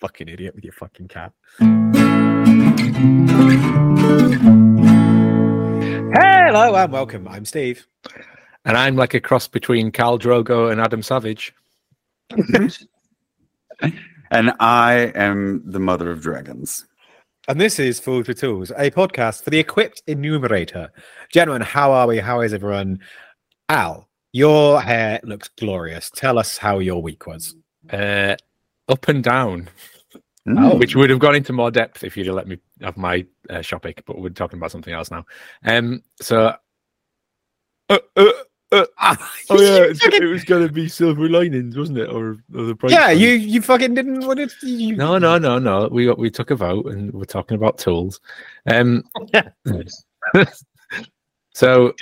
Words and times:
fucking 0.00 0.28
idiot 0.28 0.54
with 0.54 0.64
your 0.64 0.72
fucking 0.72 1.08
cat. 1.08 1.32
Hello 6.16 6.74
and 6.74 6.92
welcome. 6.92 7.26
I'm 7.28 7.44
Steve. 7.44 7.86
And 8.64 8.76
I'm 8.76 8.96
like 8.96 9.14
a 9.14 9.20
cross 9.20 9.48
between 9.48 9.92
Khal 9.92 10.18
Drogo 10.18 10.70
and 10.70 10.80
Adam 10.80 11.02
Savage. 11.02 11.54
and 14.30 14.52
I 14.60 15.12
am 15.14 15.62
the 15.64 15.80
mother 15.80 16.10
of 16.10 16.20
dragons. 16.22 16.86
And 17.46 17.60
this 17.60 17.78
is 17.78 18.00
Fools 18.00 18.26
With 18.26 18.40
Tools, 18.40 18.70
a 18.70 18.90
podcast 18.90 19.44
for 19.44 19.50
the 19.50 19.58
equipped 19.58 20.02
enumerator. 20.06 20.90
Gentlemen, 21.30 21.60
how 21.62 21.92
are 21.92 22.06
we? 22.06 22.18
How 22.18 22.40
is 22.40 22.54
everyone? 22.54 23.00
Al, 23.68 24.08
your 24.32 24.80
hair 24.80 25.20
looks 25.24 25.48
glorious. 25.48 26.10
Tell 26.14 26.38
us 26.38 26.56
how 26.56 26.78
your 26.78 27.02
week 27.02 27.26
was. 27.26 27.54
Uh, 27.90 28.36
up 28.88 29.08
and 29.08 29.22
down. 29.22 29.68
Which 30.46 30.94
would 30.94 31.08
have 31.08 31.20
gone 31.20 31.34
into 31.34 31.54
more 31.54 31.70
depth 31.70 32.04
if 32.04 32.18
you'd 32.18 32.26
have 32.26 32.36
let 32.36 32.46
me 32.46 32.58
have 32.82 32.98
my 32.98 33.24
uh, 33.48 33.62
shopping, 33.62 33.94
but 34.04 34.20
we're 34.20 34.28
talking 34.28 34.58
about 34.58 34.72
something 34.72 34.92
else 34.92 35.10
now. 35.10 35.24
Um, 35.64 36.02
so, 36.20 36.54
uh, 37.88 37.98
uh, 38.14 38.32
uh, 38.70 38.84
oh 39.50 39.60
yeah, 39.60 39.84
it's, 39.84 40.04
it 40.04 40.24
was 40.24 40.44
going 40.44 40.66
to 40.66 40.72
be 40.72 40.88
silver 40.88 41.28
linings, 41.28 41.76
wasn't 41.76 41.98
it, 41.98 42.10
or, 42.10 42.36
or 42.54 42.64
the 42.64 42.74
price? 42.74 42.92
Yeah, 42.92 43.08
Fund? 43.08 43.20
you 43.20 43.28
you 43.30 43.62
fucking 43.62 43.94
didn't 43.94 44.26
want 44.26 44.40
it. 44.40 44.52
You... 44.62 44.96
No, 44.96 45.16
no, 45.16 45.38
no, 45.38 45.58
no. 45.58 45.88
We 45.90 46.10
we 46.12 46.30
took 46.30 46.50
a 46.50 46.56
vote 46.56 46.86
and 46.86 47.12
we're 47.12 47.24
talking 47.24 47.54
about 47.54 47.78
tools. 47.78 48.20
Um, 48.66 49.04
so 51.54 51.94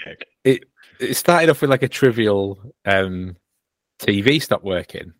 it 0.44 0.64
it 0.98 1.14
started 1.14 1.50
off 1.50 1.60
with 1.60 1.70
like 1.70 1.82
a 1.82 1.88
trivial 1.88 2.58
um, 2.86 3.36
TV 4.00 4.42
stopped 4.42 4.64
working, 4.64 5.12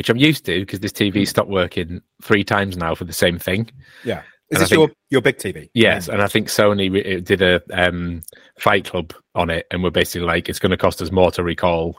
which 0.00 0.08
I'm 0.08 0.16
used 0.16 0.46
to 0.46 0.60
because 0.60 0.80
this 0.80 0.92
TV 0.92 1.28
stopped 1.28 1.50
working 1.50 2.00
three 2.22 2.42
times 2.42 2.78
now 2.78 2.94
for 2.94 3.04
the 3.04 3.12
same 3.12 3.38
thing. 3.38 3.70
Yeah. 4.02 4.22
Is 4.48 4.56
And 4.56 4.60
this 4.62 4.70
your, 4.70 4.90
your 5.10 5.20
big 5.20 5.36
TV? 5.36 5.68
Yes, 5.74 6.08
and 6.08 6.22
I 6.22 6.26
think 6.26 6.48
Sony 6.48 6.90
re- 6.90 7.20
did 7.20 7.42
a 7.42 7.60
um, 7.74 8.22
Fight 8.58 8.86
Club 8.86 9.12
on 9.34 9.50
it, 9.50 9.66
and 9.70 9.82
we're 9.82 9.90
basically 9.90 10.26
like, 10.26 10.48
it's 10.48 10.58
going 10.58 10.70
to 10.70 10.78
cost 10.78 11.02
us 11.02 11.12
more 11.12 11.30
to 11.32 11.42
recall 11.42 11.98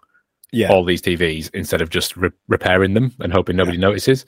Yeah. 0.52 0.72
all 0.72 0.84
these 0.84 1.04
TVs 1.04 1.52
instead 1.54 1.80
of 1.84 1.92
just 1.92 2.18
re- 2.18 2.32
repairing 2.48 2.96
them 2.96 3.14
and 3.20 3.32
hoping 3.32 3.56
nobody 3.56 3.78
notices. 3.78 4.26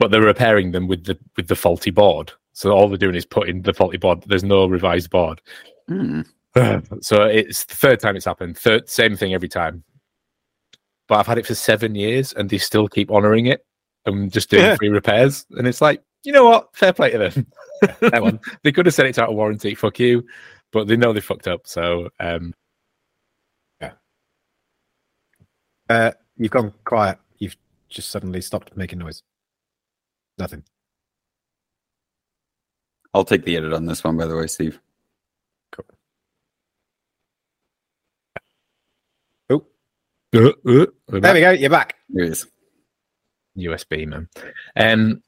But 0.00 0.10
they're 0.10 0.20
repairing 0.20 0.72
them 0.72 0.88
with 0.88 1.04
the 1.04 1.16
with 1.36 1.46
the 1.46 1.54
faulty 1.54 1.92
board. 1.92 2.32
So 2.54 2.72
all 2.72 2.88
they're 2.88 2.98
doing 2.98 3.14
is 3.14 3.24
putting 3.24 3.62
the 3.62 3.72
faulty 3.72 3.98
board. 3.98 4.24
There's 4.26 4.42
no 4.42 4.66
revised 4.66 5.10
board. 5.10 5.40
Mm. 5.88 6.26
so 7.04 7.22
it's 7.22 7.64
the 7.66 7.76
third 7.76 8.00
time 8.00 8.16
it's 8.16 8.24
happened. 8.24 8.58
Third, 8.58 8.88
same 8.90 9.16
thing 9.16 9.32
every 9.32 9.48
time. 9.48 9.84
But 11.08 11.18
I've 11.20 11.26
had 11.26 11.38
it 11.38 11.46
for 11.46 11.54
seven 11.54 11.94
years, 11.94 12.32
and 12.32 12.50
they 12.50 12.58
still 12.58 12.88
keep 12.88 13.10
honouring 13.10 13.46
it 13.46 13.64
and 14.06 14.30
just 14.32 14.50
doing 14.50 14.64
Yeah. 14.64 14.76
free 14.76 14.88
repairs. 14.88 15.46
And 15.50 15.66
it's 15.66 15.80
like, 15.80 16.02
you 16.24 16.32
know 16.32 16.44
what? 16.44 16.68
Fair 16.74 16.92
play 16.92 17.10
to 17.12 17.18
them. 17.18 17.46
that 18.10 18.22
one. 18.22 18.40
they 18.64 18.72
could 18.72 18.86
have 18.86 18.94
sent 18.94 19.08
it 19.08 19.18
out 19.18 19.28
of 19.30 19.36
warranty. 19.36 19.74
Fuck 19.74 19.98
you. 20.00 20.26
But 20.72 20.88
they 20.88 20.96
know 20.96 21.12
they 21.12 21.20
fucked 21.20 21.46
up. 21.48 21.66
So 21.66 22.08
um, 22.20 22.52
Uh, 25.88 26.10
you've 26.36 26.50
gone 26.50 26.74
quiet. 26.84 27.18
You've 27.38 27.56
just 27.88 28.08
suddenly 28.10 28.40
stopped 28.40 28.76
making 28.76 28.98
noise. 28.98 29.22
Nothing. 30.36 30.64
I'll 33.14 33.24
take 33.24 33.44
the 33.44 33.56
edit 33.56 33.72
on 33.72 33.86
this 33.86 34.02
one, 34.04 34.16
by 34.16 34.26
the 34.26 34.36
way, 34.36 34.46
Steve. 34.48 34.80
Uh, 40.36 40.52
we're 40.64 40.86
There 41.08 41.20
back. 41.20 41.34
we 41.34 41.40
go. 41.40 41.50
You're 41.52 41.70
back. 41.70 41.94
Here 42.12 42.24
it 42.24 42.30
is. 42.32 42.46
USB 43.56 44.06
man. 44.06 44.28
Um, 44.76 45.22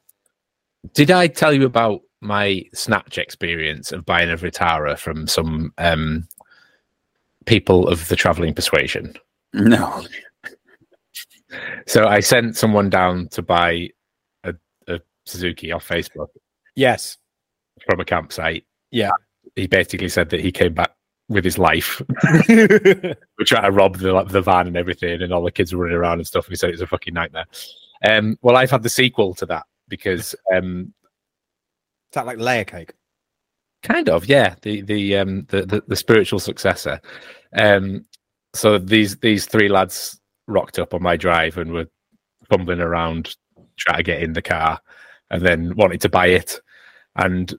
did 0.95 1.11
I 1.11 1.27
tell 1.29 1.53
you 1.53 1.65
about 1.65 2.01
my 2.21 2.65
Snatch 2.75 3.17
experience 3.19 3.91
of 3.93 4.05
buying 4.05 4.31
a 4.31 4.37
Vitara 4.37 4.99
from 4.99 5.27
some 5.27 5.73
um, 5.79 6.29
people 7.47 7.89
of 7.89 8.09
the 8.09 8.17
traveling 8.17 8.55
persuasion? 8.55 9.15
No. 9.55 10.05
So 11.87 12.07
I 12.07 12.21
sent 12.21 12.57
someone 12.57 12.91
down 12.91 13.29
to 13.29 13.41
buy 13.43 13.89
a, 14.45 14.55
a 14.89 15.01
Suzuki 15.25 15.73
off 15.73 15.89
Facebook 15.89 16.29
Yes. 16.77 17.17
from 17.89 18.01
a 18.01 18.05
campsite. 18.05 18.65
Yeah. 18.91 19.11
He 19.57 19.67
basically 19.67 20.11
said 20.11 20.29
that 20.31 20.41
he 20.41 20.53
came 20.53 20.75
back 20.75 20.91
with 21.29 21.45
his 21.45 21.59
life. 21.59 22.01
we 22.49 23.45
tried 23.45 23.63
to 23.63 23.71
rob 23.71 23.99
the 23.99 24.25
the 24.25 24.43
van 24.43 24.67
and 24.67 24.77
everything, 24.77 25.23
and 25.23 25.33
all 25.33 25.45
the 25.45 25.51
kids 25.51 25.75
were 25.75 25.85
running 25.85 25.99
around 25.99 26.19
and 26.19 26.27
stuff. 26.27 26.47
And 26.47 26.53
he 26.53 26.57
said 26.57 26.71
it 26.71 26.75
was 26.75 26.81
a 26.83 26.87
fucking 26.87 27.15
nightmare. 27.15 27.47
Um, 28.09 28.39
well, 28.43 28.57
I've 28.57 28.71
had 28.71 28.83
the 28.83 28.89
sequel 28.89 29.35
to 29.35 29.47
that 29.47 29.67
because 29.89 30.35
um, 30.55 30.93
Is 32.11 32.15
that 32.15 32.27
like 32.27 32.39
layer 32.39 32.65
cake? 32.65 32.93
kind 33.83 34.09
of 34.09 34.27
yeah 34.27 34.57
the 34.63 34.81
the 34.83 35.17
um 35.17 35.45
the 35.51 35.65
the, 35.65 35.83
the 35.87 35.97
spiritual 35.97 36.41
successor. 36.41 37.01
Um, 37.57 38.05
so 38.55 38.79
these 38.79 39.17
these 39.19 39.47
three 39.47 39.69
lads 39.69 40.21
rocked 40.47 40.79
up 40.79 40.95
on 40.95 41.03
my 41.03 41.17
drive 41.17 41.59
and 41.59 41.73
were 41.73 41.87
fumbling 42.49 42.81
around 42.81 43.37
trying 43.77 43.99
to 43.99 44.03
get 44.03 44.23
in 44.23 44.33
the 44.33 44.43
car, 44.43 44.81
and 45.31 45.45
then 45.45 45.77
wanted 45.77 46.01
to 46.03 46.09
buy 46.09 46.29
it, 46.29 46.61
and 47.17 47.55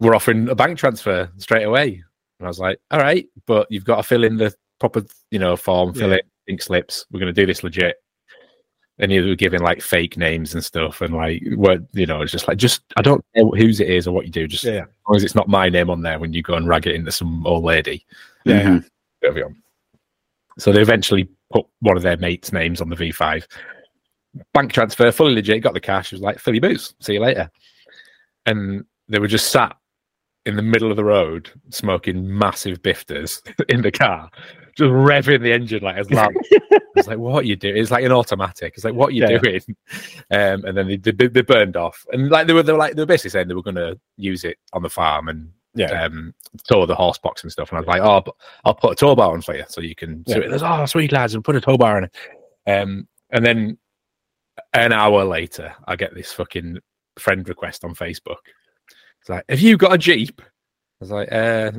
were 0.00 0.14
offering 0.14 0.48
a 0.48 0.54
bank 0.54 0.78
transfer 0.78 1.30
straight 1.38 1.64
away. 1.64 2.04
And 2.38 2.46
I 2.46 2.48
was 2.48 2.60
like, 2.60 2.78
all 2.90 3.00
right, 3.00 3.26
but 3.46 3.66
you've 3.70 3.84
got 3.84 3.96
to 3.96 4.02
fill 4.02 4.24
in 4.24 4.36
the 4.36 4.54
proper, 4.78 5.04
you 5.30 5.38
know, 5.38 5.56
form, 5.56 5.92
fill 5.92 6.10
Yeah. 6.10 6.16
it, 6.16 6.26
ink 6.46 6.62
slips. 6.62 7.04
We're 7.10 7.20
going 7.20 7.34
to 7.34 7.40
do 7.40 7.46
this 7.46 7.62
legit. 7.64 7.96
And 9.00 9.12
you 9.12 9.24
were 9.26 9.34
giving 9.36 9.60
like 9.60 9.80
fake 9.80 10.16
names 10.16 10.54
and 10.54 10.64
stuff, 10.64 11.02
and 11.02 11.14
like, 11.14 11.40
what 11.54 11.82
you 11.92 12.04
know, 12.04 12.20
it's 12.22 12.32
just 12.32 12.48
like, 12.48 12.58
just 12.58 12.82
I 12.96 13.02
don't 13.02 13.24
know 13.36 13.50
whose 13.52 13.78
it 13.78 13.88
is 13.88 14.08
or 14.08 14.12
what 14.14 14.26
you 14.26 14.32
do. 14.32 14.48
Just 14.48 14.64
Yeah, 14.64 14.72
yeah. 14.72 14.80
as 14.80 14.86
long 15.08 15.16
as 15.16 15.24
it's 15.24 15.34
not 15.36 15.46
my 15.48 15.68
name 15.68 15.88
on 15.88 16.02
there 16.02 16.18
when 16.18 16.32
you 16.32 16.42
go 16.42 16.54
and 16.54 16.66
rag 16.66 16.86
it 16.88 16.96
into 16.96 17.12
some 17.12 17.46
old 17.46 17.62
lady. 17.64 18.04
Yeah, 18.44 18.62
Mhm. 18.62 18.88
There 19.22 19.32
we 19.32 19.40
go. 19.42 19.52
So 20.58 20.72
they 20.72 20.80
eventually 20.80 21.28
put 21.52 21.64
one 21.80 21.96
of 21.96 22.02
their 22.02 22.16
mates' 22.16 22.52
names 22.52 22.80
on 22.80 22.88
the 22.88 22.96
V5. 22.96 23.46
Bank 24.52 24.72
transfer, 24.72 25.12
fully 25.12 25.34
legit, 25.34 25.62
got 25.62 25.74
the 25.74 25.80
cash. 25.80 26.12
It 26.12 26.16
was 26.16 26.22
like, 26.22 26.40
Philly 26.40 26.58
Boots, 26.60 26.94
see 27.00 27.14
you 27.14 27.20
later. 27.20 27.48
And 28.46 28.84
they 29.08 29.20
were 29.20 29.28
just 29.28 29.50
sat 29.50 29.76
in 30.46 30.56
the 30.56 30.62
middle 30.62 30.90
of 30.90 30.96
the 30.96 31.04
road 31.04 31.50
smoking 31.70 32.26
massive 32.38 32.80
bifters 32.82 33.40
in 33.68 33.82
the 33.82 33.90
car, 33.90 34.30
just 34.76 34.90
revving 34.90 35.42
the 35.42 35.52
engine 35.52 35.82
like 35.82 35.96
as 35.96 36.10
loud. 36.10 36.34
It's 36.96 37.06
like, 37.06 37.18
what 37.18 37.44
are 37.44 37.46
you 37.46 37.54
doing? 37.54 37.76
It's 37.76 37.92
like 37.92 38.04
an 38.04 38.10
automatic. 38.10 38.72
It's 38.74 38.84
like, 38.84 38.94
what 38.94 39.10
are 39.10 39.12
you 39.12 39.22
Yeah. 39.28 39.38
doing? 39.38 39.60
Um, 40.32 40.64
and 40.64 40.76
then 40.76 40.88
they, 40.88 40.96
they, 40.96 41.28
they 41.28 41.42
burned 41.42 41.76
off. 41.76 42.04
And 42.12 42.28
like 42.28 42.48
they 42.48 42.52
were, 42.52 42.62
they 42.64 42.72
were 42.72 42.78
like 42.78 42.96
they 42.96 43.02
were 43.02 43.06
basically 43.06 43.30
saying 43.30 43.46
they 43.46 43.54
were 43.54 43.62
going 43.62 43.76
to 43.76 43.98
use 44.16 44.42
it 44.42 44.58
on 44.72 44.82
the 44.82 44.90
farm 44.90 45.28
and 45.28 45.48
Yeah. 45.76 46.02
um, 46.02 46.34
tow 46.66 46.86
the 46.86 46.96
horse 46.96 47.18
box 47.18 47.44
and 47.44 47.52
stuff. 47.52 47.70
And 47.70 47.76
I 47.76 47.80
was 47.82 47.86
like, 47.86 48.02
oh, 48.02 48.20
but 48.20 48.34
I'll 48.64 48.74
put 48.74 48.92
a 48.92 48.96
tow 48.96 49.14
bar 49.14 49.32
on 49.32 49.42
for 49.42 49.54
you 49.54 49.64
so 49.68 49.80
you 49.80 49.94
can. 49.94 50.24
So 50.26 50.38
Yeah. 50.38 50.46
it 50.46 50.50
was, 50.50 50.62
oh, 50.64 50.86
sweet 50.86 51.12
lads, 51.12 51.34
and 51.34 51.44
put 51.44 51.54
a 51.54 51.60
tow 51.60 51.76
bar 51.78 51.98
on 51.98 52.04
it. 52.04 52.16
Um, 52.66 53.06
and 53.30 53.46
then 53.46 53.78
an 54.72 54.92
hour 54.92 55.24
later, 55.24 55.72
I 55.86 55.94
get 55.94 56.14
this 56.14 56.32
fucking 56.32 56.78
friend 57.16 57.48
request 57.48 57.84
on 57.84 57.94
Facebook. 57.94 58.38
It's 59.20 59.28
like, 59.28 59.44
have 59.48 59.60
you 59.60 59.76
got 59.76 59.94
a 59.94 59.98
Jeep? 59.98 60.40
I 60.40 60.44
was 61.00 61.10
like, 61.10 61.30
uh, 61.30 61.72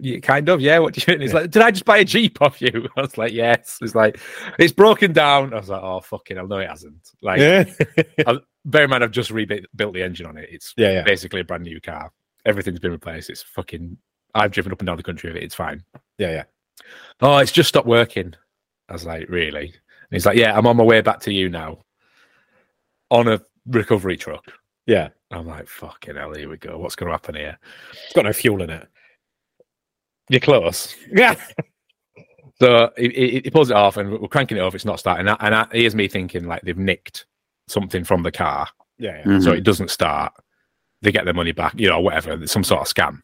yeah, 0.00 0.18
kind 0.20 0.48
of, 0.48 0.60
yeah. 0.60 0.78
What 0.78 0.94
do 0.94 1.00
you 1.00 1.12
mean? 1.12 1.22
He's 1.22 1.32
Yeah. 1.32 1.40
like, 1.40 1.50
did 1.50 1.62
I 1.62 1.70
just 1.70 1.84
buy 1.84 1.98
a 1.98 2.04
Jeep 2.04 2.40
off 2.40 2.60
you? 2.62 2.88
I 2.96 3.00
was 3.02 3.18
like, 3.18 3.32
yes. 3.32 3.76
He's 3.80 3.94
like, 3.94 4.18
it's 4.58 4.72
broken 4.72 5.12
down. 5.12 5.52
I 5.52 5.56
was 5.58 5.68
like, 5.68 5.82
oh, 5.82 6.00
fucking 6.00 6.36
hell, 6.36 6.46
no, 6.46 6.58
it 6.58 6.68
hasn't. 6.68 7.10
Like, 7.22 7.40
yeah. 7.40 7.64
bear 8.64 8.84
in 8.84 8.90
mind, 8.90 9.04
I've 9.04 9.10
just 9.10 9.30
rebuilt 9.30 9.64
built 9.74 9.94
the 9.94 10.02
engine 10.02 10.26
on 10.26 10.36
it. 10.36 10.48
It's 10.50 10.74
yeah, 10.76 10.92
yeah. 10.92 11.02
basically 11.02 11.40
a 11.40 11.44
brand 11.44 11.64
new 11.64 11.80
car. 11.80 12.12
Everything's 12.46 12.80
been 12.80 12.92
replaced. 12.92 13.30
It's 13.30 13.42
fucking. 13.42 13.96
I've 14.34 14.52
driven 14.52 14.70
up 14.72 14.80
and 14.80 14.86
down 14.86 14.96
the 14.96 15.02
country 15.02 15.30
with 15.30 15.38
it. 15.38 15.44
It's 15.44 15.54
fine. 15.56 15.82
Yeah, 16.18 16.30
yeah. 16.30 16.44
Oh, 17.20 17.38
it's 17.38 17.52
just 17.52 17.68
stopped 17.68 17.86
working. 17.88 18.34
I 18.88 18.92
was 18.92 19.04
like, 19.04 19.28
really? 19.28 19.66
And 19.66 19.72
he's 20.16 20.24
like, 20.26 20.36
yeah, 20.36 20.56
I'm 20.56 20.66
on 20.66 20.76
my 20.76 20.84
way 20.84 21.00
back 21.00 21.20
to 21.22 21.32
you 21.32 21.48
now 21.48 21.78
on 23.10 23.28
a 23.28 23.40
recovery 23.66 24.16
truck. 24.16 24.44
Yeah. 24.86 25.08
I'm 25.30 25.46
like, 25.46 25.68
fucking 25.68 26.16
hell, 26.16 26.34
here 26.34 26.48
we 26.48 26.56
go. 26.56 26.78
What's 26.78 26.96
going 26.96 27.08
to 27.08 27.12
happen 27.12 27.36
here? 27.36 27.58
It's 28.04 28.12
got 28.14 28.24
no 28.24 28.32
fuel 28.32 28.62
in 28.62 28.70
it. 28.70 28.88
You're 30.28 30.40
close. 30.40 30.94
Yeah. 31.12 31.34
So 32.60 32.90
he, 32.98 33.08
he, 33.08 33.40
he 33.44 33.50
pulls 33.50 33.70
it 33.70 33.76
off 33.76 33.96
and 33.96 34.10
we're 34.10 34.28
cranking 34.28 34.58
it 34.58 34.60
off. 34.60 34.74
It's 34.74 34.84
not 34.84 35.00
starting. 35.00 35.26
And, 35.26 35.30
I, 35.30 35.36
and 35.46 35.54
I, 35.54 35.66
here's 35.72 35.94
me 35.94 36.08
thinking 36.08 36.44
like 36.44 36.60
they've 36.60 36.76
nicked 36.76 37.24
something 37.68 38.04
from 38.04 38.22
the 38.22 38.30
car. 38.30 38.68
Yeah, 38.98 39.16
yeah. 39.18 39.24
Mhm. 39.24 39.42
so 39.42 39.52
it 39.52 39.62
doesn't 39.64 39.90
start. 39.90 40.34
They 41.00 41.10
get 41.10 41.24
their 41.24 41.32
money 41.32 41.52
back, 41.52 41.72
you 41.80 41.88
know, 41.88 42.00
whatever, 42.00 42.32
it's 42.32 42.52
some 42.52 42.64
sort 42.64 42.82
of 42.82 42.94
scam. 42.94 43.22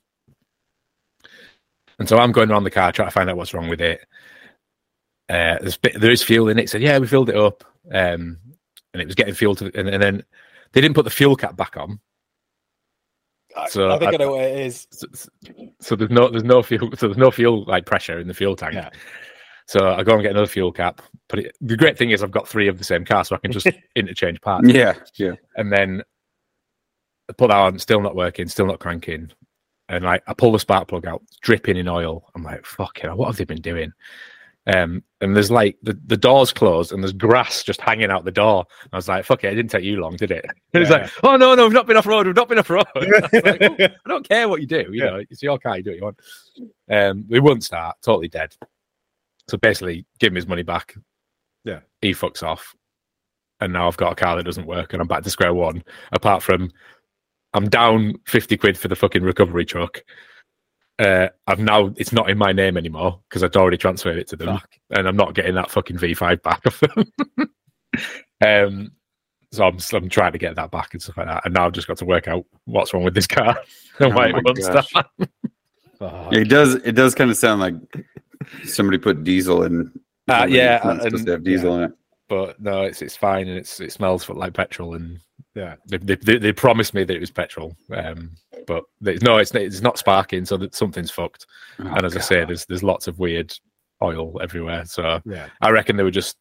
And 1.98 2.08
so 2.08 2.16
I'm 2.16 2.32
going 2.32 2.50
around 2.50 2.64
the 2.64 2.70
car 2.70 2.92
trying 2.92 3.08
to 3.08 3.12
find 3.12 3.28
out 3.28 3.36
what's 3.36 3.52
wrong 3.52 3.68
with 3.68 3.82
it. 3.82 4.00
Uh, 5.28 5.58
there's 5.60 5.76
bit, 5.76 6.00
there 6.00 6.10
is 6.10 6.22
fuel 6.22 6.48
in 6.48 6.58
it. 6.58 6.70
Said, 6.70 6.80
yeah, 6.80 6.98
we 6.98 7.06
filled 7.06 7.28
it 7.28 7.36
up, 7.36 7.62
um, 7.92 8.38
and 8.94 9.02
it 9.02 9.06
was 9.06 9.14
getting 9.14 9.34
fuel 9.34 9.54
to, 9.56 9.66
and, 9.78 9.88
and 9.88 10.02
then 10.02 10.24
they 10.72 10.80
didn't 10.80 10.94
put 10.94 11.04
the 11.04 11.10
fuel 11.10 11.36
cap 11.36 11.56
back 11.56 11.76
on. 11.76 12.00
So 13.68 13.90
I 13.90 13.98
think 13.98 14.12
I, 14.12 14.14
I- 14.14 14.18
know 14.18 14.32
what 14.32 14.44
it 14.44 14.58
is. 14.66 14.86
So, 14.90 15.06
so 15.80 15.96
there's 15.96 16.10
no 16.10 16.28
there's 16.28 16.44
no 16.44 16.62
fuel 16.62 16.90
so 16.96 17.06
there's 17.06 17.16
no 17.16 17.30
fuel 17.30 17.64
like 17.64 17.86
pressure 17.86 18.18
in 18.20 18.28
the 18.28 18.34
fuel 18.34 18.56
tank. 18.56 18.74
Yeah. 18.74 18.90
So 19.66 19.90
I 19.94 20.02
go 20.04 20.12
and 20.12 20.22
get 20.22 20.30
another 20.32 20.46
fuel 20.46 20.70
cap. 20.72 21.02
But 21.28 21.40
it, 21.40 21.56
the 21.60 21.76
great 21.76 21.98
thing 21.98 22.10
is 22.10 22.22
I've 22.22 22.30
got 22.30 22.46
three 22.46 22.68
of 22.68 22.78
the 22.78 22.84
same 22.84 23.04
car, 23.04 23.24
so 23.24 23.34
I 23.34 23.38
can 23.38 23.50
just 23.52 23.66
interchange 23.96 24.40
parts. 24.40 24.68
Yeah, 24.68 24.94
yeah. 25.16 25.32
And 25.56 25.72
then 25.72 26.02
I 27.28 27.32
put 27.32 27.48
that 27.48 27.56
on, 27.56 27.78
still 27.78 28.00
not 28.00 28.14
working, 28.14 28.46
still 28.46 28.66
not 28.66 28.78
cranking. 28.78 29.32
And 29.88 30.04
like 30.04 30.22
I 30.26 30.34
pull 30.34 30.52
the 30.52 30.58
spark 30.60 30.88
plug 30.88 31.06
out, 31.06 31.22
dripping 31.42 31.76
in 31.76 31.88
oil. 31.88 32.28
I'm 32.34 32.42
like, 32.44 32.64
fuck 32.64 33.02
it, 33.02 33.16
what 33.16 33.26
have 33.26 33.36
they 33.36 33.44
been 33.44 33.60
doing? 33.60 33.92
Um, 34.68 35.02
and 35.20 35.36
there's 35.36 35.50
like 35.50 35.76
the, 35.82 35.96
the 36.06 36.16
door's 36.16 36.52
closed 36.52 36.90
and 36.92 37.00
there's 37.02 37.12
grass 37.12 37.62
just 37.62 37.80
hanging 37.80 38.10
out 38.10 38.24
the 38.24 38.32
door. 38.32 38.64
I 38.92 38.96
was 38.96 39.06
like, 39.08 39.24
fuck 39.24 39.44
it, 39.44 39.52
it 39.52 39.54
didn't 39.54 39.70
take 39.70 39.84
you 39.84 40.00
long, 40.00 40.16
did 40.16 40.32
it? 40.32 40.44
And 40.74 40.82
Yeah. 40.84 40.90
like, 40.90 41.10
oh 41.22 41.36
no, 41.36 41.54
no, 41.54 41.64
we've 41.64 41.72
not 41.72 41.86
been 41.86 41.96
off 41.96 42.06
road, 42.06 42.26
we've 42.26 42.34
not 42.34 42.48
been 42.48 42.58
off 42.58 42.68
road. 42.70 42.84
I, 42.96 42.98
like, 43.32 43.62
"Oh, 43.62 43.76
I 43.78 44.08
don't 44.08 44.28
care 44.28 44.48
what 44.48 44.60
you 44.60 44.66
do, 44.66 44.86
you 44.90 45.04
Yeah. 45.04 45.10
know, 45.10 45.22
it's 45.30 45.42
your 45.42 45.58
car, 45.58 45.76
you 45.76 45.84
do 45.84 45.90
what 45.90 45.96
you 45.96 46.02
want. 46.04 46.20
Um, 46.90 47.24
we 47.28 47.38
wouldn't 47.38 47.62
start, 47.64 47.96
totally 48.02 48.28
dead. 48.28 48.54
So 49.48 49.56
basically, 49.56 50.04
give 50.18 50.32
him 50.32 50.36
his 50.36 50.48
money 50.48 50.64
back. 50.64 50.94
Yeah. 51.64 51.80
He 52.02 52.10
fucks 52.12 52.42
off. 52.42 52.74
And 53.60 53.72
now 53.72 53.86
I've 53.86 53.96
got 53.96 54.12
a 54.12 54.16
car 54.16 54.36
that 54.36 54.42
doesn't 54.44 54.66
work 54.66 54.92
and 54.92 55.00
I'm 55.00 55.08
back 55.08 55.22
to 55.22 55.30
square 55.30 55.54
one. 55.54 55.84
Apart 56.12 56.42
from 56.42 56.70
I'm 57.54 57.68
down 57.68 58.16
50 58.26 58.56
quid 58.58 58.76
for 58.76 58.88
the 58.88 58.96
fucking 58.96 59.22
recovery 59.22 59.64
truck. 59.64 60.02
Uh, 60.98 61.28
I've 61.46 61.58
now, 61.58 61.92
it's 61.96 62.12
not 62.12 62.30
in 62.30 62.38
my 62.38 62.52
name 62.52 62.76
anymore 62.76 63.20
because 63.28 63.42
I'd 63.42 63.56
already 63.56 63.76
transferred 63.76 64.16
it 64.18 64.28
to 64.28 64.36
them 64.36 64.48
Fuck. 64.58 64.70
and 64.90 65.06
I'm 65.06 65.16
not 65.16 65.34
getting 65.34 65.54
that 65.56 65.70
fucking 65.70 65.98
V5 65.98 66.42
back 66.42 66.64
of 66.64 66.80
them. 66.80 67.12
um, 68.44 68.92
so 69.52 69.64
I'm, 69.66 69.78
I'm 69.92 70.08
trying 70.08 70.32
to 70.32 70.38
get 70.38 70.56
that 70.56 70.70
back 70.70 70.92
and 70.94 71.02
stuff 71.02 71.16
like 71.18 71.26
that. 71.26 71.44
And 71.44 71.54
now 71.54 71.66
I've 71.66 71.72
just 71.72 71.86
got 71.86 71.98
to 71.98 72.04
work 72.04 72.28
out 72.28 72.44
what's 72.64 72.92
wrong 72.94 73.04
with 73.04 73.14
this 73.14 73.26
car 73.26 73.56
and 74.00 74.14
why 74.14 74.26
Oh 74.32 74.36
it 74.38 74.44
won't 74.44 74.56
gosh. 74.58 74.88
start. 74.88 75.06
Fuck. 75.98 76.32
It 76.32 76.48
does. 76.48 76.74
It 76.76 76.92
does 76.92 77.14
kind 77.14 77.30
of 77.30 77.36
sound 77.36 77.60
like 77.60 77.74
somebody 78.64 78.98
put 78.98 79.24
diesel 79.24 79.62
in. 79.64 79.92
Uh, 80.28 80.40
when 80.40 80.50
yeah, 80.52 80.76
it's 80.76 80.84
not 80.84 80.92
and- 80.94 81.02
supposed 81.02 81.26
to 81.26 81.32
have 81.32 81.44
diesel 81.44 81.76
in 81.76 81.82
it. 81.84 81.92
But 82.28 82.60
no, 82.60 82.82
it's 82.82 83.02
it's 83.02 83.16
fine 83.16 83.46
and 83.46 83.56
it's 83.56 83.78
it 83.80 83.92
smells 83.92 84.28
like 84.28 84.52
petrol 84.52 84.94
and 84.94 85.20
Yeah. 85.54 85.76
they, 85.86 85.98
they, 85.98 86.16
they, 86.16 86.38
they 86.38 86.52
promised 86.52 86.92
me 86.92 87.04
that 87.04 87.14
it 87.14 87.20
was 87.20 87.30
petrol, 87.30 87.76
um, 87.94 88.32
but 88.66 88.84
no, 89.00 89.38
it's 89.38 89.54
it's 89.54 89.80
not 89.80 89.98
sparking, 89.98 90.44
so 90.44 90.56
that 90.58 90.74
something's 90.74 91.10
fucked. 91.10 91.46
Oh, 91.78 91.86
and 91.86 92.04
as 92.04 92.16
I 92.16 92.20
say, 92.20 92.44
there's 92.44 92.66
there's 92.66 92.82
lots 92.82 93.06
of 93.08 93.18
weird 93.18 93.52
oil 94.02 94.40
everywhere. 94.42 94.84
So 94.84 95.20
Yeah. 95.24 95.48
I 95.60 95.70
reckon 95.70 95.96
they 95.96 96.02
were 96.02 96.10
just 96.10 96.36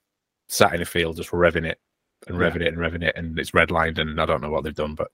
sat 0.49 0.73
in 0.73 0.81
a 0.81 0.85
field, 0.85 1.17
just 1.17 1.31
revving 1.31 1.65
it 1.65 1.79
and 2.27 2.37
Yeah. 2.39 2.49
revving 2.49 2.61
it 2.61 2.67
and 2.67 2.77
revving 2.77 3.03
it, 3.03 3.15
and 3.15 3.37
it's 3.39 3.51
redlined, 3.51 3.99
and 3.99 4.19
I 4.19 4.25
don't 4.25 4.41
know 4.41 4.49
what 4.49 4.63
they've 4.63 4.73
done, 4.75 4.95
but 4.95 5.09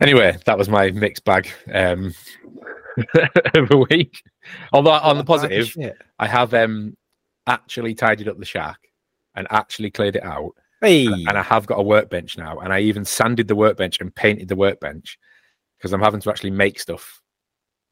anyway, 0.00 0.36
that 0.46 0.58
was 0.58 0.68
my 0.68 0.90
mixed 0.90 1.24
bag 1.24 1.48
um, 1.72 2.14
of 3.54 3.70
a 3.70 3.76
week. 3.90 4.22
Although 4.72 4.92
on 4.92 5.18
the 5.18 5.24
positive, 5.24 5.74
I 6.18 6.26
have 6.26 6.54
um, 6.54 6.96
actually 7.46 7.94
tidied 7.94 8.28
up 8.28 8.38
the 8.38 8.44
shack 8.44 8.78
and 9.34 9.46
actually 9.50 9.90
cleared 9.90 10.16
it 10.16 10.24
out 10.24 10.52
Hey. 10.80 11.06
and 11.06 11.30
I 11.30 11.42
have 11.42 11.66
got 11.66 11.78
a 11.78 11.82
workbench 11.82 12.38
now, 12.38 12.58
and 12.58 12.72
I 12.72 12.80
even 12.80 13.04
sanded 13.04 13.48
the 13.48 13.56
workbench 13.56 14.00
and 14.00 14.14
painted 14.14 14.48
the 14.48 14.56
workbench 14.56 15.18
because 15.78 15.92
I'm 15.92 16.00
having 16.02 16.20
to 16.20 16.30
actually 16.30 16.50
make 16.50 16.78
stuff 16.80 17.20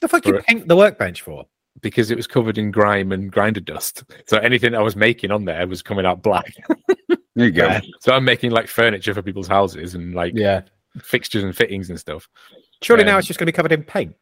the 0.01 0.09
fuck 0.09 0.27
you 0.27 0.41
paint 0.47 0.69
the 0.69 0.77
workbench 0.77 1.23
for? 1.23 1.47
because 1.83 2.11
it 2.11 2.17
was 2.17 2.27
covered 2.27 2.57
in 2.57 2.71
grime 2.71 3.13
and 3.13 3.31
grinder 3.31 3.61
dust. 3.61 4.03
So 4.27 4.39
anything 4.39 4.75
I 4.75 4.81
was 4.81 4.97
making 4.97 5.31
on 5.31 5.45
there 5.45 5.67
was 5.67 5.83
coming 5.83 6.07
out 6.07 6.23
black. 6.23 6.55
There 7.37 7.45
you 7.45 7.53
go. 7.53 7.67
Yeah. 7.67 7.81
So 8.01 8.15
I'm 8.15 8.25
making 8.25 8.51
like 8.53 8.67
furniture 8.67 9.13
for 9.13 9.21
people's 9.21 9.47
houses 9.47 9.95
and 9.95 10.15
like 10.15 10.33
Yeah. 10.35 10.63
fixtures 11.03 11.45
and 11.45 11.55
fittings 11.55 11.91
and 11.91 12.01
stuff. 12.01 12.27
Surely 12.83 13.05
now 13.05 13.13
Um, 13.13 13.19
it's 13.19 13.29
just 13.29 13.39
going 13.39 13.45
to 13.47 13.53
be 13.53 13.57
covered 13.57 13.73
in 13.73 13.83
paint. 13.85 14.17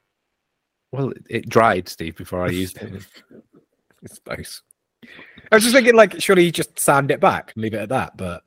Well, 0.91 1.11
it, 1.11 1.23
it 1.31 1.49
dried, 1.49 1.89
Steve, 1.89 2.17
before 2.17 2.45
I 2.45 2.49
used 2.49 2.77
it. 2.79 3.07
it's 4.03 4.21
nice. 4.27 4.63
I 5.53 5.55
was 5.55 5.63
just 5.63 5.77
thinking, 5.77 5.95
like, 5.95 6.21
surely 6.21 6.45
you 6.45 6.51
just 6.51 6.77
sand 6.77 7.13
it 7.13 7.21
back 7.21 7.53
and 7.55 7.63
leave 7.63 7.75
it 7.75 7.83
at 7.83 7.89
that. 7.91 8.17
But 8.17 8.43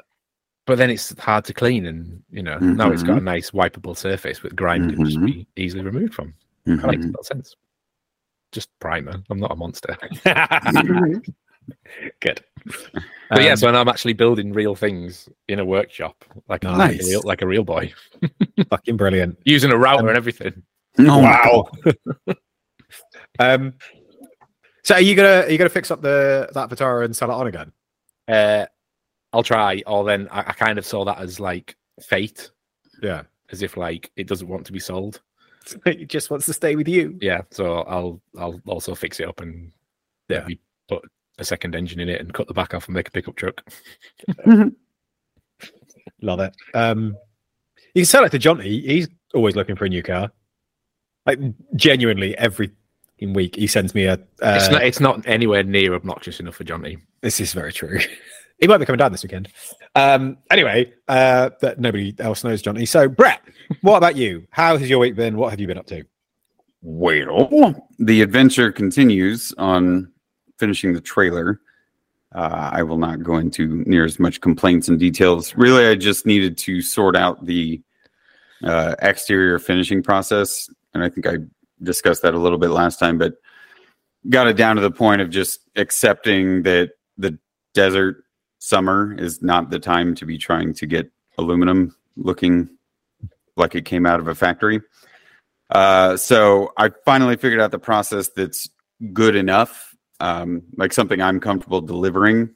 But 0.67 0.77
then 0.77 0.89
it's 0.91 1.17
hard 1.19 1.45
to 1.45 1.53
clean, 1.53 1.85
and 1.87 2.21
you 2.29 2.43
know 2.43 2.57
now 2.59 2.91
it's 2.91 3.01
Mm-hmm. 3.01 3.11
got 3.13 3.21
a 3.21 3.23
nice 3.25 3.51
wipeable 3.51 3.97
surface 3.97 4.43
with 4.43 4.55
grime 4.55 4.89
can 4.93 5.03
just 5.05 5.19
be 5.25 5.47
easily 5.55 5.81
removed 5.83 6.13
from. 6.13 6.33
That 6.65 6.85
makes 6.87 7.05
a 7.05 7.07
lot 7.07 7.19
of 7.21 7.25
sense. 7.25 7.55
Just 8.51 8.69
primer. 8.79 9.15
I'm 9.29 9.39
not 9.39 9.51
a 9.51 9.55
monster. 9.55 9.97
good. 12.21 12.43
But 13.29 13.41
yeah, 13.43 13.51
Um, 13.51 13.57
so 13.57 13.71
now 13.71 13.81
I'm 13.81 13.87
actually 13.89 14.13
building 14.13 14.53
real 14.53 14.75
things 14.75 15.27
in 15.47 15.59
a 15.59 15.65
workshop, 15.65 16.23
like, 16.47 16.63
a- 16.63 16.69
like, 16.71 16.99
a, 17.01 17.05
real, 17.05 17.21
like 17.25 17.41
a 17.41 17.47
real 17.47 17.63
boy, 17.63 17.93
fucking 18.69 18.97
brilliant. 18.97 19.37
using 19.45 19.71
a 19.71 19.77
router 19.77 20.03
Um, 20.03 20.07
and 20.09 20.17
everything. 20.17 20.63
Oh, 20.99 21.19
Wow. 21.19 21.69
um. 23.39 23.73
So 24.83 24.95
are 24.95 25.01
you 25.01 25.15
gonna 25.15 25.41
are 25.45 25.49
you 25.49 25.57
gonna 25.57 25.69
fix 25.69 25.91
up 25.91 26.01
the 26.01 26.49
that 26.53 26.69
Vitara 26.69 27.03
and 27.05 27.15
sell 27.15 27.29
it 27.29 27.33
on 27.33 27.47
again? 27.47 27.71
Uh, 28.27 28.65
I'll 29.33 29.43
try. 29.43 29.81
Or 29.87 30.03
then 30.03 30.27
I, 30.31 30.39
I 30.39 30.53
kind 30.53 30.77
of 30.77 30.85
saw 30.85 31.03
that 31.05 31.19
as 31.19 31.39
like 31.39 31.75
fate, 32.01 32.49
Yeah. 33.01 33.23
as 33.51 33.61
if 33.61 33.77
like 33.77 34.11
it 34.15 34.27
doesn't 34.27 34.47
want 34.47 34.65
to 34.67 34.71
be 34.73 34.79
sold. 34.79 35.21
It 35.85 36.07
just 36.07 36.29
wants 36.31 36.45
to 36.45 36.53
stay 36.53 36.77
with 36.77 36.87
you. 36.87 37.17
Yeah, 37.21 37.41
so 37.51 37.79
I'll 37.81 38.21
I'll 38.39 38.61
also 38.67 38.95
fix 38.95 39.19
it 39.19 39.27
up 39.27 39.41
and 39.41 39.71
Yeah. 40.29 40.39
maybe 40.39 40.61
put 40.87 41.03
a 41.39 41.43
second 41.43 41.75
engine 41.75 41.99
in 41.99 42.07
it 42.09 42.21
and 42.21 42.33
cut 42.33 42.47
the 42.47 42.53
back 42.53 42.73
off 42.73 42.87
and 42.87 42.95
make 42.95 43.09
a 43.09 43.11
pickup 43.11 43.35
truck. 43.35 43.61
Love 46.21 46.39
it. 46.39 46.55
Um, 46.73 47.15
you 47.93 48.01
can 48.01 48.05
sell 48.05 48.23
it 48.23 48.29
to 48.31 48.39
Johnny. 48.39 48.79
He's 48.81 49.07
always 49.33 49.55
looking 49.55 49.75
for 49.75 49.85
a 49.85 49.89
new 49.89 50.01
car. 50.03 50.31
Like 51.25 51.39
genuinely, 51.75 52.37
every 52.37 52.71
week 53.21 53.55
he 53.55 53.67
sends 53.67 53.93
me 53.93 54.05
a. 54.05 54.13
Uh, 54.13 54.17
it's 54.55 54.69
not 54.69 54.83
it's 54.83 54.99
not 54.99 55.27
anywhere 55.27 55.63
near 55.63 55.93
obnoxious 55.95 56.39
enough 56.39 56.55
for 56.55 56.63
Johnny. 56.63 56.97
This 57.21 57.39
is 57.41 57.53
very 57.53 57.73
true. 57.73 57.99
he 58.59 58.67
might 58.67 58.77
be 58.77 58.85
coming 58.85 58.97
down 58.97 59.11
this 59.11 59.23
weekend. 59.23 59.49
Um, 59.95 60.37
anyway, 60.49 60.93
uh, 61.07 61.51
that 61.61 61.79
nobody 61.79 62.15
else 62.19 62.43
knows 62.43 62.61
Johnny. 62.61 62.85
So, 62.85 63.07
Brett, 63.07 63.41
what 63.81 63.97
about 63.97 64.15
you? 64.15 64.47
How 64.51 64.77
has 64.77 64.89
your 64.89 64.99
week 64.99 65.15
been? 65.15 65.37
What 65.37 65.51
have 65.51 65.59
you 65.59 65.67
been 65.67 65.77
up 65.77 65.87
to? 65.87 66.03
Well, 66.81 67.87
the 67.99 68.21
adventure 68.21 68.71
continues 68.71 69.53
on 69.57 70.11
finishing 70.57 70.93
the 70.93 71.01
trailer. 71.01 71.59
Uh, 72.33 72.69
I 72.73 72.83
will 72.83 72.97
not 72.97 73.23
go 73.23 73.37
into 73.37 73.83
near 73.87 74.05
as 74.05 74.19
much 74.19 74.41
complaints 74.41 74.87
and 74.87 74.99
details. 74.99 75.55
Really, 75.55 75.87
I 75.87 75.95
just 75.95 76.25
needed 76.25 76.57
to 76.59 76.81
sort 76.81 77.15
out 77.15 77.45
the 77.45 77.81
uh, 78.63 78.95
exterior 79.01 79.59
finishing 79.59 80.03
process, 80.03 80.69
and 80.93 81.03
I 81.03 81.09
think 81.09 81.27
I 81.27 81.37
discussed 81.83 82.21
that 82.23 82.33
a 82.33 82.39
little 82.39 82.57
bit 82.57 82.69
last 82.69 82.99
time, 82.99 83.17
but 83.17 83.35
got 84.29 84.47
it 84.47 84.57
down 84.57 84.75
to 84.75 84.81
the 84.81 84.91
point 84.91 85.21
of 85.21 85.29
just 85.29 85.59
accepting 85.75 86.63
that 86.63 86.91
the 87.17 87.37
desert 87.73 88.23
summer 88.59 89.15
is 89.17 89.41
not 89.41 89.69
the 89.69 89.79
time 89.79 90.15
to 90.15 90.25
be 90.25 90.37
trying 90.37 90.73
to 90.73 90.85
get 90.85 91.11
aluminum 91.37 91.95
looking 92.15 92.69
like 93.55 93.75
it 93.75 93.85
came 93.85 94.05
out 94.05 94.19
of 94.19 94.27
a 94.27 94.35
factory. 94.35 94.81
Uh, 95.69 96.15
so 96.15 96.71
I 96.77 96.91
finally 97.05 97.35
figured 97.35 97.59
out 97.59 97.71
the 97.71 97.79
process 97.79 98.29
that's 98.29 98.69
good 99.13 99.35
enough, 99.35 99.95
um, 100.19 100.63
like 100.77 100.93
something 100.93 101.21
I'm 101.21 101.39
comfortable 101.39 101.81
delivering, 101.81 102.55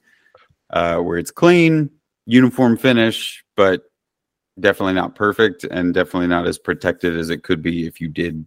uh, 0.70 0.98
where 0.98 1.18
it's 1.18 1.32
clean, 1.32 1.90
uniform 2.26 2.78
finish, 2.78 3.44
but 3.56 3.84
definitely 4.60 4.94
not 4.94 5.16
perfect 5.16 5.64
and 5.66 5.94
definitely 5.94 6.28
not 6.28 6.48
as 6.48 6.58
protected 6.58 7.18
as 7.18 7.30
it 7.30 7.44
could 7.44 7.62
be 7.62 7.86
if 7.86 8.00
you 8.00 8.08
did 8.08 8.46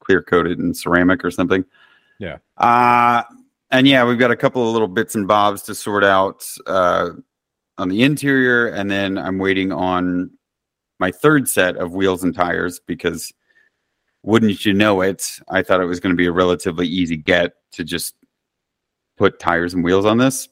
clear 0.00 0.22
coat 0.22 0.46
it 0.46 0.58
in 0.58 0.74
ceramic 0.74 1.24
or 1.24 1.30
something. 1.30 1.64
Yeah. 2.18 2.38
Uh, 2.56 3.22
and 3.74 3.88
yeah, 3.88 4.04
we've 4.04 4.20
got 4.20 4.30
a 4.30 4.36
couple 4.36 4.64
of 4.64 4.72
little 4.72 4.86
bits 4.86 5.16
and 5.16 5.26
bobs 5.26 5.62
to 5.62 5.74
sort 5.74 6.04
out 6.04 6.48
uh, 6.66 7.10
on 7.76 7.88
the 7.88 8.04
interior, 8.04 8.68
and 8.68 8.88
then 8.88 9.18
I'm 9.18 9.38
waiting 9.38 9.72
on 9.72 10.30
my 11.00 11.10
third 11.10 11.48
set 11.48 11.76
of 11.76 11.92
wheels 11.92 12.22
and 12.22 12.32
tires 12.32 12.78
because 12.86 13.32
wouldn't 14.22 14.64
you 14.64 14.72
know 14.72 15.00
it, 15.00 15.40
I 15.48 15.62
thought 15.62 15.80
it 15.80 15.86
was 15.86 15.98
going 15.98 16.12
to 16.12 16.16
be 16.16 16.26
a 16.26 16.32
relatively 16.32 16.86
easy 16.86 17.16
get 17.16 17.54
to 17.72 17.82
just 17.82 18.14
put 19.16 19.40
tires 19.40 19.74
and 19.74 19.82
wheels 19.82 20.04
on 20.04 20.18
this. 20.18 20.48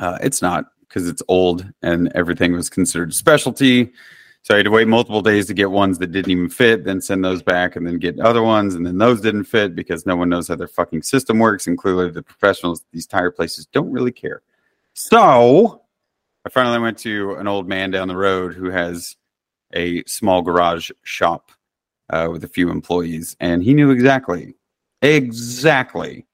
Uh, 0.00 0.18
it's 0.20 0.42
not 0.42 0.64
because 0.80 1.08
it's 1.08 1.22
old 1.28 1.64
and 1.80 2.10
everything 2.16 2.54
was 2.54 2.68
considered 2.68 3.14
specialty. 3.14 3.92
So 4.44 4.54
I 4.54 4.56
had 4.56 4.64
to 4.64 4.70
wait 4.70 4.88
multiple 4.88 5.22
days 5.22 5.46
to 5.46 5.54
get 5.54 5.70
ones 5.70 5.98
that 5.98 6.10
didn't 6.10 6.32
even 6.32 6.48
fit, 6.48 6.84
then 6.84 7.00
send 7.00 7.24
those 7.24 7.42
back, 7.42 7.76
and 7.76 7.86
then 7.86 7.98
get 7.98 8.18
other 8.18 8.42
ones, 8.42 8.74
and 8.74 8.84
then 8.84 8.98
those 8.98 9.20
didn't 9.20 9.44
fit 9.44 9.76
because 9.76 10.04
no 10.04 10.16
one 10.16 10.28
knows 10.28 10.48
how 10.48 10.56
their 10.56 10.66
fucking 10.66 11.02
system 11.02 11.38
works, 11.38 11.68
and 11.68 11.78
clearly 11.78 12.10
the 12.10 12.22
professionals, 12.22 12.84
these 12.92 13.06
tire 13.06 13.30
places, 13.30 13.66
don't 13.66 13.92
really 13.92 14.10
care. 14.10 14.42
So 14.94 15.82
I 16.44 16.48
finally 16.48 16.80
went 16.80 16.98
to 16.98 17.34
an 17.34 17.46
old 17.46 17.68
man 17.68 17.92
down 17.92 18.08
the 18.08 18.16
road 18.16 18.52
who 18.52 18.68
has 18.68 19.16
a 19.74 20.02
small 20.04 20.42
garage 20.42 20.90
shop 21.04 21.52
uh, 22.10 22.28
with 22.30 22.42
a 22.42 22.48
few 22.48 22.68
employees, 22.68 23.36
and 23.38 23.62
he 23.62 23.74
knew 23.74 23.90
exactly, 23.90 24.56
exactly 25.02 26.26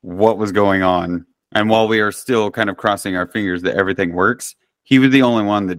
what 0.00 0.36
was 0.36 0.50
going 0.50 0.82
on. 0.82 1.26
And 1.52 1.70
while 1.70 1.86
we 1.86 2.00
are 2.00 2.12
still 2.12 2.50
kind 2.50 2.70
of 2.70 2.76
crossing 2.76 3.16
our 3.16 3.26
fingers 3.26 3.62
that 3.62 3.76
everything 3.76 4.14
works, 4.14 4.56
he 4.82 4.98
was 4.98 5.10
the 5.10 5.22
only 5.22 5.44
one 5.44 5.66
that 5.66 5.78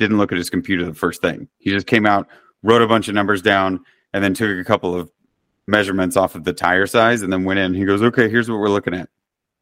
didn't 0.00 0.18
look 0.18 0.32
at 0.32 0.38
his 0.38 0.50
computer 0.50 0.84
the 0.84 0.94
first 0.94 1.20
thing. 1.20 1.46
He 1.58 1.70
just 1.70 1.86
came 1.86 2.06
out, 2.06 2.26
wrote 2.62 2.82
a 2.82 2.88
bunch 2.88 3.06
of 3.06 3.14
numbers 3.14 3.42
down, 3.42 3.84
and 4.12 4.24
then 4.24 4.34
took 4.34 4.50
a 4.58 4.64
couple 4.64 4.94
of 4.94 5.10
measurements 5.68 6.16
off 6.16 6.34
of 6.34 6.42
the 6.42 6.52
tire 6.52 6.86
size, 6.86 7.22
and 7.22 7.32
then 7.32 7.44
went 7.44 7.60
in. 7.60 7.74
He 7.74 7.84
goes, 7.84 8.02
"Okay, 8.02 8.28
here's 8.28 8.50
what 8.50 8.58
we're 8.58 8.70
looking 8.70 8.94
at." 8.94 9.08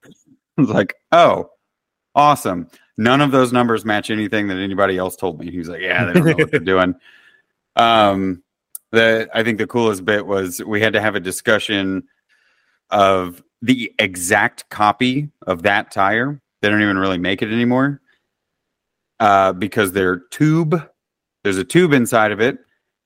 I 0.07 0.61
was 0.61 0.71
like, 0.71 0.95
oh, 1.13 1.51
awesome. 2.15 2.69
None 2.97 3.21
of 3.21 3.31
those 3.31 3.53
numbers 3.53 3.85
match 3.85 4.11
anything 4.11 4.49
that 4.49 4.59
anybody 4.59 4.97
else 4.97 5.15
told 5.15 5.39
me. 5.39 5.51
He 5.51 5.59
was 5.59 5.69
like, 5.69 5.83
yeah, 5.83 6.05
they 6.05 6.15
don't 6.15 6.25
know 6.25 6.35
what 6.37 6.51
they're 6.51 6.61
doing. 6.61 6.95
Um, 7.77 8.43
the 8.91 9.29
I 9.35 9.45
think 9.45 9.59
the 9.59 9.67
coolest 9.67 10.05
bit 10.05 10.27
was 10.27 10.63
we 10.65 10.81
had 10.81 10.95
to 10.95 11.01
have 11.01 11.15
a 11.15 11.21
discussion 11.21 12.05
of 12.91 13.43
the 13.61 13.93
exact 13.99 14.69
copy 14.71 15.31
of 15.47 15.63
that 15.63 15.91
tire. 15.91 16.41
They 16.61 16.71
don't 16.71 16.83
even 16.83 16.99
really 16.99 17.19
make 17.19 17.43
it 17.43 17.53
anymore 17.53 18.01
uh, 19.21 19.53
because 19.53 19.93
they're 19.93 20.21
tube. 20.31 20.83
There's 21.45 21.59
a 21.59 21.65
tube 21.65 21.93
inside 21.93 22.33
of 22.33 22.41
it, 22.41 22.59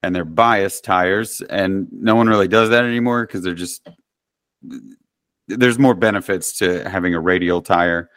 and 0.02 0.14
they're 0.14 0.25
bias 0.25 0.81
tires, 0.81 1.40
and 1.42 1.88
no 1.92 2.14
one 2.14 2.28
really 2.28 2.49
does 2.49 2.71
that 2.71 2.85
anymore 2.85 3.26
because 3.26 3.42
they're 3.42 3.54
just 3.54 3.88
there's 5.49 5.78
more 5.78 5.95
benefits 5.95 6.52
to 6.59 6.88
having 6.88 7.14
a 7.14 7.21
radial 7.21 7.62
tire. 7.62 8.09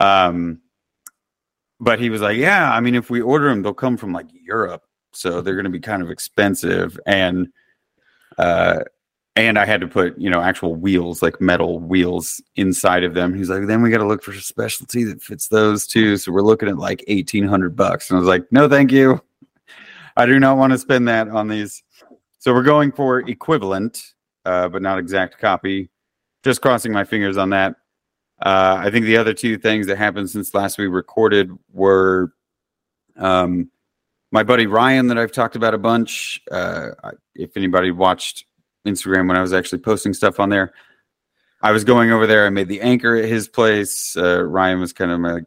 Um, 0.00 0.60
but 1.80 2.00
he 2.00 2.10
was 2.10 2.20
like, 2.20 2.36
"Yeah, 2.36 2.72
I 2.72 2.80
mean, 2.80 2.94
if 2.94 3.10
we 3.10 3.20
order 3.20 3.48
them, 3.48 3.62
they'll 3.62 3.74
come 3.74 3.96
from 3.96 4.12
like 4.12 4.28
Europe, 4.32 4.82
so 5.12 5.40
they're 5.40 5.54
going 5.54 5.64
to 5.64 5.70
be 5.70 5.80
kind 5.80 6.02
of 6.02 6.10
expensive." 6.10 6.98
And 7.06 7.48
uh, 8.38 8.80
and 9.36 9.58
I 9.58 9.66
had 9.66 9.82
to 9.82 9.86
put 9.86 10.18
you 10.18 10.30
know 10.30 10.40
actual 10.40 10.74
wheels, 10.74 11.22
like 11.22 11.40
metal 11.40 11.78
wheels, 11.78 12.42
inside 12.56 13.04
of 13.04 13.14
them. 13.14 13.34
He's 13.34 13.50
like, 13.50 13.66
"Then 13.66 13.82
we 13.82 13.90
got 13.90 13.98
to 13.98 14.06
look 14.06 14.22
for 14.22 14.32
a 14.32 14.40
specialty 14.40 15.04
that 15.04 15.22
fits 15.22 15.48
those 15.48 15.86
too." 15.86 16.16
So 16.16 16.32
we're 16.32 16.42
looking 16.42 16.68
at 16.68 16.78
like 16.78 17.04
eighteen 17.06 17.44
hundred 17.46 17.76
bucks, 17.76 18.10
and 18.10 18.16
I 18.16 18.20
was 18.20 18.28
like, 18.28 18.50
"No, 18.50 18.68
thank 18.68 18.90
you. 18.90 19.20
I 20.16 20.26
do 20.26 20.40
not 20.40 20.56
want 20.56 20.72
to 20.72 20.78
spend 20.78 21.06
that 21.08 21.28
on 21.28 21.48
these." 21.48 21.82
So 22.38 22.52
we're 22.54 22.62
going 22.62 22.92
for 22.92 23.20
equivalent, 23.20 24.14
uh, 24.44 24.68
but 24.68 24.82
not 24.82 24.98
exact 24.98 25.38
copy. 25.38 25.90
Just 26.42 26.62
crossing 26.62 26.92
my 26.92 27.04
fingers 27.04 27.36
on 27.36 27.50
that. 27.50 27.76
Uh, 28.40 28.76
I 28.78 28.90
think 28.90 29.04
the 29.06 29.16
other 29.16 29.34
two 29.34 29.58
things 29.58 29.86
that 29.86 29.98
happened 29.98 30.30
since 30.30 30.54
last 30.54 30.78
we 30.78 30.86
recorded 30.86 31.50
were 31.72 32.32
um, 33.16 33.70
my 34.30 34.42
buddy 34.42 34.66
Ryan 34.66 35.08
that 35.08 35.18
I've 35.18 35.32
talked 35.32 35.56
about 35.56 35.74
a 35.74 35.78
bunch. 35.78 36.40
Uh, 36.50 36.90
if 37.34 37.56
anybody 37.56 37.90
watched 37.90 38.44
Instagram 38.86 39.28
when 39.28 39.36
I 39.36 39.42
was 39.42 39.52
actually 39.52 39.78
posting 39.78 40.14
stuff 40.14 40.40
on 40.40 40.48
there, 40.48 40.72
I 41.62 41.72
was 41.72 41.84
going 41.84 42.12
over 42.12 42.26
there. 42.26 42.46
I 42.46 42.50
made 42.50 42.68
the 42.68 42.80
anchor 42.80 43.16
at 43.16 43.28
his 43.28 43.48
place. 43.48 44.16
Uh, 44.16 44.42
Ryan 44.42 44.80
was 44.80 44.92
kind 44.92 45.10
of 45.10 45.20
my 45.20 45.40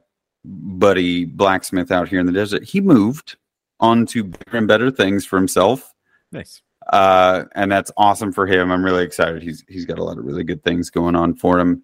buddy 0.44 1.26
blacksmith 1.26 1.92
out 1.92 2.08
here 2.08 2.20
in 2.20 2.26
the 2.26 2.32
desert. 2.32 2.64
He 2.64 2.82
moved 2.82 3.38
on 3.80 4.06
to 4.08 4.24
bigger 4.24 4.58
and 4.58 4.68
better 4.68 4.92
things 4.92 5.26
for 5.26 5.38
himself. 5.38 5.94
Nice. 6.32 6.62
Uh, 6.92 7.46
and 7.56 7.72
that's 7.72 7.92
awesome 7.98 8.32
for 8.32 8.48
him. 8.48 8.72
I'm 8.72 8.84
really 8.84 9.04
excited. 9.04 9.44
He's 9.44 9.64
he's 9.68 9.86
got 9.86 10.00
a 10.00 10.04
lot 10.04 10.18
of 10.18 10.26
really 10.26 10.44
good 10.44 10.64
things 10.64 10.90
going 10.90 11.16
on 11.16 11.36
for 11.36 11.60
him. 11.60 11.84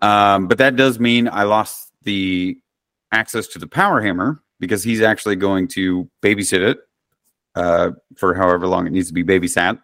Um, 0.00 0.48
but 0.48 0.58
that 0.58 0.76
does 0.76 1.00
mean 1.00 1.28
I 1.28 1.44
lost 1.44 1.92
the 2.02 2.58
access 3.10 3.46
to 3.48 3.58
the 3.58 3.66
power 3.66 4.00
hammer 4.00 4.42
because 4.60 4.82
he's 4.82 5.00
actually 5.00 5.36
going 5.36 5.68
to 5.68 6.08
babysit 6.22 6.60
it 6.60 6.78
uh, 7.54 7.90
for 8.16 8.34
however 8.34 8.66
long 8.66 8.86
it 8.86 8.92
needs 8.92 9.08
to 9.08 9.14
be 9.14 9.24
babysat. 9.24 9.80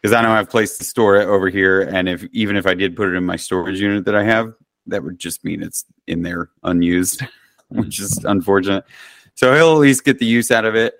Because 0.00 0.14
I 0.14 0.22
don't 0.22 0.34
have 0.34 0.48
place 0.48 0.78
to 0.78 0.84
store 0.84 1.16
it 1.16 1.26
over 1.26 1.50
here, 1.50 1.82
and 1.82 2.08
if 2.08 2.24
even 2.32 2.56
if 2.56 2.66
I 2.66 2.74
did 2.74 2.96
put 2.96 3.08
it 3.08 3.16
in 3.16 3.24
my 3.24 3.36
storage 3.36 3.80
unit 3.80 4.06
that 4.06 4.14
I 4.14 4.22
have, 4.22 4.54
that 4.86 5.04
would 5.04 5.18
just 5.18 5.44
mean 5.44 5.62
it's 5.62 5.84
in 6.06 6.22
there 6.22 6.50
unused, 6.62 7.22
which 7.68 8.00
is 8.00 8.24
unfortunate. 8.24 8.84
So 9.34 9.54
he'll 9.54 9.72
at 9.72 9.78
least 9.78 10.04
get 10.04 10.18
the 10.18 10.26
use 10.26 10.50
out 10.50 10.64
of 10.64 10.74
it. 10.74 10.94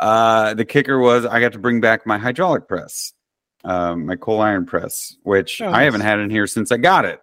Uh, 0.00 0.54
the 0.54 0.64
kicker 0.64 0.98
was 0.98 1.24
I 1.24 1.40
got 1.40 1.52
to 1.52 1.58
bring 1.60 1.80
back 1.80 2.06
my 2.06 2.18
hydraulic 2.18 2.66
press, 2.66 3.12
um, 3.64 4.06
my 4.06 4.16
coal 4.16 4.40
iron 4.40 4.66
press, 4.66 5.16
which 5.22 5.60
Oh, 5.60 5.70
I 5.70 5.82
haven't 5.84 6.00
had 6.00 6.18
in 6.18 6.28
here 6.28 6.48
since 6.48 6.72
I 6.72 6.78
got 6.78 7.04
it. 7.04 7.20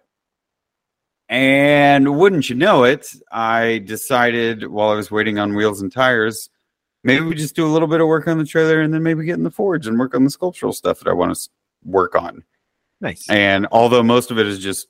And 1.28 2.16
wouldn't 2.18 2.50
you 2.50 2.56
know 2.56 2.84
it, 2.84 3.06
I 3.30 3.78
decided 3.84 4.66
while 4.66 4.88
I 4.88 4.94
was 4.94 5.10
waiting 5.10 5.38
on 5.38 5.54
wheels 5.54 5.80
and 5.80 5.92
tires, 5.92 6.48
maybe 7.04 7.24
we 7.24 7.34
just 7.34 7.56
do 7.56 7.66
a 7.66 7.72
little 7.72 7.88
bit 7.88 8.00
of 8.00 8.06
work 8.06 8.26
on 8.26 8.38
the 8.38 8.44
trailer 8.44 8.80
and 8.80 8.92
then 8.92 9.02
maybe 9.02 9.24
get 9.24 9.34
in 9.38 9.44
the 9.44 9.50
forge 9.50 9.86
and 9.86 9.98
work 9.98 10.14
on 10.14 10.24
the 10.24 10.30
sculptural 10.30 10.72
stuff 10.72 11.00
that 11.00 11.08
I 11.08 11.12
want 11.12 11.34
to 11.34 11.48
work 11.84 12.14
on. 12.14 12.44
Nice. 13.00 13.28
And 13.30 13.66
although 13.72 14.02
most 14.02 14.30
of 14.30 14.38
it 14.38 14.46
is 14.46 14.58
just 14.58 14.88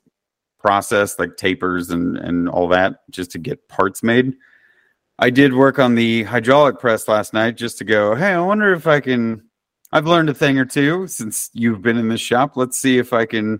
process 0.59 1.17
like 1.17 1.37
tapers 1.37 1.89
and 1.89 2.17
and 2.17 2.47
all 2.47 2.67
that 2.67 2.99
just 3.09 3.31
to 3.31 3.39
get 3.39 3.67
parts 3.67 4.03
made, 4.03 4.33
I 5.19 5.29
did 5.29 5.53
work 5.53 5.79
on 5.79 5.95
the 5.95 6.23
hydraulic 6.23 6.79
press 6.79 7.07
last 7.07 7.33
night 7.33 7.57
just 7.57 7.77
to 7.79 7.83
go, 7.83 8.15
hey, 8.15 8.33
I 8.33 8.41
wonder 8.41 8.73
if 8.73 8.87
I 8.87 8.99
can 8.99 9.43
I've 9.91 10.07
learned 10.07 10.29
a 10.29 10.33
thing 10.33 10.57
or 10.57 10.65
two 10.65 11.07
since 11.07 11.49
you've 11.53 11.81
been 11.81 11.97
in 11.97 12.09
this 12.09 12.21
shop. 12.21 12.55
Let's 12.55 12.79
see 12.79 12.97
if 12.97 13.13
I 13.13 13.25
can 13.25 13.59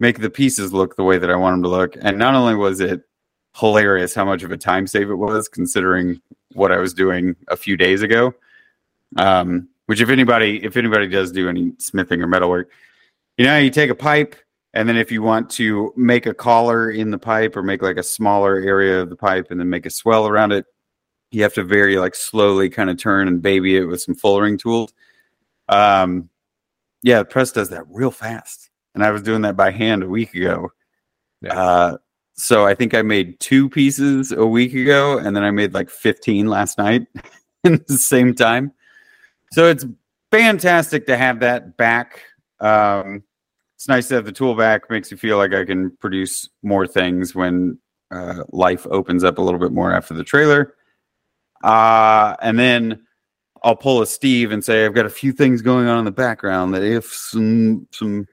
make 0.00 0.20
the 0.20 0.30
pieces 0.30 0.72
look 0.72 0.96
the 0.96 1.04
way 1.04 1.18
that 1.18 1.30
I 1.30 1.36
want 1.36 1.54
them 1.54 1.62
to 1.64 1.68
look. 1.68 1.96
And 2.00 2.18
not 2.18 2.34
only 2.34 2.54
was 2.54 2.80
it 2.80 3.02
hilarious 3.58 4.14
how 4.14 4.24
much 4.24 4.42
of 4.42 4.52
a 4.52 4.56
time 4.56 4.86
save 4.86 5.10
it 5.10 5.16
was 5.16 5.48
considering 5.48 6.20
what 6.52 6.72
I 6.72 6.78
was 6.78 6.94
doing 6.94 7.36
a 7.48 7.56
few 7.56 7.76
days 7.76 8.02
ago. 8.02 8.34
Um, 9.16 9.68
which 9.86 10.00
if 10.00 10.10
anybody 10.10 10.62
if 10.62 10.76
anybody 10.76 11.08
does 11.08 11.32
do 11.32 11.48
any 11.48 11.72
smithing 11.78 12.20
or 12.20 12.26
metalwork, 12.26 12.70
you 13.36 13.44
know, 13.44 13.58
you 13.58 13.70
take 13.70 13.90
a 13.90 13.94
pipe 13.94 14.36
and 14.74 14.88
then 14.88 14.96
if 14.96 15.10
you 15.10 15.22
want 15.22 15.48
to 15.50 15.92
make 15.96 16.26
a 16.26 16.34
collar 16.34 16.90
in 16.90 17.10
the 17.10 17.18
pipe 17.18 17.56
or 17.56 17.62
make 17.62 17.82
like 17.82 17.96
a 17.96 18.02
smaller 18.02 18.56
area 18.56 19.00
of 19.00 19.08
the 19.08 19.16
pipe 19.16 19.50
and 19.50 19.58
then 19.58 19.70
make 19.70 19.86
a 19.86 19.90
swell 19.90 20.28
around 20.28 20.52
it, 20.52 20.66
you 21.30 21.42
have 21.42 21.54
to 21.54 21.64
very 21.64 21.96
like 21.98 22.14
slowly 22.14 22.68
kind 22.68 22.90
of 22.90 22.98
turn 22.98 23.28
and 23.28 23.42
baby 23.42 23.76
it 23.76 23.84
with 23.84 24.02
some 24.02 24.14
fullering 24.14 24.58
tools. 24.58 24.92
Um, 25.68 26.28
yeah, 27.02 27.22
press 27.22 27.52
does 27.52 27.70
that 27.70 27.84
real 27.88 28.10
fast, 28.10 28.70
and 28.94 29.04
I 29.04 29.10
was 29.10 29.22
doing 29.22 29.42
that 29.42 29.56
by 29.56 29.70
hand 29.70 30.02
a 30.02 30.08
week 30.08 30.34
ago. 30.34 30.72
Yeah. 31.40 31.60
Uh, 31.60 31.96
so 32.38 32.64
I 32.64 32.74
think 32.74 32.94
I 32.94 33.02
made 33.02 33.40
two 33.40 33.68
pieces 33.68 34.30
a 34.30 34.46
week 34.46 34.72
ago, 34.72 35.18
and 35.18 35.34
then 35.34 35.42
I 35.42 35.50
made 35.50 35.74
like 35.74 35.90
fifteen 35.90 36.46
last 36.46 36.78
night 36.78 37.06
in 37.64 37.84
the 37.88 37.98
same 37.98 38.32
time. 38.32 38.72
So 39.50 39.66
it's 39.66 39.84
fantastic 40.30 41.06
to 41.08 41.16
have 41.16 41.40
that 41.40 41.76
back. 41.76 42.22
Um, 42.60 43.24
it's 43.74 43.88
nice 43.88 44.06
to 44.08 44.14
have 44.14 44.24
the 44.24 44.32
tool 44.32 44.54
back. 44.54 44.88
Makes 44.88 45.10
you 45.10 45.16
feel 45.16 45.36
like 45.36 45.52
I 45.52 45.64
can 45.64 45.90
produce 45.98 46.48
more 46.62 46.86
things 46.86 47.34
when 47.34 47.76
uh, 48.12 48.44
life 48.50 48.86
opens 48.88 49.24
up 49.24 49.38
a 49.38 49.42
little 49.42 49.60
bit 49.60 49.72
more 49.72 49.92
after 49.92 50.14
the 50.14 50.24
trailer. 50.24 50.74
Uh, 51.64 52.36
and 52.40 52.56
then 52.56 53.04
I'll 53.64 53.74
pull 53.74 54.00
a 54.00 54.06
Steve 54.06 54.52
and 54.52 54.64
say 54.64 54.84
I've 54.84 54.94
got 54.94 55.06
a 55.06 55.10
few 55.10 55.32
things 55.32 55.60
going 55.60 55.88
on 55.88 55.98
in 55.98 56.04
the 56.04 56.12
background 56.12 56.72
that 56.74 56.84
if 56.84 57.12
some 57.12 57.88
some 57.90 58.28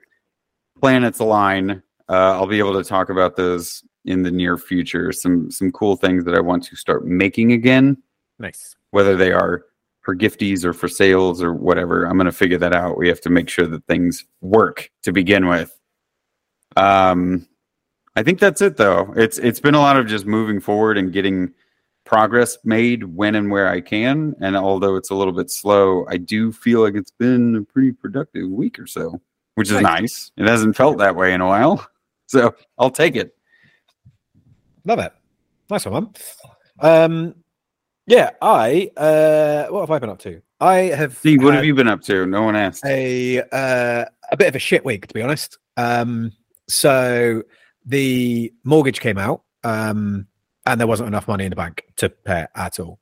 planets 0.80 1.18
align, 1.18 1.82
uh, 2.08 2.34
I'll 2.34 2.46
be 2.46 2.60
able 2.60 2.74
to 2.74 2.88
talk 2.88 3.10
about 3.10 3.36
those 3.36 3.84
in 4.06 4.24
the 4.24 4.32
near 4.32 4.58
future. 4.58 5.12
Some 5.12 5.52
some 5.52 5.72
cool 5.72 5.96
things 5.96 6.24
that 6.26 6.36
I 6.36 6.40
want 6.40 6.64
to 6.66 6.76
start 6.76 7.06
making 7.06 7.52
again, 7.52 7.98
Nice. 8.40 8.76
whether 8.92 9.16
they 9.16 9.32
are 9.32 9.66
for 10.02 10.16
gifties 10.16 10.64
or 10.64 10.72
for 10.74 10.88
sales 10.88 11.42
or 11.42 11.54
whatever. 11.54 12.06
I'm 12.06 12.16
going 12.18 12.26
to 12.26 12.32
figure 12.32 12.60
that 12.60 12.74
out. 12.74 12.98
We 12.98 13.08
have 13.08 13.22
to 13.22 13.30
make 13.32 13.50
sure 13.50 13.66
that 13.68 13.86
things 13.88 14.24
work 14.42 14.92
to 15.04 15.12
begin 15.12 15.48
with. 15.48 15.76
Um, 16.78 17.48
I 18.16 18.24
think 18.24 18.40
that's 18.40 18.62
it 18.62 18.78
though. 18.78 19.14
It's 19.16 19.38
it's 19.40 19.60
been 19.60 19.76
a 19.76 19.80
lot 19.82 19.98
of 19.98 20.08
just 20.08 20.26
moving 20.26 20.60
forward 20.60 20.98
and 20.98 21.12
getting 21.12 21.54
progress 22.06 22.58
made 22.64 23.04
when 23.04 23.34
and 23.36 23.50
where 23.50 23.68
I 23.68 23.82
can. 23.82 24.36
And 24.40 24.56
although 24.56 24.96
it's 24.96 25.10
a 25.10 25.16
little 25.16 25.34
bit 25.34 25.50
slow, 25.50 26.06
I 26.08 26.18
do 26.18 26.52
feel 26.52 26.82
like 26.82 26.94
it's 26.96 27.12
been 27.12 27.56
a 27.56 27.62
pretty 27.64 27.92
productive 27.92 28.48
week 28.50 28.78
or 28.78 28.86
so, 28.88 29.20
which 29.56 29.70
is 29.72 29.82
Nice. 29.82 30.02
nice. 30.02 30.32
It 30.38 30.48
hasn't 30.48 30.76
felt 30.78 31.00
that 31.00 31.16
way 31.16 31.34
in 31.34 31.42
a 31.42 31.48
while. 31.48 31.86
So 32.28 32.56
I'll 32.80 32.90
take 32.90 33.16
it. 33.16 33.36
Love 34.86 35.00
it. 35.00 35.12
Nice 35.70 35.86
one, 35.86 35.94
man. 35.94 36.14
Um, 36.80 37.36
yeah, 38.08 38.32
I 38.42 38.92
uh, 38.96 39.66
what 39.68 39.82
have 39.82 39.92
I 39.92 40.00
been 40.00 40.10
up 40.12 40.20
to? 40.20 40.42
I 40.62 40.76
have. 40.76 41.18
Steve, 41.18 41.44
what 41.44 41.56
have 41.56 41.66
you 41.66 41.74
been 41.74 41.88
up 41.88 42.02
to? 42.04 42.26
No 42.26 42.44
one 42.44 42.56
asked. 42.56 42.86
a 42.86 43.42
uh, 43.52 44.06
a 44.32 44.38
bit 44.38 44.48
of 44.48 44.56
a 44.56 44.60
shit 44.60 44.86
week, 44.86 45.08
to 45.08 45.14
be 45.14 45.22
honest. 45.22 45.58
Um, 45.76 46.32
so 46.70 47.44
the 47.86 48.54
mortgage 48.64 49.00
came 49.00 49.18
out, 49.18 49.42
um, 49.64 50.28
and 50.66 50.80
there 50.80 50.88
wasn't 50.88 51.08
enough 51.08 51.28
money 51.28 51.46
in 51.46 51.50
the 51.50 51.56
bank 51.56 51.84
to 51.98 52.10
pay 52.10 52.42
it 52.44 52.50
at 52.56 52.80
all, 52.80 53.00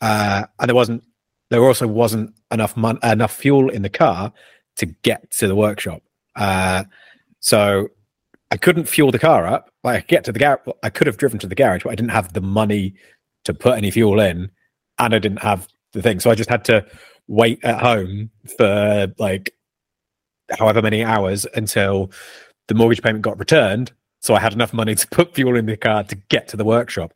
uh, 0.00 0.44
and 0.60 0.68
there 0.68 0.76
wasn't. 0.76 1.02
There 1.50 1.64
also 1.64 1.86
wasn't 1.86 2.34
enough 2.50 2.76
mon- 2.76 2.98
enough 3.02 3.34
fuel 3.34 3.68
in 3.68 3.82
the 3.82 3.90
car 3.90 4.32
to 4.76 4.86
get 4.86 5.30
to 5.32 5.48
the 5.48 5.54
workshop. 5.54 6.02
Uh, 6.36 6.84
so 7.40 7.88
I 8.54 8.56
couldn't 8.56 8.84
fuel 8.84 9.10
the 9.10 9.18
car 9.18 9.48
up. 9.48 9.68
Like 9.82 10.04
I 10.04 10.06
get 10.06 10.22
to 10.24 10.32
the 10.32 10.38
garage, 10.38 10.60
I 10.84 10.88
could 10.88 11.08
have 11.08 11.16
driven 11.16 11.40
to 11.40 11.48
the 11.48 11.56
garage, 11.56 11.82
but 11.82 11.90
I 11.90 11.96
didn't 11.96 12.12
have 12.12 12.34
the 12.34 12.40
money 12.40 12.94
to 13.46 13.52
put 13.52 13.76
any 13.76 13.90
fuel 13.90 14.20
in, 14.20 14.48
and 15.00 15.12
I 15.12 15.18
didn't 15.18 15.42
have 15.42 15.66
the 15.92 16.00
thing. 16.00 16.20
So 16.20 16.30
I 16.30 16.36
just 16.36 16.48
had 16.48 16.64
to 16.66 16.86
wait 17.26 17.58
at 17.64 17.82
home 17.82 18.30
for 18.56 19.12
like 19.18 19.52
however 20.56 20.82
many 20.82 21.02
hours 21.02 21.48
until 21.56 22.12
the 22.68 22.76
mortgage 22.76 23.02
payment 23.02 23.22
got 23.22 23.40
returned. 23.40 23.90
So 24.20 24.36
I 24.36 24.38
had 24.38 24.52
enough 24.52 24.72
money 24.72 24.94
to 24.94 25.08
put 25.08 25.34
fuel 25.34 25.56
in 25.56 25.66
the 25.66 25.76
car 25.76 26.04
to 26.04 26.14
get 26.14 26.46
to 26.48 26.56
the 26.56 26.64
workshop. 26.64 27.12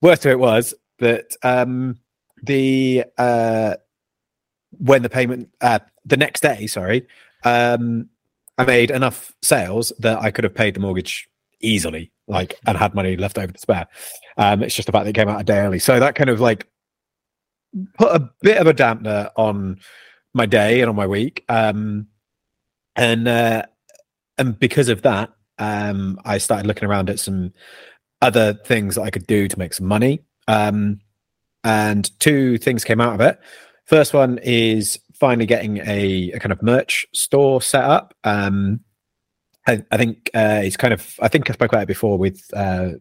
Worst 0.00 0.24
of 0.24 0.32
it 0.32 0.38
was 0.38 0.72
that 1.00 1.36
um, 1.42 1.98
the 2.42 3.04
uh, 3.18 3.74
when 4.70 5.02
the 5.02 5.10
payment 5.10 5.50
uh, 5.60 5.80
the 6.06 6.16
next 6.16 6.40
day, 6.40 6.66
sorry, 6.66 7.06
um, 7.44 8.08
I 8.58 8.64
made 8.64 8.90
enough 8.90 9.32
sales 9.42 9.92
that 10.00 10.18
I 10.20 10.30
could 10.30 10.44
have 10.44 10.54
paid 10.54 10.74
the 10.74 10.80
mortgage 10.80 11.28
easily. 11.60 12.12
like 12.26 12.58
and 12.66 12.76
had 12.76 12.94
money 12.94 13.16
left 13.16 13.38
over 13.38 13.52
to 13.52 13.58
spare. 13.58 13.86
Um, 14.36 14.62
it's 14.62 14.74
just 14.74 14.86
the 14.86 14.92
fact 14.92 15.04
that 15.04 15.10
it 15.10 15.14
came 15.14 15.28
out 15.28 15.40
a 15.40 15.44
day 15.44 15.60
early, 15.60 15.78
so 15.78 15.98
that 15.98 16.14
kind 16.14 16.30
of 16.30 16.40
like 16.40 16.66
put 17.98 18.14
a 18.14 18.30
bit 18.42 18.58
of 18.58 18.66
a 18.66 18.74
dampener 18.74 19.30
on 19.36 19.78
my 20.34 20.46
day 20.46 20.80
and 20.80 20.90
on 20.90 20.96
my 20.96 21.06
week. 21.06 21.44
Um, 21.48 22.06
and 22.96 23.26
uh, 23.26 23.62
and 24.36 24.58
because 24.58 24.88
of 24.88 25.02
that, 25.02 25.30
um, 25.58 26.20
I 26.24 26.38
started 26.38 26.66
looking 26.66 26.88
around 26.88 27.10
at 27.10 27.18
some 27.18 27.52
other 28.20 28.54
things 28.54 28.96
that 28.96 29.02
I 29.02 29.10
could 29.10 29.26
do 29.26 29.48
to 29.48 29.58
make 29.58 29.74
some 29.74 29.86
money. 29.86 30.20
Um, 30.46 31.00
and 31.64 32.10
two 32.20 32.58
things 32.58 32.84
came 32.84 33.00
out 33.00 33.14
of 33.14 33.20
it. 33.20 33.38
First 33.84 34.14
one 34.14 34.38
is 34.42 34.98
finally 35.18 35.46
getting 35.46 35.78
a, 35.78 36.32
a 36.32 36.38
kind 36.38 36.52
of 36.52 36.62
merch 36.62 37.06
store 37.12 37.60
set 37.60 37.84
up. 37.84 38.14
Um, 38.24 38.80
I, 39.66 39.84
I 39.90 39.96
think 39.96 40.30
uh, 40.34 40.60
it's 40.64 40.76
kind 40.76 40.94
of 40.94 41.14
I 41.20 41.28
think 41.28 41.50
I 41.50 41.52
spoke 41.52 41.72
about 41.72 41.82
it 41.82 41.88
before 41.88 42.18
with 42.18 42.42
uh, 42.54 42.92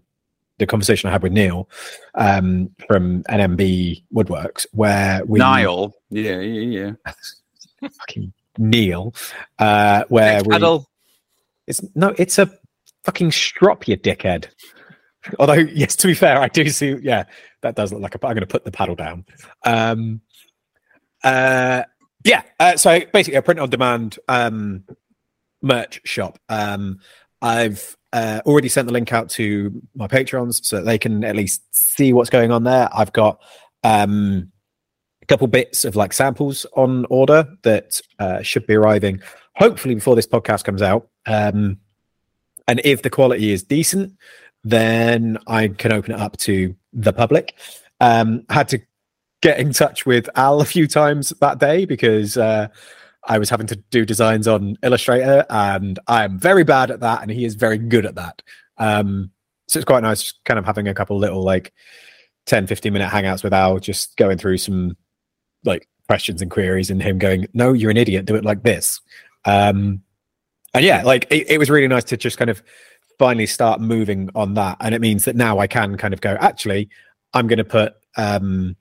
the 0.58 0.66
conversation 0.66 1.08
I 1.08 1.14
had 1.14 1.24
with 1.24 1.32
Neil 1.32 1.70
um, 2.16 2.70
from 2.88 3.24
NMB 3.24 4.04
Woodworks, 4.14 4.66
where 4.74 5.24
we 5.26 5.40
Niall, 5.40 5.94
yeah, 6.10 6.40
yeah, 6.40 6.94
yeah. 7.82 7.90
fucking 8.00 8.34
Neil, 8.58 9.14
uh, 9.60 10.04
where 10.10 10.44
we 10.44 10.54
Pedal. 10.54 10.90
it's 11.68 11.82
no, 11.96 12.14
it's 12.18 12.38
a 12.38 12.52
fucking 13.06 13.32
strop, 13.32 13.88
you 13.88 13.96
dickhead. 13.96 14.48
Although, 15.40 15.54
yes, 15.74 15.96
to 15.98 16.08
be 16.08 16.14
fair, 16.14 16.40
I 16.40 16.48
do 16.48 16.68
see. 16.70 16.98
Yeah, 17.02 17.26
that 17.62 17.76
does 17.76 17.94
look 17.94 18.02
like 18.02 18.16
a. 18.16 18.26
I'm 18.26 18.34
going 18.34 18.42
to 18.42 18.48
put 18.48 18.66
the 18.66 18.72
paddle 18.72 18.96
down. 18.96 19.26
Um, 19.64 20.22
uh, 21.24 21.84
yeah. 22.28 22.44
Uh, 22.60 22.78
so 22.78 23.00
basically, 23.14 23.38
a 23.38 23.42
print 23.42 23.60
on 23.60 23.70
demand 23.70 24.20
um, 24.28 24.84
merch 25.62 26.02
shop. 26.04 26.40
Um, 26.50 27.00
I've 27.42 27.96
uh, 28.14 28.42
already 28.46 28.70
sent 28.70 28.88
the 28.88 28.94
link 28.94 29.14
out 29.14 29.30
to 29.32 29.82
my 29.96 30.08
patrons 30.08 30.68
so 30.68 30.78
that 30.78 30.86
they 30.86 30.98
can 30.98 31.24
at 31.24 31.36
least 31.36 31.64
see 31.72 32.14
what's 32.14 32.30
going 32.30 32.52
on 32.52 32.64
there. 32.64 32.90
I've 32.94 33.14
got 33.14 33.42
um, 33.84 34.52
a 35.22 35.26
couple 35.26 35.48
bits 35.48 35.86
of 35.86 35.96
like 35.96 36.14
samples 36.14 36.66
on 36.74 37.06
order 37.10 37.48
that 37.64 38.02
uh, 38.20 38.42
should 38.42 38.66
be 38.68 38.76
arriving 38.76 39.22
hopefully 39.56 39.96
before 39.96 40.16
this 40.16 40.28
podcast 40.28 40.64
comes 40.64 40.82
out. 40.82 41.10
Um, 41.26 41.80
and 42.68 42.82
if 42.84 43.02
the 43.02 43.10
quality 43.10 43.52
is 43.52 43.64
decent, 43.64 44.14
then 44.64 45.38
I 45.48 45.70
can 45.70 45.92
open 45.92 46.14
it 46.14 46.20
up 46.20 46.38
to 46.38 46.76
the 46.94 47.14
public. 47.14 47.56
Um, 48.00 48.44
had 48.50 48.68
to 48.70 48.80
get 49.42 49.60
in 49.60 49.74
touch 49.74 50.06
with 50.06 50.30
Al 50.36 50.62
a 50.62 50.66
few 50.66 50.88
times 50.88 51.30
that 51.42 51.60
day 51.60 51.86
because 51.86 52.38
uh, 52.38 52.68
I 53.24 53.38
was 53.38 53.50
having 53.50 53.68
to 53.68 53.76
do 53.76 54.06
designs 54.06 54.48
on 54.48 54.78
Illustrator, 54.84 55.46
and 55.50 56.00
I 56.08 56.24
am 56.24 56.40
very 56.40 56.64
bad 56.64 56.92
at 56.92 57.02
that, 57.02 57.22
and 57.22 57.30
he 57.30 57.46
is 57.46 57.56
very 57.56 57.78
good 57.78 58.06
at 58.06 58.16
that. 58.16 58.42
Um, 58.78 59.32
so 59.68 59.80
it's 59.80 59.86
quite 59.86 60.04
nice 60.04 60.34
kind 60.46 60.58
of 60.58 60.66
having 60.66 60.88
a 60.88 60.94
couple 60.94 61.18
little 61.18 61.44
like 61.44 61.74
10, 62.46 62.68
15 62.68 62.94
minute 62.94 63.10
hangouts 63.10 63.44
with 63.44 63.54
Al, 63.54 63.80
just 63.80 64.16
going 64.18 64.38
through 64.38 64.58
some 64.58 64.96
like 65.66 65.88
questions 66.08 66.42
and 66.42 66.50
queries, 66.50 66.90
and 66.90 67.02
him 67.02 67.18
going, 67.18 67.48
No, 67.54 67.74
you're 67.74 67.92
an 67.92 67.98
idiot, 67.98 68.26
do 68.26 68.36
it 68.36 68.46
like 68.46 68.64
this. 68.64 69.02
Um, 69.46 70.02
and 70.74 70.86
yeah, 70.86 71.04
like 71.04 71.28
it, 71.30 71.50
it 71.50 71.58
was 71.58 71.70
really 71.70 71.88
nice 71.88 72.04
to 72.06 72.18
just 72.18 72.38
kind 72.38 72.50
of 72.50 72.62
finally 73.20 73.48
start 73.48 73.82
moving 73.82 74.30
on 74.36 74.54
that. 74.54 74.78
And 74.80 74.94
it 74.94 75.02
means 75.02 75.26
that 75.26 75.36
now 75.36 75.60
I 75.60 75.68
can 75.68 75.98
kind 75.98 76.14
of 76.14 76.22
go, 76.22 76.38
actually, 76.40 76.90
I'm 77.34 77.48
going 77.48 77.58
to 77.58 77.66
put, 77.66 77.96
um, 78.16 78.76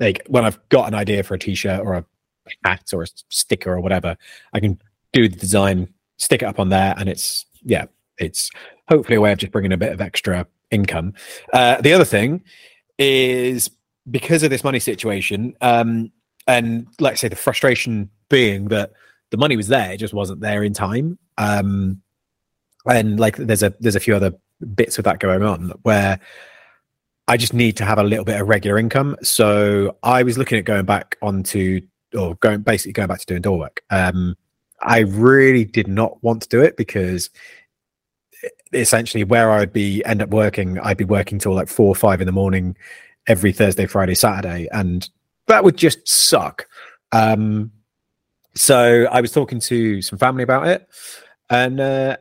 like 0.00 0.22
when 0.28 0.44
I've 0.44 0.58
got 0.70 0.88
an 0.88 0.94
idea 0.94 1.22
for 1.22 1.34
a 1.34 1.38
t-shirt 1.38 1.80
or 1.80 1.94
a 1.94 2.04
hat 2.64 2.90
or 2.92 3.02
a 3.02 3.06
sticker 3.28 3.72
or 3.72 3.80
whatever, 3.80 4.16
I 4.52 4.60
can 4.60 4.80
do 5.12 5.28
the 5.28 5.36
design, 5.36 5.92
stick 6.16 6.42
it 6.42 6.46
up 6.46 6.58
on 6.58 6.70
there, 6.70 6.94
and 6.96 7.08
it's 7.08 7.46
yeah, 7.62 7.84
it's 8.18 8.50
hopefully 8.88 9.16
a 9.16 9.20
way 9.20 9.32
of 9.32 9.38
just 9.38 9.52
bringing 9.52 9.72
a 9.72 9.76
bit 9.76 9.92
of 9.92 10.00
extra 10.00 10.46
income. 10.70 11.14
Uh, 11.52 11.80
the 11.80 11.92
other 11.92 12.04
thing 12.04 12.42
is 12.98 13.70
because 14.10 14.42
of 14.42 14.50
this 14.50 14.64
money 14.64 14.78
situation, 14.80 15.54
um, 15.60 16.10
and 16.46 16.86
like 16.98 17.12
I 17.12 17.16
say, 17.16 17.28
the 17.28 17.36
frustration 17.36 18.10
being 18.28 18.68
that 18.68 18.92
the 19.30 19.36
money 19.36 19.56
was 19.56 19.68
there, 19.68 19.92
it 19.92 19.98
just 19.98 20.14
wasn't 20.14 20.40
there 20.40 20.64
in 20.64 20.72
time. 20.72 21.18
Um, 21.38 22.02
and 22.86 23.20
like 23.20 23.36
there's 23.36 23.62
a 23.62 23.74
there's 23.80 23.96
a 23.96 24.00
few 24.00 24.16
other 24.16 24.32
bits 24.74 24.98
of 24.98 25.04
that 25.04 25.20
going 25.20 25.42
on 25.42 25.72
where 25.82 26.18
I 27.30 27.36
just 27.36 27.54
need 27.54 27.76
to 27.76 27.84
have 27.84 28.00
a 28.00 28.02
little 28.02 28.24
bit 28.24 28.40
of 28.40 28.48
regular 28.48 28.76
income. 28.76 29.16
So 29.22 29.96
I 30.02 30.24
was 30.24 30.36
looking 30.36 30.58
at 30.58 30.64
going 30.64 30.84
back 30.84 31.16
onto 31.22 31.80
or 32.12 32.34
going 32.34 32.62
basically 32.62 32.92
going 32.92 33.06
back 33.06 33.20
to 33.20 33.26
doing 33.26 33.40
door 33.40 33.56
work. 33.56 33.84
Um, 33.88 34.36
I 34.82 35.00
really 35.00 35.64
did 35.64 35.86
not 35.86 36.20
want 36.24 36.42
to 36.42 36.48
do 36.48 36.60
it 36.60 36.76
because 36.76 37.30
essentially 38.72 39.22
where 39.22 39.52
I'd 39.52 39.72
be 39.72 40.04
end 40.04 40.22
up 40.22 40.30
working, 40.30 40.80
I'd 40.80 40.96
be 40.96 41.04
working 41.04 41.38
till 41.38 41.54
like 41.54 41.68
four 41.68 41.86
or 41.86 41.94
five 41.94 42.20
in 42.20 42.26
the 42.26 42.32
morning 42.32 42.76
every 43.28 43.52
Thursday, 43.52 43.86
Friday, 43.86 44.16
Saturday, 44.16 44.66
and 44.72 45.08
that 45.46 45.62
would 45.62 45.76
just 45.76 46.08
suck. 46.08 46.66
Um, 47.12 47.70
so 48.56 49.06
I 49.08 49.20
was 49.20 49.30
talking 49.30 49.60
to 49.60 50.02
some 50.02 50.18
family 50.18 50.42
about 50.42 50.66
it, 50.66 50.88
and 51.48 51.78
uh, 51.78 52.16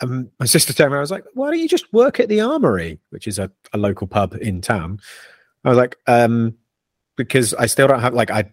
um, 0.00 0.30
my 0.38 0.46
sister 0.46 0.72
told 0.72 0.92
me 0.92 0.98
I 0.98 1.00
was 1.00 1.10
like, 1.10 1.24
"Why 1.34 1.50
don't 1.50 1.60
you 1.60 1.68
just 1.68 1.92
work 1.92 2.20
at 2.20 2.28
the 2.28 2.40
Armory, 2.40 2.98
which 3.10 3.26
is 3.26 3.38
a, 3.38 3.50
a 3.72 3.78
local 3.78 4.06
pub 4.06 4.34
in 4.34 4.60
town?" 4.60 5.00
I 5.64 5.68
was 5.70 5.78
like, 5.78 5.96
um, 6.06 6.54
"Because 7.16 7.54
I 7.54 7.66
still 7.66 7.88
don't 7.88 8.00
have 8.00 8.14
like 8.14 8.30
I 8.30 8.50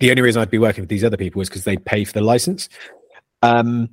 the 0.00 0.10
only 0.10 0.22
reason 0.22 0.42
I'd 0.42 0.50
be 0.50 0.58
working 0.58 0.82
with 0.82 0.88
these 0.88 1.04
other 1.04 1.16
people 1.16 1.40
is 1.40 1.48
because 1.48 1.64
they 1.64 1.76
pay 1.76 2.04
for 2.04 2.12
the 2.12 2.20
license. 2.20 2.68
Um, 3.42 3.88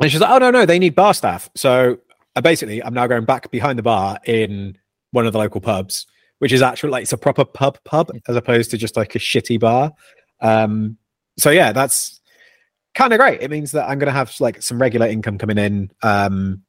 and 0.00 0.10
she's 0.10 0.20
like, 0.20 0.30
oh, 0.30 0.38
no, 0.38 0.50
no, 0.50 0.66
they 0.66 0.78
need 0.78 0.94
bar 0.94 1.14
staff. 1.14 1.48
So 1.54 1.98
uh, 2.34 2.40
basically, 2.40 2.82
I'm 2.82 2.94
now 2.94 3.06
going 3.06 3.24
back 3.24 3.50
behind 3.50 3.78
the 3.78 3.82
bar 3.82 4.18
in 4.24 4.76
one 5.12 5.26
of 5.26 5.32
the 5.32 5.38
local 5.38 5.60
pubs, 5.60 6.06
which 6.40 6.52
is 6.52 6.62
actually 6.62 6.90
like 6.90 7.02
it's 7.02 7.12
a 7.12 7.18
proper 7.18 7.44
pub 7.44 7.78
pub 7.84 8.10
as 8.28 8.36
opposed 8.36 8.70
to 8.72 8.76
just 8.76 8.96
like 8.96 9.14
a 9.14 9.18
shitty 9.18 9.60
bar. 9.60 9.92
Um, 10.40 10.98
so 11.38 11.50
yeah, 11.50 11.72
that's 11.72 12.20
kind 12.94 13.12
of 13.12 13.18
great. 13.18 13.42
It 13.42 13.50
means 13.50 13.72
that 13.72 13.88
I'm 13.88 13.98
going 13.98 14.06
to 14.06 14.12
have 14.12 14.34
like 14.40 14.62
some 14.62 14.80
regular 14.80 15.06
income 15.06 15.38
coming 15.38 15.58
in. 15.58 15.90
Um, 16.02 16.62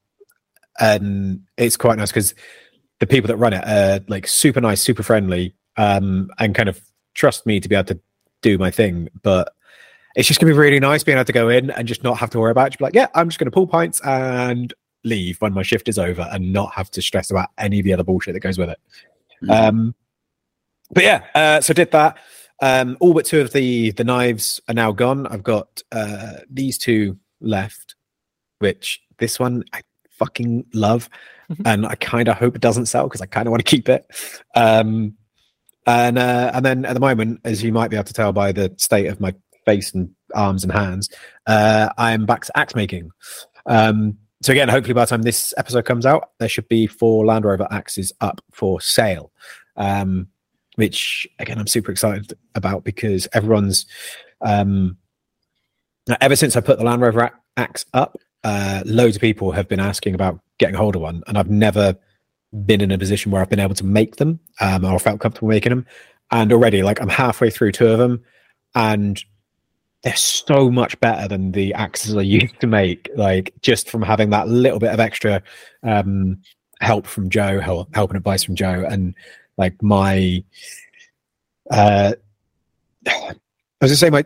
and 0.80 1.42
it's 1.58 1.78
quite 1.78 1.98
nice 1.98 2.12
because 2.12 2.34
the 3.00 3.08
people 3.08 3.28
that 3.28 3.38
run 3.38 3.54
it 3.54 3.64
are 3.66 4.04
like 4.08 4.28
super 4.28 4.62
nice, 4.62 4.82
super 4.82 5.04
friendly, 5.04 5.56
um, 5.78 6.30
and 6.40 6.56
kind 6.56 6.70
of 6.70 6.82
trust 7.14 7.46
me 7.46 7.60
to 7.60 7.70
be 7.70 7.76
able 7.76 7.86
to 7.86 8.00
do 8.42 8.58
my 8.58 8.72
thing. 8.72 9.10
But 9.22 9.54
it's 10.16 10.28
just 10.28 10.40
gonna 10.40 10.54
be 10.54 10.58
really 10.58 10.80
nice 10.80 11.04
being 11.04 11.18
able 11.18 11.26
to 11.26 11.34
go 11.34 11.50
in 11.50 11.70
and 11.72 11.88
just 11.88 12.04
not 12.04 12.18
have 12.18 12.30
to 12.32 12.40
worry 12.40 12.52
about 12.52 12.68
it. 12.68 12.70
Just 12.72 12.80
be 12.80 12.86
like, 12.86 12.96
yeah, 12.96 13.08
I'm 13.16 13.30
just 13.30 13.40
gonna 13.40 13.52
pull 13.52 13.68
pints 13.68 14.02
and 14.02 14.74
leave 15.04 15.40
when 15.40 15.54
my 15.54 15.62
shift 15.62 15.88
is 15.88 16.00
over 16.00 16.28
and 16.32 16.52
not 16.52 16.74
have 16.74 16.90
to 16.92 17.02
stress 17.02 17.32
about 17.32 17.50
any 17.58 17.80
of 17.80 17.86
the 17.86 17.94
other 17.94 18.04
bullshit 18.04 18.34
that 18.34 18.40
goes 18.40 18.58
with 18.58 18.70
it. 18.70 18.80
Mm-hmm. 19.44 19.52
Um, 19.52 19.96
but 20.92 21.04
yeah, 21.04 21.26
uh, 21.36 21.62
so 21.62 21.74
did 21.74 21.92
that. 21.92 22.18
Um, 22.62 22.98
all 23.00 23.14
but 23.14 23.26
two 23.26 23.42
of 23.42 23.52
the 23.54 23.92
the 23.92 24.04
knives 24.04 24.62
are 24.68 24.74
now 24.74 24.92
gone. 24.92 25.28
I've 25.28 25.44
got 25.44 25.84
uh, 25.92 26.38
these 26.50 26.78
two 26.78 27.18
left, 27.42 27.96
which 28.60 29.02
this 29.18 29.40
one 29.40 29.64
I 29.74 29.82
fucking 30.12 30.66
love, 30.74 31.10
mm-hmm. 31.50 31.64
and 31.66 31.86
I 31.86 31.96
kind 31.96 32.28
of 32.28 32.38
hope 32.38 32.56
it 32.56 32.62
doesn't 32.62 32.86
sell 32.86 33.08
because 33.08 33.22
I 33.22 33.26
kind 33.26 33.48
of 33.48 33.52
want 33.52 33.66
to 33.66 33.70
keep 33.70 33.90
it. 33.90 34.06
Um, 34.56 35.16
and 35.86 36.18
uh, 36.18 36.52
and 36.54 36.66
then 36.66 36.86
at 36.86 36.94
the 36.94 37.00
moment, 37.00 37.42
as 37.44 37.64
you 37.64 37.72
might 37.72 37.90
be 37.90 37.98
able 37.98 38.06
to 38.06 38.14
tell 38.14 38.34
by 38.34 38.52
the 38.52 38.74
state 38.78 39.08
of 39.08 39.20
my 39.20 39.34
face 39.66 39.94
and 39.94 40.10
arms 40.34 40.64
and 40.64 40.72
hands, 40.72 41.10
uh, 41.48 41.90
I'm 41.98 42.26
back 42.26 42.46
to 42.46 42.58
axe 42.58 42.76
making. 42.76 43.12
Um, 43.66 44.18
so 44.42 44.52
again, 44.52 44.70
hopefully 44.70 44.94
by 44.94 45.06
the 45.06 45.10
time 45.10 45.24
this 45.24 45.54
episode 45.58 45.86
comes 45.86 46.06
out, 46.06 46.32
there 46.40 46.50
should 46.50 46.68
be 46.68 46.88
four 46.88 47.26
Land 47.26 47.46
Rover 47.46 47.68
axes 47.72 48.14
up 48.22 48.42
for 48.52 48.80
sale. 48.82 49.32
Um, 49.76 50.28
which 50.76 51.28
again 51.40 51.60
I'm 51.60 51.68
super 51.68 51.92
excited 51.92 52.34
about 52.54 52.84
because 52.84 53.28
everyone's 53.34 53.86
um, 54.42 54.98
ever 56.22 56.36
since 56.36 56.56
I 56.56 56.62
put 56.62 56.78
the 56.78 56.86
Land 56.86 57.02
Rover 57.02 57.32
axe 57.58 57.86
up, 57.94 58.18
uh, 58.44 58.84
loads 58.86 59.16
of 59.16 59.22
people 59.22 59.52
have 59.52 59.68
been 59.68 59.80
asking 59.80 60.14
about 60.14 60.40
getting 60.60 60.76
a 60.76 60.78
hold 60.78 60.96
of 60.96 61.02
one, 61.02 61.24
and 61.28 61.38
I've 61.38 61.50
never 61.50 61.96
been 62.66 62.82
in 62.82 62.92
a 62.92 62.98
position 62.98 63.32
where 63.32 63.42
I've 63.42 63.50
been 63.50 63.60
able 63.60 63.76
to 63.76 63.86
make 63.86 64.18
them 64.18 64.40
um, 64.62 64.86
or 64.86 65.00
felt 65.00 65.20
comfortable 65.20 65.50
making 65.50 65.72
them. 65.72 65.86
And 66.32 66.52
already, 66.52 66.84
like, 66.84 67.02
I'm 67.02 67.10
halfway 67.10 67.50
through 67.50 67.74
two 67.74 67.88
of 67.88 68.00
them, 68.00 68.24
and 68.76 69.22
they're 70.04 70.16
so 70.16 70.70
much 70.70 71.00
better 71.00 71.28
than 71.28 71.52
the 71.52 71.74
axes 71.74 72.16
I 72.16 72.22
used 72.22 72.60
to 72.60 72.68
make. 72.68 73.10
Like, 73.16 73.54
just 73.62 73.90
from 73.90 74.02
having 74.02 74.30
that 74.30 74.48
little 74.48 74.80
bit 74.80 74.94
of 74.94 75.00
extra 75.00 75.42
um, 75.84 76.40
help 76.82 77.08
from 77.08 77.30
Joe, 77.30 77.60
help, 77.60 77.94
help 77.96 78.12
and 78.12 78.18
advice 78.18 78.44
from 78.44 78.56
Joe, 78.56 78.86
and 78.88 79.16
like 79.58 79.82
my, 79.82 80.44
uh, 81.72 82.14
I 83.08 83.36
was 83.82 83.92
gonna 83.92 83.96
say 83.96 84.10
my 84.10 84.24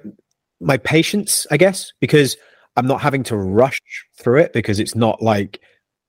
my 0.62 0.78
patience, 0.78 1.48
I 1.52 1.58
guess, 1.58 1.94
because 2.00 2.38
I'm 2.76 2.88
not 2.88 3.02
having 3.02 3.24
to 3.24 3.38
rush 3.38 3.82
through 4.18 4.39
it 4.39 4.54
because 4.54 4.80
it's 4.80 4.96
not 4.96 5.22
like, 5.22 5.60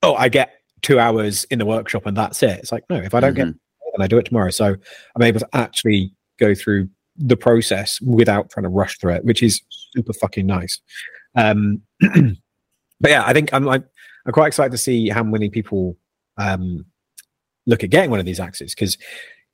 oh, 0.03 0.15
I 0.15 0.29
get 0.29 0.53
two 0.83 0.99
hours 0.99 1.45
in 1.45 1.59
the 1.59 1.67
workshop 1.67 2.07
and 2.07 2.17
that's 2.17 2.43
it. 2.43 2.59
It's 2.59 2.73
like, 2.73 2.85
no, 2.91 2.97
if 2.97 3.15
I 3.15 3.21
don't 3.21 3.35
mm-hmm. 3.35 3.51
get 3.51 3.61
and 3.95 4.03
I 4.03 4.07
do 4.07 4.19
it 4.19 4.25
tomorrow. 4.25 4.51
So 4.51 4.77
I'm 5.17 5.23
able 5.23 5.41
to 5.41 5.49
actually 5.53 6.13
go 6.39 6.55
through 6.55 6.89
the 7.17 7.37
process 7.37 8.01
without 8.01 8.51
trying 8.51 8.65
to 8.65 8.71
rush 8.71 8.99
through 8.99 9.15
it, 9.15 9.25
which 9.25 9.43
is 9.43 9.61
super 9.95 10.13
fucking 10.13 10.47
nice. 10.47 10.81
Um, 11.35 11.83
but 12.01 13.11
yeah, 13.11 13.25
I 13.27 13.33
think 13.33 13.53
I'm 13.53 13.65
like, 13.65 13.85
I'm 14.27 14.33
quite 14.33 14.49
excited 14.49 14.73
to 14.73 14.79
see 14.79 15.09
how 15.09 15.23
many 15.23 15.51
people 15.51 15.97
um, 16.37 16.85
look 17.71 17.85
at 17.85 17.91
getting 17.91 18.11
one 18.11 18.21
of 18.21 18.27
these 18.27 18.41
axes 18.41 18.75
because 18.75 18.99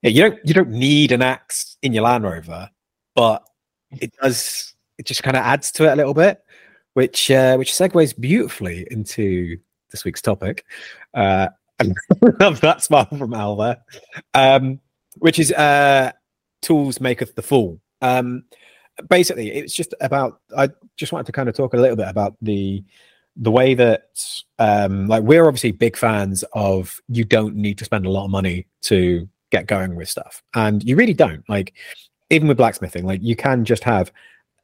you 0.03 0.23
don't 0.23 0.39
you 0.45 0.55
don't 0.55 0.71
need 0.71 1.13
an 1.13 1.23
axe 1.23 1.77
in 1.83 1.93
your 1.93 2.05
Land 2.05 2.25
Rover, 2.25 2.71
but 3.15 3.47
it 3.91 4.13
does 4.21 4.75
it 4.99 5.07
just 5.07 5.23
kind 5.23 5.37
of 5.37 5.43
adds 5.43 5.71
to 5.73 5.85
it 5.85 5.93
a 5.93 5.97
little 5.97 6.15
bit, 6.15 6.43
which 6.95 7.31
uh, 7.31 7.57
which 7.57 7.73
segues 7.73 8.19
beautifully 8.19 8.87
into 8.91 9.59
this 9.91 10.05
week's 10.05 10.23
topic. 10.23 10.65
Uh, 11.15 11.49
and 11.79 11.95
love 12.41 12.61
that 12.61 12.83
smile 12.83 13.07
from 13.07 13.35
Al 13.35 13.57
there, 13.57 13.79
um, 14.35 14.81
which 15.19 15.39
is 15.39 15.53
uh, 15.53 16.11
tools 16.63 17.01
maketh 17.01 17.35
the 17.35 17.43
fool. 17.43 17.81
Um, 18.01 18.45
basically, 19.09 19.51
it's 19.53 19.75
just 19.75 19.95
about. 20.01 20.41
I 20.57 20.71
just 20.97 21.13
wanted 21.13 21.27
to 21.27 21.33
kind 21.33 21.49
of 21.49 21.55
talk 21.55 21.75
a 21.75 21.79
little 21.79 21.97
bit 21.97 22.09
about 22.09 22.37
the 22.41 22.83
the 23.37 23.51
way 23.51 23.75
that 23.75 24.11
um 24.59 25.07
like 25.07 25.23
we're 25.23 25.47
obviously 25.47 25.71
big 25.71 25.97
fans 25.97 26.43
of 26.55 27.01
you 27.09 27.25
don't 27.25 27.55
need 27.55 27.79
to 27.79 27.85
spend 27.85 28.07
a 28.07 28.11
lot 28.11 28.25
of 28.25 28.31
money 28.31 28.67
to 28.83 29.29
get 29.51 29.67
going 29.67 29.95
with 29.95 30.09
stuff. 30.09 30.43
And 30.55 30.83
you 30.83 30.97
really 30.97 31.15
don't. 31.15 31.49
Like 31.49 31.75
even 32.31 32.49
with 32.49 32.57
blacksmithing 32.57 33.05
like 33.05 33.23
you 33.23 33.37
can 33.37 33.65
just 33.65 33.85
have 33.85 34.11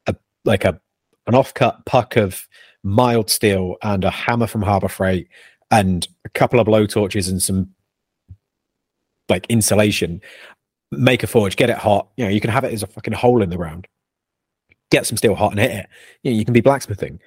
a 0.07 0.15
like 0.43 0.65
a 0.65 0.79
an 1.27 1.33
offcut 1.33 1.85
puck 1.85 2.17
of 2.17 2.47
mild 2.83 3.29
steel 3.29 3.77
and 3.81 4.03
a 4.03 4.09
hammer 4.09 4.47
from 4.47 4.61
harbor 4.61 4.89
freight 4.89 5.29
and 5.71 6.07
a 6.25 6.29
couple 6.29 6.59
of 6.59 6.65
blow 6.65 6.85
torches 6.85 7.29
and 7.29 7.41
some 7.41 7.69
like 9.29 9.45
insulation. 9.47 10.21
Make 10.91 11.23
a 11.23 11.27
forge 11.27 11.55
get 11.55 11.69
it 11.69 11.77
hot. 11.77 12.09
You 12.17 12.25
know 12.25 12.31
you 12.31 12.41
can 12.41 12.49
have 12.49 12.63
it 12.63 12.73
as 12.73 12.83
a 12.83 12.87
fucking 12.87 13.13
hole 13.13 13.41
in 13.41 13.49
the 13.49 13.57
ground. 13.57 13.87
Get 14.91 15.05
some 15.05 15.17
steel 15.17 15.35
hot 15.35 15.51
and 15.51 15.59
hit 15.59 15.71
it. 15.71 15.87
You 16.23 16.31
know 16.31 16.37
you 16.37 16.45
can 16.45 16.53
be 16.53 16.61
blacksmithing 16.61 17.19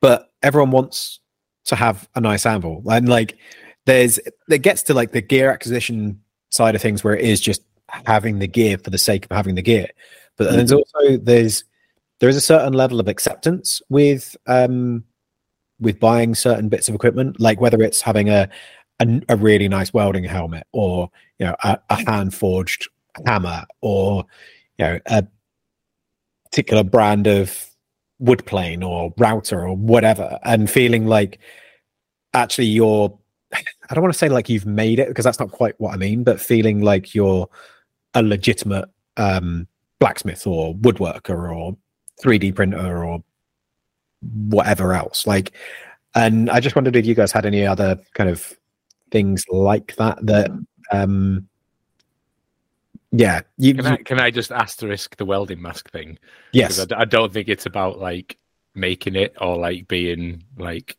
but 0.00 0.32
everyone 0.42 0.70
wants 0.70 1.20
to 1.66 1.76
have 1.76 2.08
a 2.14 2.20
nice 2.20 2.46
anvil. 2.46 2.82
And 2.90 3.08
like 3.08 3.38
there's 3.84 4.18
it 4.48 4.58
gets 4.58 4.82
to 4.84 4.94
like 4.94 5.12
the 5.12 5.20
gear 5.20 5.50
acquisition 5.50 6.20
side 6.50 6.74
of 6.74 6.82
things 6.82 7.02
where 7.02 7.16
it 7.16 7.24
is 7.24 7.40
just 7.40 7.62
having 8.06 8.38
the 8.38 8.46
gear 8.46 8.78
for 8.78 8.90
the 8.90 8.98
sake 8.98 9.24
of 9.24 9.36
having 9.36 9.54
the 9.54 9.62
gear. 9.62 9.88
But 10.36 10.52
there's 10.52 10.72
also 10.72 11.16
there's 11.18 11.64
there 12.20 12.28
is 12.28 12.36
a 12.36 12.40
certain 12.40 12.72
level 12.72 13.00
of 13.00 13.08
acceptance 13.08 13.80
with 13.88 14.36
um 14.46 15.04
with 15.80 16.00
buying 16.00 16.34
certain 16.34 16.68
bits 16.68 16.88
of 16.88 16.94
equipment 16.94 17.38
like 17.38 17.60
whether 17.60 17.82
it's 17.82 18.00
having 18.00 18.28
a 18.30 18.48
a, 19.00 19.20
a 19.28 19.36
really 19.36 19.68
nice 19.68 19.92
welding 19.92 20.24
helmet 20.24 20.66
or 20.72 21.10
you 21.38 21.46
know 21.46 21.54
a, 21.64 21.78
a 21.90 22.10
hand 22.10 22.34
forged 22.34 22.88
hammer 23.26 23.64
or 23.82 24.24
you 24.78 24.84
know 24.84 24.98
a 25.06 25.26
particular 26.44 26.82
brand 26.82 27.26
of 27.26 27.66
wood 28.18 28.44
plane 28.46 28.82
or 28.82 29.12
router 29.18 29.66
or 29.66 29.76
whatever 29.76 30.38
and 30.44 30.70
feeling 30.70 31.06
like 31.06 31.38
actually 32.34 32.66
you're 32.66 33.16
i 33.52 33.94
don't 33.94 34.02
want 34.02 34.12
to 34.12 34.18
say 34.18 34.28
like 34.28 34.48
you've 34.48 34.66
made 34.66 34.98
it 34.98 35.08
because 35.08 35.24
that's 35.24 35.38
not 35.38 35.50
quite 35.50 35.74
what 35.78 35.92
i 35.92 35.96
mean 35.96 36.24
but 36.24 36.40
feeling 36.40 36.80
like 36.80 37.14
you're 37.14 37.48
a 38.14 38.22
legitimate 38.22 38.88
um 39.18 39.66
blacksmith 39.98 40.46
or 40.46 40.74
woodworker 40.76 41.54
or 41.54 41.76
3d 42.22 42.54
printer 42.54 43.04
or 43.04 43.22
whatever 44.22 44.94
else. 44.94 45.26
Like 45.26 45.52
and 46.14 46.50
i 46.50 46.60
just 46.60 46.74
wondered 46.74 46.96
if 46.96 47.06
you 47.06 47.14
guys 47.14 47.32
had 47.32 47.46
any 47.46 47.66
other 47.66 48.00
kind 48.14 48.30
of 48.30 48.54
things 49.10 49.44
like 49.50 49.94
that 49.96 50.18
that 50.26 50.50
um 50.90 51.46
yeah 53.18 53.40
you, 53.58 53.74
Can 53.74 53.86
I, 53.86 53.96
can 53.96 54.20
I 54.20 54.30
just 54.30 54.50
asterisk 54.52 55.16
the 55.16 55.24
welding 55.24 55.60
mask 55.62 55.90
thing? 55.90 56.18
yes 56.52 56.78
I, 56.80 56.86
I 57.02 57.04
don't 57.04 57.32
think 57.32 57.48
it's 57.48 57.66
about 57.66 57.98
like 57.98 58.38
making 58.74 59.14
it 59.16 59.34
or 59.40 59.56
like 59.56 59.88
being 59.88 60.44
like 60.58 60.96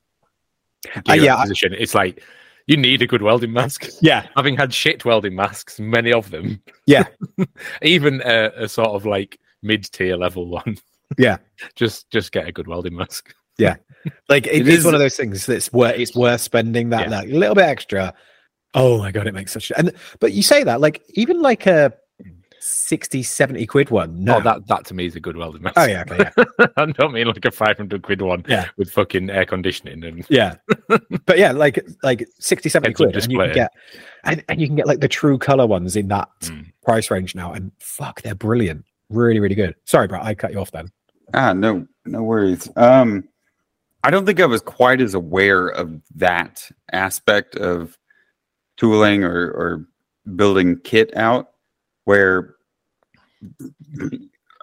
Uh, 1.09 1.13
yeah, 1.13 1.35
I- 1.35 1.45
It's 1.83 1.93
like 1.95 2.23
you 2.67 2.75
need 2.77 3.01
a 3.01 3.07
good 3.07 3.21
welding 3.21 3.53
mask. 3.53 3.87
yeah 4.01 4.27
Having 4.35 4.57
had 4.57 4.73
shit 4.73 5.05
welding 5.05 5.35
masks, 5.35 5.79
many 5.79 6.11
of 6.13 6.29
them. 6.31 6.61
Yeah. 6.85 7.05
Even 7.81 8.21
a, 8.25 8.51
a 8.63 8.67
sort 8.67 8.89
of 8.89 9.05
like 9.05 9.39
mid 9.61 9.83
tier 9.91 10.17
level 10.17 10.47
one. 10.47 10.77
Yeah. 11.17 11.37
just 11.75 12.09
just 12.11 12.31
get 12.31 12.47
a 12.47 12.51
good 12.51 12.67
welding 12.67 12.95
mask. 12.95 13.33
Yeah. 13.57 13.75
Like 14.29 14.47
it 14.47 14.55
It 14.61 14.67
is 14.67 14.79
is- 14.79 14.85
one 14.85 14.93
of 14.95 14.99
those 14.99 15.15
things 15.17 15.45
that's 15.45 15.71
worth 15.73 15.97
it's 15.99 16.15
worth 16.15 16.41
spending 16.41 16.89
that 16.89 17.09
Yeah. 17.09 17.17
like 17.19 17.29
little 17.29 17.55
bit 17.55 17.65
extra 17.65 18.13
oh 18.73 18.97
my 18.99 19.11
god 19.13 19.27
it 19.27 19.33
makes 19.33 19.53
such 19.53 19.71
and 19.77 19.93
but 20.19 20.33
you 20.33 20.43
say 20.43 20.61
that 20.63 20.81
like 20.81 21.01
even 21.13 21.41
like 21.41 21.65
a 21.67 21.93
60 22.59 23.23
70 23.23 23.65
quid 23.67 23.89
one 23.91 24.23
no 24.23 24.37
Oh, 24.37 24.41
that 24.41 24.67
that 24.67 24.85
to 24.85 24.93
me 24.93 25.05
is 25.05 25.15
a 25.15 25.19
good 25.19 25.37
welding 25.37 25.61
mask. 25.61 25.75
oh 25.77 25.85
yeah 25.85 26.03
okay 26.09 26.29
yeah 26.37 26.65
I 26.77 26.85
don't 26.87 27.13
mean 27.13 27.27
like 27.27 27.45
a 27.45 27.51
five 27.51 27.77
hundred 27.77 28.01
quid 28.01 28.21
one 28.21 28.43
Yeah. 28.47 28.67
with 28.77 28.89
fucking 28.91 29.29
air 29.29 29.45
conditioning 29.45 30.03
and 30.03 30.25
yeah 30.29 30.55
but 31.25 31.37
yeah 31.37 31.51
like 31.51 31.85
like 32.03 32.27
60 32.39 32.69
70 32.69 32.93
quid 32.93 33.15
and 33.15 33.31
you 33.31 33.37
can 33.39 33.53
get 33.53 33.71
and, 34.23 34.43
and 34.49 34.59
you 34.59 34.67
can 34.67 34.75
get 34.75 34.87
like 34.87 34.99
the 34.99 35.07
true 35.07 35.37
color 35.37 35.67
ones 35.67 35.95
in 35.95 36.07
that 36.09 36.29
Mm. 36.41 36.71
price 36.83 37.09
range 37.11 37.35
now 37.35 37.53
and 37.53 37.71
fuck 37.79 38.21
they're 38.21 38.35
brilliant 38.35 38.83
really 39.09 39.39
really 39.39 39.55
good 39.55 39.75
sorry 39.85 40.07
bro 40.07 40.19
i 40.21 40.33
cut 40.35 40.51
you 40.51 40.59
off 40.59 40.71
then 40.71 40.91
Ah, 41.33 41.51
no, 41.51 41.85
no 42.05 42.23
worries. 42.23 42.69
Um, 42.77 43.27
I 44.01 44.09
don't 44.11 44.25
think 44.25 44.39
I 44.39 44.45
was 44.45 44.61
quite 44.61 45.01
as 45.01 45.13
aware 45.13 45.67
of 45.67 45.99
that 46.15 46.71
aspect 46.93 47.57
of 47.57 47.97
tooling 48.77 49.25
or, 49.25 49.47
or 49.51 49.85
building 50.37 50.79
kit 50.85 51.13
out. 51.17 51.49
Where 52.07 52.55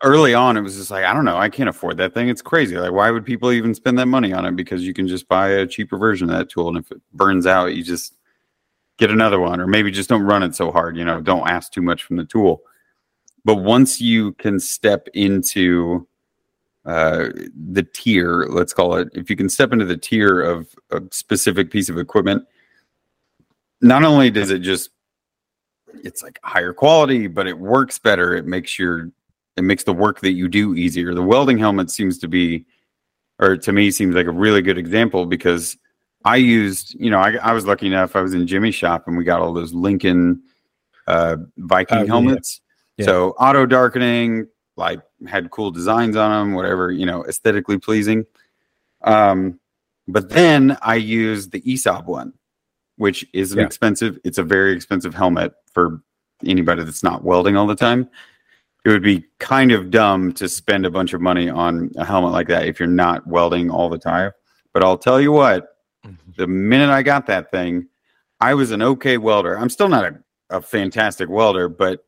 early 0.02 0.32
on, 0.32 0.56
it 0.56 0.62
was 0.62 0.76
just 0.76 0.90
like, 0.90 1.04
I 1.04 1.12
don't 1.12 1.26
know, 1.26 1.36
I 1.36 1.50
can't 1.50 1.68
afford 1.68 1.98
that 1.98 2.14
thing. 2.14 2.30
It's 2.30 2.40
crazy. 2.40 2.78
Like, 2.78 2.92
why 2.92 3.10
would 3.10 3.26
people 3.26 3.52
even 3.52 3.74
spend 3.74 3.98
that 3.98 4.06
money 4.06 4.32
on 4.32 4.46
it? 4.46 4.56
Because 4.56 4.86
you 4.86 4.94
can 4.94 5.06
just 5.06 5.28
buy 5.28 5.48
a 5.48 5.66
cheaper 5.66 5.98
version 5.98 6.30
of 6.30 6.38
that 6.38 6.48
tool, 6.48 6.68
and 6.68 6.78
if 6.78 6.90
it 6.90 7.02
burns 7.12 7.46
out, 7.46 7.74
you 7.74 7.82
just 7.82 8.14
get 8.96 9.10
another 9.10 9.38
one, 9.40 9.60
or 9.60 9.66
maybe 9.66 9.90
just 9.90 10.08
don't 10.08 10.22
run 10.22 10.42
it 10.42 10.54
so 10.54 10.72
hard. 10.72 10.96
You 10.96 11.04
know, 11.04 11.20
don't 11.20 11.46
ask 11.46 11.70
too 11.70 11.82
much 11.82 12.04
from 12.04 12.16
the 12.16 12.24
tool. 12.24 12.62
But 13.44 13.56
once 13.56 14.00
you 14.00 14.32
can 14.32 14.58
step 14.58 15.06
into 15.12 16.08
uh, 16.86 17.26
the 17.72 17.82
tier, 17.82 18.46
let's 18.48 18.72
call 18.72 18.94
it, 18.94 19.08
if 19.12 19.28
you 19.28 19.36
can 19.36 19.50
step 19.50 19.70
into 19.70 19.84
the 19.84 19.98
tier 19.98 20.40
of 20.40 20.74
a 20.92 21.02
specific 21.10 21.70
piece 21.70 21.90
of 21.90 21.98
equipment, 21.98 22.46
not 23.82 24.02
only 24.02 24.30
does 24.30 24.50
it 24.50 24.60
just 24.60 24.88
it's 26.02 26.22
like 26.22 26.38
higher 26.42 26.72
quality, 26.72 27.26
but 27.26 27.46
it 27.46 27.58
works 27.58 27.98
better. 27.98 28.34
It 28.34 28.46
makes 28.46 28.78
your 28.78 29.10
it 29.56 29.62
makes 29.62 29.84
the 29.84 29.92
work 29.92 30.20
that 30.20 30.32
you 30.32 30.48
do 30.48 30.74
easier. 30.74 31.14
The 31.14 31.22
welding 31.22 31.58
helmet 31.58 31.90
seems 31.90 32.18
to 32.18 32.28
be, 32.28 32.64
or 33.38 33.56
to 33.56 33.72
me, 33.72 33.90
seems 33.90 34.14
like 34.14 34.26
a 34.26 34.32
really 34.32 34.62
good 34.62 34.78
example 34.78 35.26
because 35.26 35.76
I 36.24 36.36
used, 36.36 36.94
you 36.98 37.10
know, 37.10 37.18
I, 37.18 37.34
I 37.34 37.52
was 37.52 37.66
lucky 37.66 37.86
enough. 37.86 38.16
I 38.16 38.22
was 38.22 38.34
in 38.34 38.46
Jimmy's 38.46 38.74
shop 38.74 39.04
and 39.06 39.16
we 39.16 39.24
got 39.24 39.40
all 39.40 39.52
those 39.52 39.72
Lincoln 39.72 40.42
uh, 41.06 41.36
Viking 41.58 41.98
Oh, 41.98 42.06
helmets. 42.06 42.60
Yeah. 42.96 43.06
So 43.06 43.30
auto 43.32 43.66
darkening, 43.66 44.48
like 44.76 45.00
had 45.28 45.50
cool 45.50 45.70
designs 45.70 46.16
on 46.16 46.30
them, 46.30 46.54
whatever, 46.54 46.90
you 46.90 47.06
know, 47.06 47.24
aesthetically 47.26 47.78
pleasing. 47.78 48.24
Um, 49.02 49.60
but 50.08 50.30
then 50.30 50.76
I 50.82 50.96
used 50.96 51.52
the 51.52 51.60
ESAB 51.60 52.06
one, 52.06 52.32
which 52.96 53.26
is 53.32 53.52
an 53.52 53.60
Yeah. 53.60 53.66
expensive, 53.66 54.18
it's 54.24 54.38
a 54.38 54.42
very 54.42 54.72
expensive 54.72 55.14
helmet 55.14 55.52
for 55.72 56.02
anybody 56.44 56.84
that's 56.84 57.02
not 57.02 57.24
welding 57.24 57.56
all 57.56 57.66
the 57.66 57.74
time. 57.74 58.08
It 58.84 58.90
would 58.90 59.02
be 59.02 59.24
kind 59.38 59.72
of 59.72 59.90
dumb 59.90 60.32
to 60.32 60.48
spend 60.48 60.84
a 60.84 60.90
bunch 60.90 61.14
of 61.14 61.20
money 61.20 61.48
on 61.48 61.90
a 61.96 62.04
helmet 62.04 62.32
like 62.32 62.48
that 62.48 62.66
if 62.66 62.78
you're 62.78 62.88
not 62.88 63.26
welding 63.26 63.70
all 63.70 63.88
the 63.88 63.98
time. 63.98 64.32
But 64.72 64.82
I'll 64.82 64.98
tell 64.98 65.20
you 65.20 65.32
what, 65.32 65.78
mm-hmm. 66.04 66.32
the 66.36 66.46
minute 66.46 66.90
I 66.90 67.02
got 67.02 67.26
that 67.26 67.50
thing, 67.50 67.88
I 68.40 68.54
was 68.54 68.72
an 68.72 68.82
okay 68.82 69.16
welder. 69.16 69.58
I'm 69.58 69.70
still 69.70 69.88
not 69.88 70.04
a, 70.04 70.18
a 70.50 70.60
fantastic 70.60 71.30
welder, 71.30 71.68
but 71.68 72.04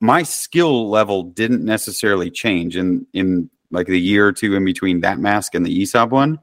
my 0.00 0.22
skill 0.22 0.88
level 0.90 1.22
didn't 1.24 1.64
necessarily 1.64 2.30
change 2.30 2.76
in 2.76 3.06
in 3.12 3.48
like 3.70 3.86
the 3.86 3.98
year 3.98 4.26
or 4.26 4.32
two 4.32 4.54
in 4.54 4.64
between 4.64 5.00
that 5.00 5.18
mask 5.18 5.54
and 5.54 5.64
the 5.64 5.82
ESAB 5.82 6.10
one. 6.10 6.38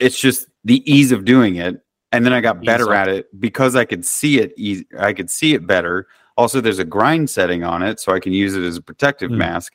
It's 0.00 0.18
just 0.18 0.46
the 0.64 0.82
ease 0.90 1.12
of 1.12 1.24
doing 1.24 1.56
it, 1.56 1.83
and 2.14 2.24
then 2.24 2.32
I 2.32 2.40
got 2.40 2.64
better 2.64 2.94
at 2.94 3.08
it 3.08 3.28
because 3.40 3.76
I 3.76 3.84
could 3.84 4.04
see 4.06 4.38
it. 4.40 4.86
I 4.98 5.12
could 5.12 5.30
see 5.30 5.54
it 5.54 5.66
better. 5.66 6.06
Also, 6.36 6.60
there's 6.60 6.78
a 6.78 6.84
grind 6.84 7.28
setting 7.30 7.64
on 7.64 7.82
it, 7.82 8.00
so 8.00 8.12
I 8.12 8.20
can 8.20 8.32
use 8.32 8.54
it 8.54 8.62
as 8.64 8.76
a 8.76 8.82
protective 8.82 9.30
Hmm. 9.30 9.38
mask, 9.38 9.74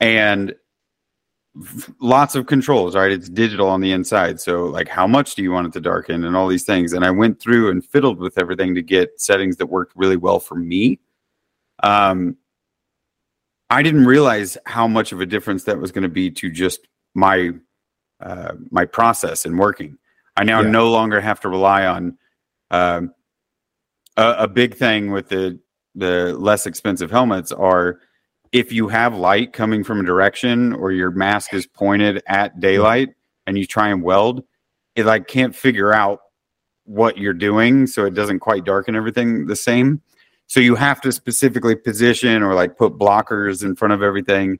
and 0.00 0.54
f- 1.60 1.90
lots 2.00 2.34
of 2.34 2.46
controls. 2.46 2.94
Right, 2.96 3.10
it's 3.12 3.28
digital 3.28 3.68
on 3.68 3.80
the 3.80 3.92
inside, 3.92 4.40
so 4.40 4.64
like 4.66 4.88
how 4.88 5.06
much 5.06 5.34
do 5.34 5.42
you 5.42 5.52
want 5.52 5.66
it 5.68 5.72
to 5.74 5.80
darken, 5.80 6.24
and 6.24 6.36
all 6.36 6.48
these 6.48 6.64
things. 6.64 6.92
And 6.92 7.04
I 7.04 7.10
went 7.10 7.40
through 7.40 7.70
and 7.70 7.84
fiddled 7.84 8.18
with 8.18 8.38
everything 8.38 8.74
to 8.74 8.82
get 8.82 9.20
settings 9.20 9.56
that 9.56 9.66
worked 9.66 9.92
really 9.96 10.16
well 10.16 10.40
for 10.40 10.54
me. 10.56 10.98
Um, 11.82 12.36
I 13.70 13.82
didn't 13.82 14.04
realize 14.04 14.58
how 14.66 14.86
much 14.86 15.12
of 15.12 15.20
a 15.20 15.26
difference 15.26 15.64
that 15.64 15.78
was 15.78 15.92
going 15.92 16.02
to 16.02 16.08
be 16.08 16.30
to 16.32 16.50
just 16.50 16.86
my 17.14 17.52
uh, 18.20 18.52
my 18.70 18.84
process 18.84 19.46
in 19.46 19.56
working. 19.56 19.98
I 20.36 20.44
now 20.44 20.60
Yeah. 20.62 20.70
no 20.70 20.90
longer 20.90 21.20
have 21.20 21.40
to 21.40 21.48
rely 21.48 21.86
on 21.86 22.16
um, 22.70 23.12
a, 24.16 24.34
a 24.40 24.48
big 24.48 24.74
thing 24.74 25.10
with 25.10 25.28
the 25.28 25.58
the 25.94 26.34
less 26.38 26.66
expensive 26.66 27.10
helmets 27.10 27.52
are 27.52 28.00
if 28.52 28.72
you 28.72 28.88
have 28.88 29.14
light 29.14 29.52
coming 29.52 29.84
from 29.84 30.00
a 30.00 30.04
direction 30.04 30.72
or 30.74 30.90
your 30.92 31.10
mask 31.10 31.52
is 31.52 31.66
pointed 31.66 32.22
at 32.26 32.60
daylight 32.60 33.10
and 33.46 33.58
you 33.58 33.66
try 33.66 33.88
and 33.88 34.02
weld, 34.02 34.42
it 34.94 35.04
like 35.04 35.26
can't 35.26 35.54
figure 35.54 35.92
out 35.92 36.20
what 36.84 37.16
you're 37.18 37.32
doing, 37.34 37.86
so 37.86 38.04
it 38.04 38.14
doesn't 38.14 38.40
quite 38.40 38.64
darken 38.64 38.96
everything 38.96 39.46
the 39.46 39.56
same. 39.56 40.00
So 40.46 40.60
you 40.60 40.74
have 40.74 41.00
to 41.02 41.12
specifically 41.12 41.76
position 41.76 42.42
or 42.42 42.54
like 42.54 42.76
put 42.76 42.98
blockers 42.98 43.64
in 43.64 43.74
front 43.76 43.92
of 43.94 44.02
everything. 44.02 44.58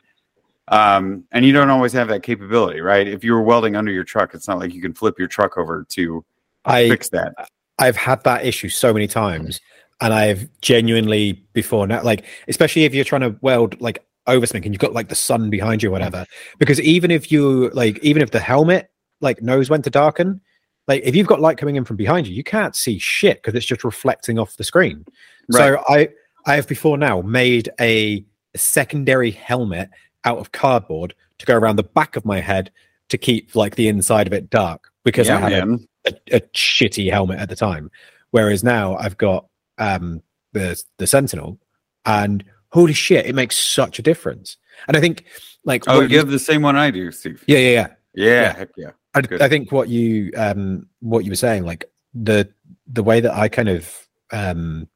Um, 0.69 1.25
and 1.33 1.45
you 1.45 1.53
don't 1.53 1.71
always 1.71 1.93
have 1.93 2.09
that 2.09 2.23
capability, 2.23 2.81
right? 2.81 3.07
If 3.07 3.25
you 3.25 3.33
were 3.33 3.43
welding 3.43 3.77
under 3.77 3.91
your 3.93 4.05
truck, 4.05 4.35
it's 4.35 4.49
not 4.49 4.59
like 4.59 4.73
you 4.73 4.81
can 4.81 4.95
flip 4.95 5.19
your 5.19 5.29
truck 5.29 5.59
over 5.59 5.85
to 5.91 6.25
I 6.65 6.89
fix 6.89 7.09
that. 7.11 7.35
I've 7.79 7.97
had 7.97 8.23
that 8.25 8.45
issue 8.47 8.69
so 8.69 8.93
many 8.93 9.09
times, 9.09 9.61
and 10.01 10.15
I've 10.15 10.49
genuinely 10.61 11.45
before 11.53 11.87
now, 11.87 12.03
like 12.03 12.25
especially 12.49 12.85
if 12.85 12.95
you're 12.95 13.05
trying 13.05 13.23
to 13.23 13.37
weld 13.41 13.81
like 13.81 14.05
oversmink 14.29 14.65
and 14.65 14.73
you've 14.73 14.79
got 14.79 14.93
like 14.93 15.09
the 15.09 15.15
sun 15.15 15.51
behind 15.51 15.83
you 15.83 15.89
or 15.89 15.93
whatever. 15.93 16.25
Because 16.59 16.81
even 16.81 17.11
if 17.11 17.33
you 17.33 17.71
like, 17.71 17.99
even 17.99 18.23
if 18.23 18.31
the 18.31 18.41
helmet 18.41 18.91
like 19.21 19.43
knows 19.43 19.69
when 19.69 19.83
to 19.83 19.91
darken, 19.91 20.41
like 20.87 21.03
if 21.05 21.17
you've 21.17 21.27
got 21.27 21.41
light 21.41 21.59
coming 21.59 21.77
in 21.77 21.85
from 21.85 21.97
behind 21.97 22.27
you, 22.27 22.35
you 22.35 22.45
can't 22.45 22.77
see 22.77 22.99
shit 22.99 23.43
because 23.43 23.55
it's 23.55 23.67
just 23.67 23.85
reflecting 23.85 24.39
off 24.39 24.57
the 24.57 24.65
screen. 24.65 25.05
So 25.51 25.83
I 25.89 26.09
I 26.47 26.55
have 26.55 26.69
before 26.69 26.97
now 26.97 27.21
made 27.23 27.69
a 27.81 28.25
secondary 28.55 29.31
helmet 29.31 29.91
out 30.25 30.39
of 30.39 30.53
cardboard 30.53 31.15
to 31.39 31.47
go 31.47 31.57
around 31.57 31.77
the 31.77 31.83
back 31.83 32.17
of 32.17 32.25
my 32.25 32.41
head 32.41 32.71
to 33.09 33.19
keep 33.19 33.55
like 33.55 33.75
the 33.77 33.89
inside 33.89 34.27
of 34.27 34.33
it 34.33 34.49
dark 34.51 34.91
because 35.05 35.29
I 35.29 35.39
had 35.39 35.53
a 35.53 35.79
a, 36.07 36.37
a 36.37 36.41
shitty 36.55 37.11
helmet 37.13 37.39
at 37.39 37.49
the 37.49 37.57
time. 37.57 37.91
Whereas 38.31 38.65
now 38.65 38.97
I've 38.97 39.17
got 39.19 39.47
um 39.79 40.23
the 40.53 40.83
the 40.99 41.07
Sentinel, 41.07 41.59
and 42.07 42.45
holy 42.71 42.93
shit, 42.93 43.27
it 43.27 43.35
makes 43.35 43.57
such 43.59 43.99
a 43.99 44.03
difference. 44.03 44.57
And 44.89 44.97
I 44.97 45.01
think 45.01 45.25
like 45.65 45.85
Oh, 45.87 46.01
you 46.01 46.19
have 46.19 46.31
the 46.31 46.39
same 46.39 46.63
one 46.63 46.77
I 46.77 46.91
do, 46.91 47.11
Steve. 47.13 47.45
yeah, 47.47 47.59
yeah, 47.59 47.71
yeah. 47.71 47.87
Yeah, 48.15 48.41
Yeah. 48.43 48.53
heck 48.57 48.69
yeah. 48.77 48.91
I, 49.15 49.23
I 49.45 49.49
think 49.49 49.73
what 49.73 49.89
you 49.89 50.33
um 50.37 50.87
what 51.01 51.25
you 51.25 51.31
were 51.31 51.37
saying, 51.37 51.65
like 51.65 51.91
the 52.15 52.49
the 52.87 53.03
way 53.03 53.21
that 53.21 53.35
I 53.35 53.49
kind 53.49 53.69
of 53.69 54.09
um 54.31 54.89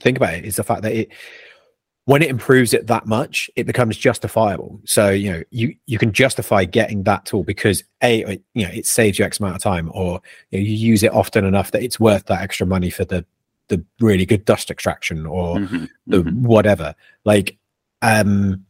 think 0.00 0.16
about 0.16 0.34
it 0.34 0.44
is 0.44 0.56
the 0.56 0.64
fact 0.64 0.82
that 0.82 0.92
it 0.92 1.12
when 2.06 2.22
it 2.22 2.30
improves 2.30 2.72
it 2.72 2.86
that 2.86 3.06
much, 3.06 3.50
it 3.56 3.66
becomes 3.66 3.96
justifiable. 3.96 4.80
So 4.84 5.10
you 5.10 5.30
know 5.32 5.42
you 5.50 5.74
you 5.86 5.98
can 5.98 6.12
justify 6.12 6.64
getting 6.64 7.02
that 7.02 7.26
tool 7.26 7.42
because 7.44 7.84
a 8.02 8.20
it- 8.22 8.42
you 8.54 8.64
know 8.64 8.72
it 8.72 8.86
saves 8.86 9.18
you 9.18 9.24
X 9.24 9.38
amount 9.40 9.56
of 9.56 9.62
time, 9.62 9.90
or 9.92 10.20
you, 10.50 10.58
know, 10.58 10.64
you 10.64 10.72
use 10.72 11.02
it 11.02 11.12
often 11.12 11.44
enough 11.44 11.72
that 11.72 11.82
it's 11.82 12.00
worth 12.00 12.24
that 12.26 12.40
extra 12.40 12.66
money 12.66 12.90
for 12.90 13.04
the 13.04 13.24
the 13.68 13.84
really 14.00 14.24
good 14.24 14.44
dust 14.44 14.70
extraction 14.70 15.26
or 15.26 15.56
Mhm, 15.56 15.88
the 16.06 16.22
mhm. 16.22 16.42
whatever. 16.42 16.94
Like, 17.24 17.58
um, 18.00 18.64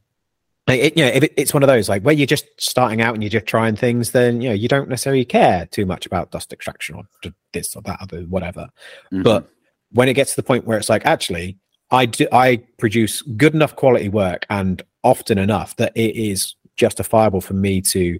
it, 0.68 0.96
you 0.96 1.04
know, 1.04 1.10
if 1.12 1.22
it, 1.22 1.34
it's 1.36 1.52
one 1.52 1.62
of 1.62 1.66
those 1.68 1.88
like 1.90 2.02
where 2.02 2.14
you're 2.14 2.26
just 2.26 2.46
starting 2.58 3.02
out 3.02 3.12
and 3.12 3.22
you're 3.22 3.28
just 3.30 3.44
trying 3.46 3.76
things, 3.76 4.12
then 4.12 4.40
you 4.40 4.48
know 4.48 4.54
you 4.54 4.68
don't 4.68 4.88
necessarily 4.88 5.26
care 5.26 5.66
too 5.66 5.84
much 5.84 6.06
about 6.06 6.30
dust 6.30 6.54
extraction 6.54 6.94
or 6.96 7.02
this 7.52 7.76
or 7.76 7.82
that 7.82 8.10
or 8.12 8.20
whatever. 8.22 8.68
Mhm. 9.12 9.22
But 9.22 9.50
when 9.92 10.08
it 10.08 10.14
gets 10.14 10.30
to 10.30 10.36
the 10.36 10.42
point 10.42 10.64
where 10.66 10.78
it's 10.78 10.88
like, 10.88 11.04
actually, 11.04 11.58
I 11.90 12.06
do, 12.06 12.26
I 12.32 12.56
produce 12.78 13.22
good 13.22 13.54
enough 13.54 13.76
quality 13.76 14.08
work 14.08 14.44
and 14.50 14.82
often 15.04 15.38
enough 15.38 15.76
that 15.76 15.92
it 15.96 16.16
is 16.16 16.54
justifiable 16.76 17.40
for 17.40 17.54
me 17.54 17.80
to 17.80 18.18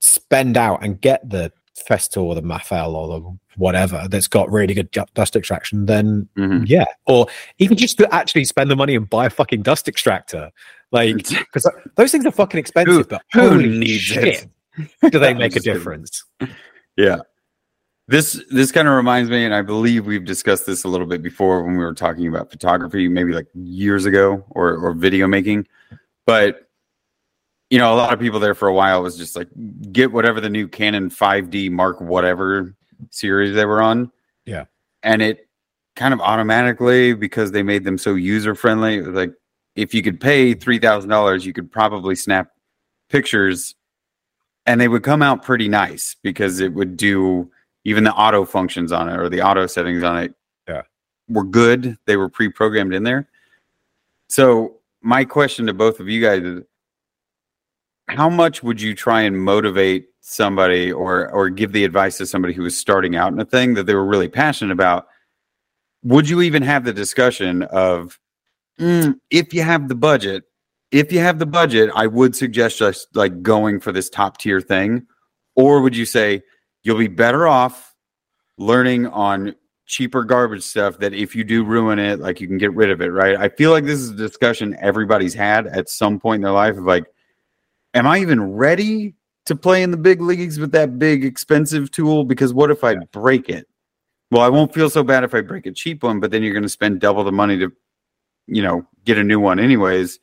spend 0.00 0.56
out 0.56 0.82
and 0.82 1.00
get 1.00 1.28
the 1.28 1.52
Festool 1.88 2.22
or 2.24 2.34
the 2.34 2.42
Mafell 2.42 2.94
or 2.94 3.08
the 3.20 3.38
whatever 3.56 4.06
that's 4.10 4.28
got 4.28 4.50
really 4.50 4.72
good 4.72 4.90
dust 5.14 5.36
extraction, 5.36 5.84
then 5.86 6.26
Mhm. 6.36 6.66
yeah, 6.66 6.86
or 7.06 7.26
even 7.58 7.76
just 7.76 7.98
to 7.98 8.14
actually 8.14 8.44
spend 8.44 8.70
the 8.70 8.76
money 8.76 8.94
and 8.94 9.08
buy 9.10 9.26
a 9.26 9.30
fucking 9.30 9.62
dust 9.62 9.86
extractor, 9.88 10.50
like 10.90 11.16
because 11.16 11.70
those 11.96 12.12
things 12.12 12.24
are 12.24 12.30
fucking 12.32 12.58
expensive. 12.58 13.08
but 13.10 13.22
who 13.34 13.40
holy 13.48 13.68
needs 13.78 14.00
shit, 14.02 14.46
it? 15.02 15.12
do 15.12 15.18
they 15.18 15.34
make 15.44 15.54
a 15.54 15.60
difference? 15.60 16.24
Yeah. 16.96 17.18
This 18.08 18.40
this 18.50 18.70
kind 18.70 18.86
of 18.86 18.94
reminds 18.94 19.30
me, 19.30 19.44
and 19.44 19.52
I 19.52 19.62
believe 19.62 20.06
we've 20.06 20.24
discussed 20.24 20.64
this 20.64 20.84
a 20.84 20.88
little 20.88 21.08
bit 21.08 21.22
before 21.22 21.64
when 21.64 21.76
we 21.76 21.84
were 21.84 21.94
talking 21.94 22.28
about 22.28 22.50
photography, 22.50 23.08
maybe 23.08 23.32
like 23.32 23.48
years 23.54 24.04
ago, 24.04 24.44
or 24.50 24.76
or 24.76 24.92
video 24.92 25.26
making. 25.26 25.66
But 26.24 26.68
you 27.70 27.78
know, 27.78 27.92
a 27.92 27.96
lot 27.96 28.12
of 28.12 28.20
people 28.20 28.38
there 28.38 28.54
for 28.54 28.68
a 28.68 28.74
while 28.74 29.02
was 29.02 29.16
just 29.16 29.34
like 29.34 29.48
get 29.90 30.12
whatever 30.12 30.40
the 30.40 30.48
new 30.48 30.68
Canon 30.68 31.10
5D 31.10 31.70
Mark 31.70 32.00
whatever 32.00 32.76
series 33.10 33.54
they 33.54 33.64
were 33.64 33.82
on. 33.82 34.12
Yeah. 34.44 34.66
And 35.02 35.20
it 35.20 35.48
kind 35.96 36.14
of 36.14 36.20
automatically 36.20 37.14
because 37.14 37.50
they 37.50 37.62
made 37.62 37.84
them 37.84 37.98
so 37.98 38.14
user 38.14 38.54
friendly, 38.54 39.02
like 39.02 39.32
if 39.74 39.94
you 39.94 40.02
could 40.02 40.20
pay 40.20 40.54
three 40.54 40.78
thousand 40.78 41.10
dollars, 41.10 41.44
you 41.44 41.52
could 41.52 41.72
probably 41.72 42.14
snap 42.14 42.52
pictures 43.08 43.74
and 44.64 44.80
they 44.80 44.88
would 44.88 45.02
come 45.02 45.22
out 45.22 45.42
pretty 45.42 45.68
nice 45.68 46.16
because 46.22 46.60
it 46.60 46.72
would 46.74 46.96
do 46.96 47.50
even 47.86 48.02
the 48.02 48.12
auto 48.12 48.44
functions 48.44 48.90
on 48.90 49.08
it 49.08 49.16
or 49.16 49.28
the 49.28 49.40
auto 49.40 49.64
settings 49.66 50.02
on 50.02 50.18
it 50.24 50.34
Yeah. 50.68 50.82
were 51.28 51.44
good. 51.44 51.96
They 52.06 52.16
were 52.16 52.28
pre-programmed 52.28 52.92
in 52.92 53.04
there. 53.04 53.28
So 54.28 54.80
my 55.02 55.24
question 55.24 55.66
to 55.66 55.72
both 55.72 56.00
of 56.00 56.08
you 56.08 56.20
guys 56.20 56.42
is 56.42 56.62
how 58.08 58.28
much 58.28 58.60
would 58.64 58.80
you 58.80 58.92
try 58.92 59.22
and 59.22 59.38
motivate 59.40 60.08
somebody 60.20 60.90
or 60.90 61.30
or 61.30 61.48
give 61.48 61.70
the 61.70 61.84
advice 61.84 62.18
to 62.18 62.26
somebody 62.26 62.54
who 62.54 62.62
was 62.64 62.76
starting 62.76 63.14
out 63.14 63.32
in 63.32 63.38
a 63.38 63.44
thing 63.44 63.74
that 63.74 63.86
they 63.86 63.94
were 63.94 64.04
really 64.04 64.28
passionate 64.28 64.72
about? 64.72 65.06
Would 66.02 66.28
you 66.28 66.42
even 66.42 66.62
have 66.64 66.84
the 66.84 66.92
discussion 66.92 67.62
of 67.62 68.18
"Mm, 68.80 69.20
if 69.30 69.54
you 69.54 69.62
have 69.62 69.88
the 69.88 69.94
budget 69.94 70.42
if 70.92 71.10
you 71.12 71.18
have 71.18 71.38
the 71.38 71.46
budget 71.46 71.90
i 71.96 72.06
would 72.06 72.36
suggest 72.36 72.78
just 72.78 73.08
like 73.16 73.42
going 73.42 73.80
for 73.80 73.90
this 73.90 74.08
top 74.10 74.38
tier 74.38 74.60
thing 74.60 75.04
or 75.56 75.80
would 75.80 75.96
you 75.96 76.04
say 76.04 76.42
you'll 76.86 76.96
be 76.96 77.08
better 77.08 77.48
off 77.48 77.96
learning 78.58 79.08
on 79.08 79.54
cheaper 79.86 80.22
garbage 80.22 80.62
stuff 80.62 80.98
that 80.98 81.12
if 81.12 81.34
you 81.34 81.42
do 81.42 81.64
ruin 81.64 81.98
it 81.98 82.20
like 82.20 82.40
you 82.40 82.46
can 82.46 82.58
get 82.58 82.72
rid 82.74 82.90
of 82.90 83.00
it 83.00 83.08
right? 83.08 83.36
I 83.36 83.48
feel 83.48 83.72
like 83.72 83.84
this 83.84 83.98
is 83.98 84.10
a 84.10 84.16
discussion 84.16 84.76
everybody's 84.80 85.34
had 85.34 85.66
at 85.66 85.88
some 85.88 86.20
point 86.20 86.36
in 86.36 86.42
their 86.42 86.52
life 86.52 86.76
of 86.76 86.84
like 86.84 87.04
am 87.94 88.06
i 88.06 88.18
even 88.18 88.52
ready 88.52 89.14
to 89.46 89.56
play 89.56 89.82
in 89.82 89.90
the 89.90 89.96
big 89.96 90.20
leagues 90.20 90.58
with 90.58 90.72
that 90.72 90.98
big 90.98 91.24
expensive 91.24 91.90
tool? 91.90 92.24
Because 92.24 92.54
what 92.54 92.70
if 92.70 92.84
i 92.84 92.94
break 92.94 93.48
it? 93.48 93.66
Well 94.30 94.42
i 94.42 94.48
won't 94.48 94.72
feel 94.72 94.88
so 94.88 95.02
bad 95.02 95.24
if 95.24 95.34
i 95.34 95.40
break 95.40 95.66
a 95.66 95.72
cheap 95.72 96.04
one 96.04 96.20
but 96.20 96.30
then 96.30 96.44
you're 96.44 96.54
going 96.54 96.62
to 96.62 96.68
spend 96.68 97.00
double 97.00 97.24
the 97.24 97.32
money 97.32 97.58
to 97.58 97.72
you 98.46 98.62
know 98.62 98.86
get 99.04 99.18
a 99.18 99.24
new 99.24 99.40
one 99.40 99.58
anyways 99.58 100.20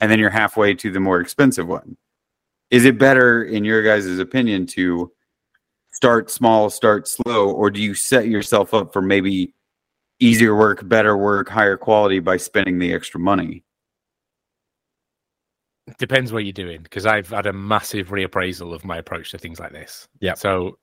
and 0.00 0.10
then 0.10 0.18
you're 0.18 0.28
halfway 0.28 0.74
to 0.74 0.90
the 0.90 1.00
more 1.00 1.20
expensive 1.20 1.66
one. 1.66 1.96
Is 2.70 2.84
it 2.84 2.98
better 2.98 3.44
in 3.44 3.64
your 3.64 3.82
guys' 3.82 4.18
opinion 4.18 4.66
to 4.66 5.10
start 5.94 6.30
small 6.30 6.68
start 6.70 7.06
slow 7.08 7.50
or 7.50 7.70
do 7.70 7.80
you 7.80 7.94
set 7.94 8.26
yourself 8.28 8.74
up 8.74 8.92
for 8.92 9.00
maybe 9.00 9.54
easier 10.20 10.54
work 10.56 10.86
better 10.88 11.16
work 11.16 11.48
higher 11.48 11.76
quality 11.76 12.18
by 12.18 12.36
spending 12.36 12.78
the 12.78 12.92
extra 12.92 13.18
money 13.20 13.62
depends 15.98 16.32
what 16.32 16.44
you're 16.44 16.52
doing 16.52 16.82
because 16.82 17.06
I've 17.06 17.28
had 17.28 17.46
a 17.46 17.52
massive 17.52 18.08
reappraisal 18.08 18.74
of 18.74 18.84
my 18.84 18.96
approach 18.96 19.30
to 19.32 19.38
things 19.38 19.60
like 19.60 19.72
this. 19.72 20.08
Yeah. 20.20 20.34
So 20.34 20.78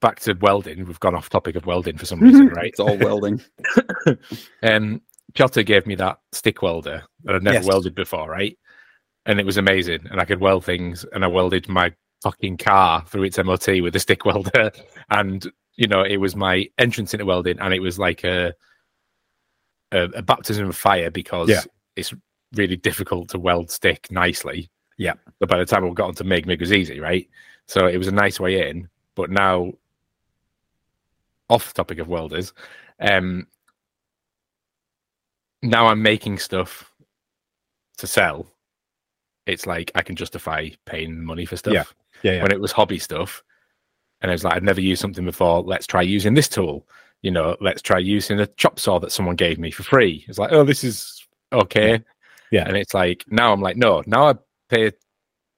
back 0.00 0.18
to 0.20 0.32
welding, 0.40 0.84
we've 0.86 0.98
gone 1.00 1.14
off 1.14 1.28
topic 1.28 1.54
of 1.56 1.66
welding 1.66 1.96
for 1.96 2.04
some 2.06 2.20
reason, 2.22 2.48
right? 2.48 2.66
it's 2.68 2.80
all 2.80 2.98
welding 2.98 3.40
Um, 4.62 5.00
Jota 5.34 5.62
gave 5.62 5.86
me 5.86 5.94
that 5.96 6.18
stick 6.32 6.62
welder 6.62 7.04
that 7.24 7.34
I'd 7.36 7.42
never 7.42 7.56
Yes. 7.58 7.66
welded 7.66 7.94
before, 7.94 8.28
right? 8.28 8.58
And 9.26 9.40
it 9.40 9.46
was 9.46 9.56
amazing, 9.56 10.00
and 10.10 10.20
I 10.20 10.24
could 10.24 10.40
weld 10.40 10.64
things, 10.64 11.04
and 11.12 11.24
I 11.24 11.28
welded 11.28 11.68
my 11.68 11.92
fucking 12.24 12.56
car 12.56 13.04
through 13.06 13.24
its 13.24 13.38
MOT 13.38 13.66
with 13.82 13.94
a 13.94 14.00
stick 14.00 14.24
welder, 14.30 14.72
and 15.10 15.46
you 15.76 15.86
know 15.86 16.02
it 16.02 16.16
was 16.16 16.34
my 16.34 16.66
entrance 16.78 17.12
into 17.14 17.26
welding, 17.26 17.60
and 17.60 17.72
it 17.74 17.80
was 17.80 17.98
like 17.98 18.24
a 18.24 18.52
a, 19.92 20.04
a 20.16 20.22
baptism 20.22 20.68
of 20.68 20.76
fire 20.76 21.10
because 21.10 21.48
Yeah. 21.48 21.60
it's 21.96 22.12
really 22.54 22.76
difficult 22.76 23.28
to 23.28 23.38
weld 23.38 23.70
stick 23.70 24.10
nicely. 24.10 24.68
Yeah. 24.96 25.14
But 25.38 25.48
by 25.48 25.58
the 25.58 25.66
time 25.66 25.84
I 25.84 25.90
got 25.90 26.08
onto 26.08 26.24
MIG, 26.24 26.46
MIG 26.46 26.60
was 26.60 26.72
easy, 26.72 26.98
right? 27.00 27.28
So 27.66 27.86
it 27.86 27.98
was 27.98 28.08
a 28.08 28.12
nice 28.12 28.40
way 28.40 28.68
in. 28.68 28.88
But 29.14 29.30
now, 29.30 29.72
off 31.48 31.68
the 31.68 31.74
topic 31.74 31.98
of 31.98 32.08
welders, 32.08 32.52
um, 33.00 33.46
now 35.62 35.86
I'm 35.86 36.02
making 36.02 36.38
stuff 36.38 36.90
to 37.98 38.06
sell. 38.06 38.46
It's 39.46 39.66
like 39.66 39.90
I 39.94 40.02
can 40.02 40.16
justify 40.16 40.70
paying 40.86 41.22
money 41.24 41.44
for 41.44 41.56
stuff. 41.56 41.74
Yeah. 41.74 41.84
Yeah, 42.24 42.32
yeah. 42.32 42.42
When 42.42 42.50
it 42.50 42.60
was 42.60 42.72
hobby 42.72 42.98
stuff, 42.98 43.44
and 44.20 44.32
I 44.32 44.34
was 44.34 44.42
like, 44.42 44.54
I've 44.54 44.62
never 44.64 44.80
used 44.80 45.00
something 45.00 45.24
before. 45.24 45.62
Let's 45.62 45.86
try 45.86 46.02
using 46.02 46.34
this 46.34 46.48
tool. 46.48 46.88
You 47.22 47.30
know, 47.30 47.56
let's 47.60 47.80
try 47.80 47.98
using 47.98 48.40
a 48.40 48.46
chop 48.46 48.80
saw 48.80 48.98
that 48.98 49.12
someone 49.12 49.36
gave 49.36 49.58
me 49.58 49.70
for 49.70 49.82
free. 49.84 50.24
It's 50.26 50.38
like, 50.38 50.50
oh, 50.50 50.64
this 50.64 50.82
is 50.82 51.24
okay. 51.52 52.02
Yeah. 52.50 52.66
And 52.66 52.76
it's 52.76 52.94
like 52.94 53.24
now 53.28 53.52
I'm 53.52 53.60
like, 53.60 53.76
no, 53.76 54.02
now 54.06 54.30
I 54.30 54.34
pay 54.68 54.90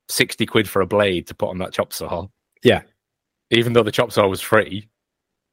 sixty 0.08 0.44
quid 0.44 0.68
for 0.68 0.82
a 0.82 0.86
blade 0.86 1.26
to 1.28 1.34
put 1.34 1.48
on 1.48 1.58
that 1.58 1.72
chop 1.72 1.92
saw. 1.92 2.26
Yeah. 2.62 2.82
Even 3.50 3.72
though 3.72 3.82
the 3.82 3.92
chop 3.92 4.12
saw 4.12 4.28
was 4.28 4.40
free, 4.40 4.88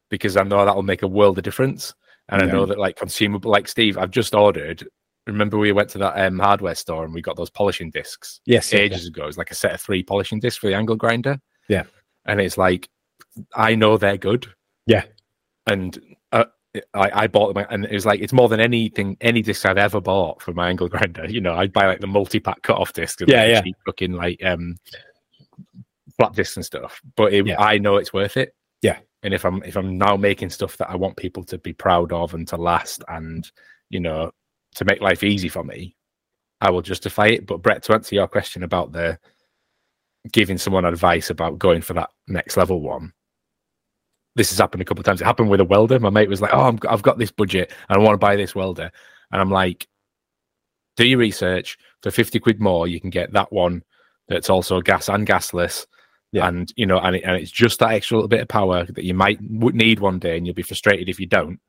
because 0.09 0.35
I 0.35 0.43
know 0.43 0.65
that'll 0.65 0.83
make 0.83 1.03
a 1.03 1.07
world 1.07 1.37
of 1.37 1.43
difference. 1.43 1.93
And 2.29 2.41
I 2.41 2.45
know 2.45 2.65
that 2.65 2.79
like 2.79 2.95
consumable 2.95 3.51
like 3.51 3.67
Steve, 3.67 3.97
I've 3.97 4.11
just 4.11 4.33
ordered. 4.33 4.87
Remember 5.27 5.57
we 5.57 5.71
went 5.71 5.89
to 5.91 5.97
that 5.99 6.19
um, 6.19 6.37
hardware 6.39 6.75
store 6.75 7.05
and 7.05 7.13
we 7.13 7.21
got 7.21 7.37
those 7.37 7.49
polishing 7.49 7.89
discs 7.91 8.41
yes, 8.45 8.73
yeah, 8.73 8.79
ages 8.79 9.07
ago. 9.07 9.25
It's 9.25 9.37
like 9.37 9.51
a 9.51 9.55
set 9.55 9.73
of 9.73 9.79
three 9.81 10.03
polishing 10.03 10.39
discs 10.39 10.57
for 10.59 10.67
the 10.67 10.75
angle 10.75 10.95
grinder. 10.97 11.39
Yeah. 11.69 11.83
And 12.25 12.41
it's 12.41 12.57
like 12.57 12.89
I 13.55 13.75
know 13.75 13.97
they're 13.97 14.17
good. 14.17 14.47
Yeah. 14.85 15.03
and 15.67 15.97
uh, 16.33 16.45
I, 16.93 17.23
I 17.23 17.27
bought 17.27 17.53
them, 17.53 17.65
and 17.69 17.85
it 17.85 17.93
was 17.93 18.05
like 18.05 18.19
it's 18.19 18.33
more 18.33 18.49
than 18.49 18.59
anything, 18.59 19.15
any 19.21 19.41
disc 19.41 19.65
I've 19.65 19.77
ever 19.77 20.01
bought 20.01 20.41
for 20.41 20.53
my 20.53 20.67
angle 20.69 20.89
grinder. 20.89 21.25
You 21.29 21.39
know, 21.39 21.53
I'd 21.53 21.71
buy 21.71 21.85
like 21.87 21.99
the 22.01 22.07
multi-pack 22.07 22.61
cut-off 22.63 22.91
disc, 22.93 23.21
and 23.21 23.29
Yeah, 23.29 23.41
like, 23.43 23.49
yeah. 23.49 23.61
cheap 23.61 23.75
fucking 23.85 24.11
like 24.13 24.43
um 24.43 24.75
flat 26.17 26.33
discs 26.33 26.55
and 26.57 26.65
stuff. 26.65 26.99
But 27.15 27.33
it, 27.33 27.45
Yeah. 27.47 27.61
I 27.61 27.77
know 27.77 27.97
it's 27.97 28.13
worth 28.13 28.37
it. 28.37 28.55
Yeah. 28.81 28.97
and 29.23 29.33
if 29.33 29.45
I'm 29.45 29.63
if 29.63 29.77
I'm 29.77 29.97
now 29.97 30.17
making 30.17 30.49
stuff 30.49 30.75
that 30.77 30.89
I 30.89 30.95
want 30.97 31.15
people 31.15 31.43
to 31.45 31.57
be 31.57 31.71
proud 31.73 32.11
of 32.11 32.33
and 32.33 32.45
to 32.49 32.57
last, 32.57 33.03
and 33.07 33.49
you 33.89 33.99
know, 34.01 34.31
to 34.73 34.85
make 34.85 35.01
life 35.01 35.23
easy 35.23 35.49
for 35.49 35.63
me, 35.63 35.95
I 36.61 36.69
will 36.71 36.81
justify 36.81 37.27
it. 37.27 37.45
But 37.45 37.61
Brett, 37.61 37.83
to 37.83 37.93
answer 37.93 38.15
your 38.15 38.27
question 38.27 38.63
about 38.63 38.91
the 38.91 39.19
giving 40.31 40.57
someone 40.57 40.85
advice 40.85 41.29
about 41.29 41.59
going 41.59 41.81
for 41.81 41.93
that 41.93 42.09
next 42.27 42.57
level 42.57 42.81
one, 42.81 43.13
this 44.35 44.49
has 44.49 44.57
happened 44.57 44.81
a 44.81 44.85
couple 44.85 45.01
of 45.01 45.05
times. 45.05 45.21
It 45.21 45.25
happened 45.25 45.49
with 45.49 45.59
a 45.59 45.65
welder. 45.65 45.99
My 45.99 46.09
mate 46.09 46.29
was 46.29 46.41
like, 46.41 46.53
"Oh, 46.53 46.61
I'm, 46.61 46.79
I've 46.89 47.03
got 47.03 47.17
this 47.17 47.31
budget 47.31 47.71
and 47.89 47.97
I 47.97 48.03
want 48.03 48.13
to 48.13 48.25
buy 48.25 48.35
this 48.35 48.55
welder," 48.55 48.91
and 49.31 49.41
I'm 49.41 49.51
like, 49.51 49.87
"Do 50.97 51.05
your 51.05 51.19
research 51.19 51.77
for 52.01 52.11
fifty 52.11 52.39
quid 52.39 52.59
more. 52.59 52.87
You 52.87 52.99
can 52.99 53.09
get 53.09 53.33
that 53.33 53.51
one 53.51 53.83
that's 54.27 54.49
also 54.49 54.81
gas 54.81 55.09
and 55.09 55.27
gasless." 55.27 55.85
Yeah. 56.31 56.47
And 56.47 56.73
you 56.75 56.87
know, 56.87 56.97
and, 56.99 57.15
it, 57.15 57.23
and 57.23 57.35
it's 57.35 57.51
just 57.51 57.79
that 57.79 57.91
extra 57.91 58.17
little 58.17 58.27
bit 58.27 58.41
of 58.41 58.47
power 58.47 58.85
that 58.85 59.03
you 59.03 59.13
might 59.13 59.39
need 59.39 59.99
one 59.99 60.17
day, 60.17 60.35
and 60.37 60.47
you'll 60.47 60.55
be 60.55 60.63
frustrated 60.63 61.09
if 61.09 61.19
you 61.19 61.27
don't. 61.27 61.59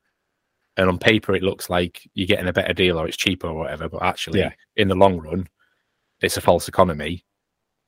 And 0.77 0.89
on 0.89 0.99
paper, 0.99 1.35
it 1.35 1.43
looks 1.43 1.71
like 1.71 2.09
you're 2.15 2.27
getting 2.27 2.49
a 2.49 2.53
better 2.53 2.73
deal 2.73 2.99
or 2.99 3.07
it's 3.07 3.17
cheaper 3.17 3.47
or 3.47 3.55
whatever, 3.55 3.89
but 3.89 4.03
actually, 4.03 4.41
Yeah. 4.41 4.53
in 4.77 4.89
the 4.89 4.95
long 4.97 5.19
run, 5.19 5.47
it's 6.21 6.37
a 6.37 6.41
false 6.41 6.67
economy. 6.69 7.25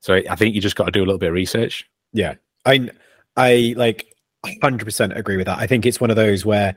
So 0.01 0.15
I 0.31 0.37
think 0.37 0.55
you 0.55 0.61
just 0.61 0.77
got 0.77 0.85
to 0.85 0.93
do 0.93 1.01
a 1.01 1.07
little 1.07 1.19
bit 1.19 1.29
of 1.31 1.35
research. 1.35 1.85
Yeah, 2.13 2.35
I 2.65 2.89
I 3.37 3.75
like 3.77 4.15
hundred 4.63 4.85
percent 4.85 5.17
agree 5.19 5.37
with 5.37 5.47
that. 5.47 5.59
I 5.59 5.67
think 5.67 5.85
it's 5.85 6.01
one 6.01 6.11
of 6.11 6.17
those 6.17 6.45
where 6.47 6.77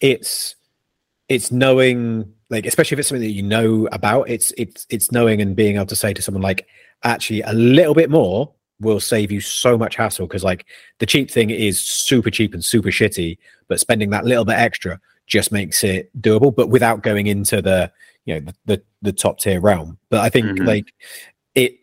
it's 0.00 0.54
it's 1.28 1.50
knowing 1.50 2.30
like 2.50 2.66
especially 2.66 2.94
if 2.96 3.00
it's 3.00 3.08
something 3.08 3.26
that 3.26 3.32
you 3.34 3.42
know 3.42 3.86
about. 3.92 4.28
It's 4.28 4.52
it's 4.58 4.86
it's 4.90 5.10
knowing 5.12 5.40
and 5.40 5.56
being 5.56 5.76
able 5.76 5.86
to 5.86 5.96
say 5.96 6.12
to 6.12 6.20
someone 6.20 6.42
like 6.42 6.66
actually 7.04 7.40
a 7.42 7.52
little 7.54 7.94
bit 7.94 8.10
more 8.10 8.52
will 8.80 9.00
save 9.00 9.32
you 9.32 9.40
so 9.40 9.76
much 9.78 9.96
hassle 9.96 10.26
because 10.26 10.44
like 10.44 10.66
the 10.98 11.06
cheap 11.06 11.30
thing 11.30 11.50
is 11.50 11.80
super 11.80 12.30
cheap 12.30 12.52
and 12.54 12.64
super 12.64 12.90
shitty, 12.90 13.38
but 13.68 13.80
spending 13.80 14.10
that 14.10 14.24
little 14.24 14.44
bit 14.44 14.58
extra 14.58 15.00
just 15.28 15.52
makes 15.52 15.84
it 15.84 16.10
doable, 16.20 16.54
but 16.54 16.68
without 16.68 17.02
going 17.02 17.28
into 17.28 17.62
the 17.62 17.92
you 18.24 18.34
know 18.34 18.40
the 18.40 18.54
the, 18.66 18.82
the 19.02 19.12
top 19.12 19.38
tier 19.38 19.60
realm. 19.60 19.98
But 20.10 20.20
I 20.20 20.28
think 20.28 20.46
Mhm. 20.46 20.66
like 20.66 20.92
it 21.54 21.78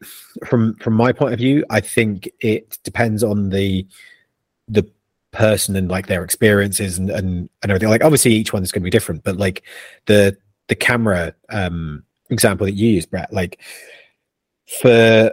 from 0.46 0.76
from 0.76 0.94
my 0.94 1.14
point 1.14 1.34
of 1.34 1.40
view, 1.40 1.64
I 1.70 1.80
think 1.80 2.30
it 2.42 2.78
depends 2.84 3.24
on 3.24 3.50
the 3.50 3.88
the 4.68 4.84
person 5.32 5.76
and 5.76 5.90
like 5.90 6.08
their 6.08 6.24
experiences 6.24 6.98
and 6.98 7.10
and, 7.10 7.50
and 7.62 7.72
everything. 7.72 7.90
Like 7.90 8.04
obviously 8.04 8.34
each 8.34 8.52
one's 8.52 8.72
going 8.72 8.82
to 8.82 8.86
be 8.86 8.90
different, 8.90 9.24
but 9.24 9.38
like 9.38 9.64
the 10.08 10.36
the 10.68 10.76
camera 10.76 11.34
um 11.50 12.04
example 12.30 12.66
that 12.66 12.74
you 12.74 12.90
use, 12.90 13.06
Brett, 13.06 13.32
like 13.32 13.62
for 14.82 15.32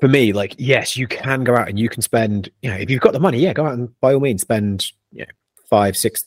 for 0.00 0.08
me, 0.08 0.32
like 0.32 0.54
yes, 0.58 0.96
you 0.96 1.06
can 1.06 1.44
go 1.44 1.56
out 1.56 1.68
and 1.68 1.78
you 1.78 1.88
can 1.88 2.02
spend, 2.02 2.50
you 2.62 2.70
know, 2.70 2.76
if 2.76 2.90
you've 2.90 3.00
got 3.00 3.12
the 3.12 3.20
money, 3.20 3.38
yeah, 3.38 3.52
go 3.52 3.66
out 3.66 3.74
and 3.74 3.98
by 4.00 4.12
all 4.14 4.20
means 4.20 4.42
spend, 4.42 4.86
you 5.12 5.20
know, 5.20 5.32
five, 5.74 5.96
six 5.96 6.24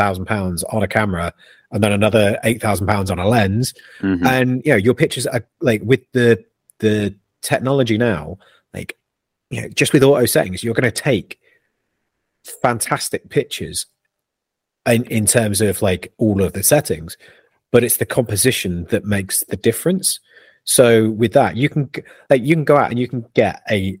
thousand 0.00 0.24
pounds 0.26 0.64
on 0.74 0.82
a 0.82 0.88
camera 0.88 1.32
and 1.72 1.82
then 1.82 1.92
another 1.92 2.38
eight 2.44 2.60
thousand 2.62 2.86
pounds 2.86 3.10
on 3.10 3.18
a 3.18 3.28
lens 3.28 3.74
Mhm. 4.00 4.24
and 4.34 4.48
you 4.64 4.70
know 4.72 4.76
your 4.86 4.94
pictures 4.94 5.26
are 5.26 5.44
like 5.60 5.82
with 5.90 6.00
the 6.12 6.42
the 6.78 7.14
technology 7.42 7.98
now 7.98 8.38
like 8.72 8.96
you 9.50 9.60
know 9.60 9.68
just 9.80 9.92
with 9.92 10.02
auto 10.02 10.26
settings 10.26 10.62
you're 10.62 10.78
going 10.80 10.92
to 10.94 11.02
take 11.10 11.38
fantastic 12.62 13.28
pictures 13.28 13.86
in 14.86 15.04
in 15.04 15.26
terms 15.26 15.60
of 15.60 15.82
like 15.82 16.12
all 16.18 16.42
of 16.42 16.52
the 16.52 16.62
settings 16.62 17.16
but 17.72 17.82
it's 17.84 17.98
the 17.98 18.06
composition 18.06 18.84
that 18.90 19.04
makes 19.04 19.44
the 19.48 19.56
difference 19.56 20.20
so 20.64 21.10
with 21.10 21.32
that 21.32 21.56
you 21.56 21.68
can 21.68 21.90
like 22.30 22.42
you 22.42 22.54
can 22.54 22.64
go 22.64 22.76
out 22.76 22.90
and 22.90 22.98
you 22.98 23.08
can 23.08 23.24
get 23.34 23.62
a 23.70 23.98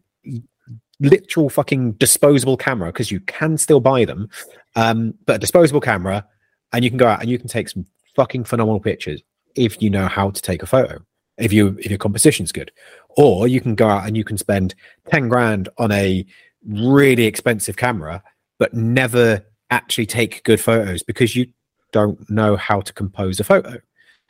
literal 1.00 1.48
fucking 1.50 1.92
disposable 1.92 2.56
camera 2.56 2.90
because 2.90 3.10
you 3.10 3.20
can 3.20 3.58
still 3.58 3.80
buy 3.80 4.04
them 4.06 4.28
um 4.76 5.12
but 5.26 5.36
a 5.36 5.38
disposable 5.38 5.80
camera 5.80 6.26
and 6.72 6.84
you 6.84 6.90
can 6.90 6.96
go 6.96 7.06
out 7.06 7.20
and 7.20 7.28
you 7.28 7.38
can 7.38 7.48
take 7.48 7.68
some 7.68 7.84
fucking 8.14 8.44
phenomenal 8.44 8.80
pictures 8.80 9.22
if 9.54 9.80
you 9.82 9.90
know 9.90 10.06
how 10.06 10.30
to 10.30 10.40
take 10.40 10.62
a 10.62 10.66
photo 10.66 10.98
if 11.38 11.52
you 11.52 11.76
if 11.78 11.90
your 11.90 11.98
composition's 11.98 12.52
good. 12.52 12.70
Or 13.10 13.48
you 13.48 13.60
can 13.60 13.74
go 13.74 13.88
out 13.88 14.06
and 14.06 14.16
you 14.16 14.24
can 14.24 14.38
spend 14.38 14.74
10 15.10 15.28
grand 15.28 15.68
on 15.78 15.92
a 15.92 16.26
really 16.68 17.24
expensive 17.24 17.76
camera 17.76 18.22
but 18.58 18.74
never 18.74 19.44
actually 19.70 20.06
take 20.06 20.42
good 20.44 20.60
photos 20.60 21.02
because 21.02 21.36
you 21.36 21.46
don't 21.92 22.28
know 22.30 22.56
how 22.56 22.80
to 22.80 22.92
compose 22.92 23.38
a 23.40 23.44
photo. 23.44 23.78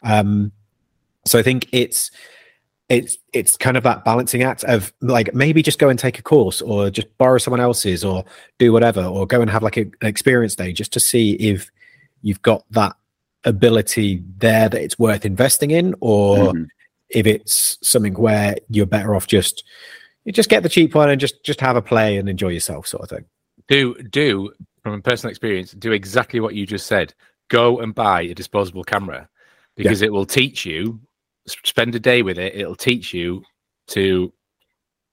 Um 0.03 0.53
so 1.25 1.41
i 1.41 1.43
think 1.43 1.69
it's 1.73 2.13
it's 2.89 3.19
it's 3.33 3.57
kind 3.57 3.77
of 3.77 3.83
that 3.83 4.05
balancing 4.05 4.43
act 4.43 4.63
of 4.65 4.93
like 5.01 5.35
maybe 5.35 5.63
just 5.63 5.79
go 5.79 5.89
and 5.89 5.99
take 5.99 6.19
a 6.19 6.23
course 6.23 6.63
or 6.63 6.89
just 6.91 7.09
borrow 7.19 7.39
someone 7.39 7.61
else's 7.61 8.05
or 8.05 8.25
do 8.59 8.73
whatever 8.73 9.03
or 9.03 9.27
go 9.27 9.41
and 9.41 9.51
have 9.51 9.63
like 9.63 9.77
a, 9.77 9.81
an 9.83 9.93
experience 10.03 10.55
day 10.55 10.73
just 10.73 10.93
to 10.93 11.01
see 11.01 11.33
if 11.35 11.71
you've 12.23 12.43
got 12.43 12.65
that 12.71 12.95
ability 13.45 14.23
there 14.39 14.69
that 14.69 14.81
it's 14.81 14.99
worth 14.99 15.25
investing 15.25 15.71
in 15.71 15.95
or 16.01 16.53
Mhm. 16.53 16.67
if 17.11 17.27
it's 17.27 17.79
something 17.83 18.15
where 18.15 18.57
you're 18.69 18.87
better 18.87 19.15
off 19.15 19.27
just 19.27 19.65
you 20.25 20.33
just 20.33 20.49
get 20.49 20.63
the 20.63 20.69
cheap 20.69 20.95
one 20.95 21.11
and 21.11 21.21
just 21.21 21.43
just 21.45 21.61
have 21.61 21.77
a 21.77 21.83
play 21.83 22.17
and 22.19 22.29
enjoy 22.29 22.49
yourself 22.49 22.87
sort 22.87 23.03
of 23.03 23.09
thing 23.11 23.25
Do 23.69 23.95
do 24.11 24.53
from 24.83 24.95
a 24.95 25.01
personal 25.01 25.31
experience, 25.31 25.73
do 25.73 25.91
exactly 25.91 26.39
what 26.39 26.55
you 26.55 26.65
just 26.67 26.87
said. 26.87 27.13
Go 27.49 27.81
and 27.81 27.93
buy 27.93 28.23
a 28.23 28.35
disposable 28.35 28.85
camera 28.85 29.29
because 29.75 30.01
it 30.01 30.13
will 30.13 30.25
teach 30.27 30.65
you. 30.65 31.01
Spend 31.49 31.95
a 31.95 32.01
day 32.01 32.23
with 32.23 32.39
it. 32.39 32.55
It'll 32.57 32.77
teach 32.77 33.15
you 33.15 33.43
to 33.89 34.33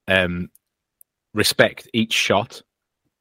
um, 0.07 0.49
respect 1.33 1.87
each 1.93 2.13
shot 2.13 2.61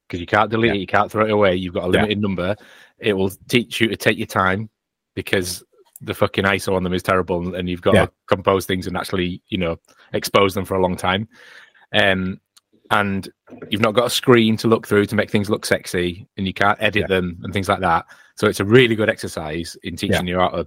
because 0.09 0.21
you 0.21 0.27
can't 0.27 0.51
delete 0.51 0.71
Yeah. 0.71 0.77
it, 0.77 0.81
you 0.81 0.87
can't 0.87 1.11
throw 1.11 1.25
it 1.25 1.31
away. 1.31 1.55
You've 1.57 1.75
got 1.75 1.85
a 1.85 1.87
Yeah. 1.87 2.03
limited 2.03 2.21
number. 2.21 2.57
It 2.99 3.13
will 3.15 3.31
teach 3.49 3.81
you 3.81 3.89
to 3.89 3.97
take 3.97 4.19
your 4.19 4.27
time 4.27 4.69
because 5.15 5.63
the 6.01 6.15
fucking 6.15 6.45
ISO 6.45 6.75
on 6.75 6.83
them 6.83 6.93
is 6.95 7.03
terrible, 7.03 7.55
and 7.55 7.69
you've 7.69 7.83
got 7.83 7.95
Yeah. 7.95 8.07
to 8.07 8.13
compose 8.27 8.67
things 8.67 8.87
and 8.87 8.97
actually, 8.97 9.41
you 9.49 9.59
know, 9.59 9.79
expose 10.13 10.55
them 10.55 10.65
for 10.65 10.77
a 10.77 10.83
long 10.83 10.97
time. 10.97 11.29
Um, 11.93 12.41
and 12.91 13.31
you've 13.71 13.81
not 13.81 13.95
got 13.95 14.07
a 14.07 14.11
screen 14.11 14.57
to 14.59 14.69
look 14.69 14.87
through 14.87 15.07
to 15.07 15.15
make 15.15 15.31
things 15.31 15.49
look 15.49 15.65
sexy, 15.65 16.27
and 16.37 16.47
you 16.47 16.53
can't 16.53 16.83
edit 16.83 17.03
Yeah. 17.03 17.07
them 17.07 17.39
and 17.43 17.53
things 17.53 17.69
like 17.69 17.81
that. 17.81 18.07
So 18.37 18.49
it's 18.49 18.61
a 18.61 18.65
really 18.65 18.97
good 18.97 19.09
exercise 19.09 19.77
in 19.83 19.97
teaching 19.97 20.27
you 20.27 20.39
how 20.39 20.49
to 20.49 20.67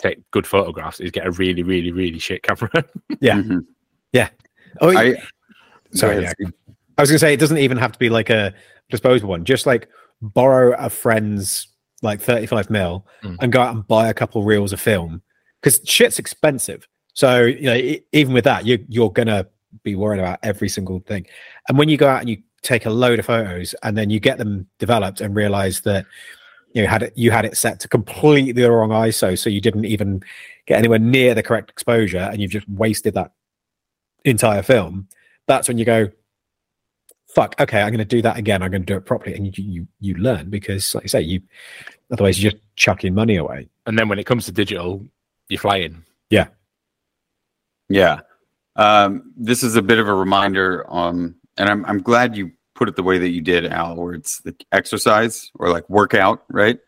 take 0.00 0.18
good 0.30 0.46
photographs. 0.46 1.00
Is 1.00 1.10
get 1.10 1.26
a 1.26 1.30
really, 1.32 1.62
really, 1.62 1.92
really 1.92 2.18
shit 2.18 2.42
camera. 2.42 2.70
Yeah. 3.20 3.36
Mhm. 3.38 3.64
oh 4.80 4.96
I, 4.96 5.14
sorry 5.92 6.22
yeah. 6.22 6.32
i 6.96 7.02
was 7.02 7.10
gonna 7.10 7.18
say 7.18 7.32
it 7.34 7.40
doesn't 7.40 7.58
even 7.58 7.76
have 7.76 7.90
to 7.92 7.98
be 7.98 8.08
like 8.08 8.30
a 8.30 8.54
disposable 8.88 9.30
one 9.30 9.44
just 9.44 9.66
like 9.66 9.88
borrow 10.22 10.76
a 10.78 10.88
friend's 10.88 11.66
like 12.02 12.20
35 12.20 12.70
mil 12.70 13.04
Mm. 13.24 13.36
and 13.40 13.52
go 13.52 13.60
out 13.60 13.74
and 13.74 13.86
buy 13.88 14.08
a 14.08 14.14
couple 14.14 14.42
reels 14.44 14.72
of 14.72 14.80
film 14.80 15.20
because 15.60 15.80
shit's 15.84 16.18
expensive 16.20 16.86
so 17.14 17.42
you 17.42 17.62
know 17.62 17.98
even 18.12 18.32
with 18.32 18.44
that 18.44 18.64
you, 18.64 18.78
you're 18.88 19.10
gonna 19.10 19.44
be 19.82 19.96
worried 19.96 20.20
about 20.20 20.38
every 20.44 20.68
single 20.68 21.00
thing 21.00 21.26
and 21.68 21.76
when 21.76 21.88
you 21.88 21.96
go 21.96 22.08
out 22.08 22.20
and 22.20 22.30
you 22.30 22.38
take 22.62 22.86
a 22.86 22.90
load 22.90 23.18
of 23.18 23.26
photos 23.26 23.74
and 23.82 23.98
then 23.98 24.08
you 24.08 24.20
get 24.20 24.38
them 24.38 24.66
developed 24.78 25.20
and 25.20 25.34
realize 25.34 25.80
that 25.80 26.06
you 26.72 26.82
know 26.82 26.88
had 26.88 27.02
it 27.02 27.12
you 27.16 27.30
had 27.30 27.44
it 27.44 27.56
set 27.56 27.80
to 27.80 27.88
completely 27.88 28.52
the 28.52 28.70
wrong 28.70 28.90
iso 28.90 29.38
so 29.38 29.50
you 29.50 29.60
didn't 29.60 29.84
even 29.84 30.22
get 30.66 30.78
anywhere 30.78 30.98
near 30.98 31.34
the 31.34 31.42
correct 31.42 31.70
exposure 31.70 32.18
and 32.18 32.40
you've 32.40 32.50
just 32.50 32.68
wasted 32.68 33.14
that 33.14 33.32
entire 34.24 34.62
film 34.62 35.08
that's 35.46 35.68
when 35.68 35.78
you 35.78 35.84
go 35.84 36.08
fuck 37.28 37.54
okay 37.60 37.82
i'm 37.82 37.88
going 37.88 37.98
to 37.98 38.04
do 38.04 38.22
that 38.22 38.36
again 38.36 38.62
i'm 38.62 38.70
going 38.70 38.82
to 38.82 38.86
do 38.86 38.96
it 38.96 39.06
properly 39.06 39.34
and 39.34 39.46
you 39.46 39.64
you, 39.64 39.86
you 40.00 40.14
learn 40.14 40.50
because 40.50 40.94
like 40.94 41.04
i 41.04 41.06
say 41.06 41.20
you 41.20 41.40
otherwise 42.12 42.42
you're 42.42 42.52
just 42.52 42.62
chucking 42.76 43.14
money 43.14 43.36
away 43.36 43.68
and 43.90 43.98
then 43.98 44.08
when 44.08 44.20
it 44.20 44.24
comes 44.24 44.44
to 44.44 44.52
digital, 44.52 45.04
you're 45.48 45.58
flying. 45.58 46.04
Yeah. 46.30 46.46
Yeah. 47.88 48.20
Um, 48.76 49.32
this 49.36 49.64
is 49.64 49.74
a 49.74 49.82
bit 49.82 49.98
of 49.98 50.06
a 50.06 50.14
reminder 50.14 50.88
on, 50.88 51.34
and 51.56 51.68
I'm, 51.68 51.84
I'm 51.86 52.00
glad 52.00 52.36
you 52.36 52.52
put 52.74 52.88
it 52.88 52.96
the 52.96 53.02
way 53.02 53.18
that 53.18 53.30
you 53.30 53.40
did, 53.40 53.66
Al, 53.66 53.96
where 53.96 54.14
it's 54.14 54.40
the 54.40 54.54
exercise 54.72 55.50
or 55.58 55.68
like 55.70 55.88
workout, 55.90 56.44
right? 56.50 56.78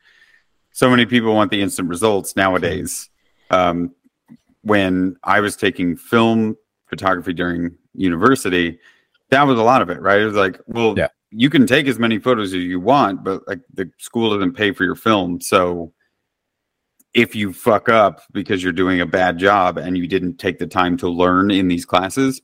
So 0.72 0.88
many 0.88 1.04
people 1.06 1.34
want 1.34 1.50
the 1.50 1.60
instant 1.60 1.88
results 1.88 2.34
nowadays. 2.36 3.10
Um, 3.50 3.94
when 4.62 5.16
I 5.22 5.40
was 5.40 5.56
taking 5.56 5.96
film 5.96 6.56
photography 6.86 7.32
during 7.34 7.76
university, 7.94 8.78
that 9.30 9.42
was 9.42 9.58
a 9.58 9.62
lot 9.62 9.82
of 9.82 9.90
it, 9.90 10.00
right? 10.00 10.20
It 10.20 10.26
was 10.26 10.34
like, 10.36 10.60
well, 10.66 10.94
Yeah. 10.96 11.08
you 11.30 11.50
can 11.50 11.66
take 11.66 11.86
as 11.86 11.98
many 11.98 12.18
photos 12.18 12.54
as 12.54 12.62
you 12.62 12.80
want, 12.80 13.24
but 13.24 13.46
like 13.48 13.60
the 13.74 13.90
school 13.98 14.32
doesn't 14.32 14.54
pay 14.54 14.72
for 14.72 14.84
your 14.84 14.94
film. 14.94 15.40
So 15.40 15.92
if 17.12 17.34
you 17.34 17.52
fuck 17.52 17.88
up 17.90 18.22
because 18.32 18.62
you're 18.62 18.72
doing 18.72 19.00
a 19.00 19.06
bad 19.06 19.36
job 19.38 19.76
and 19.76 19.98
you 19.98 20.06
didn't 20.06 20.38
take 20.38 20.58
the 20.58 20.66
time 20.66 20.96
to 20.98 21.08
learn 21.08 21.50
in 21.50 21.68
these 21.68 21.84
classes, 21.84 22.40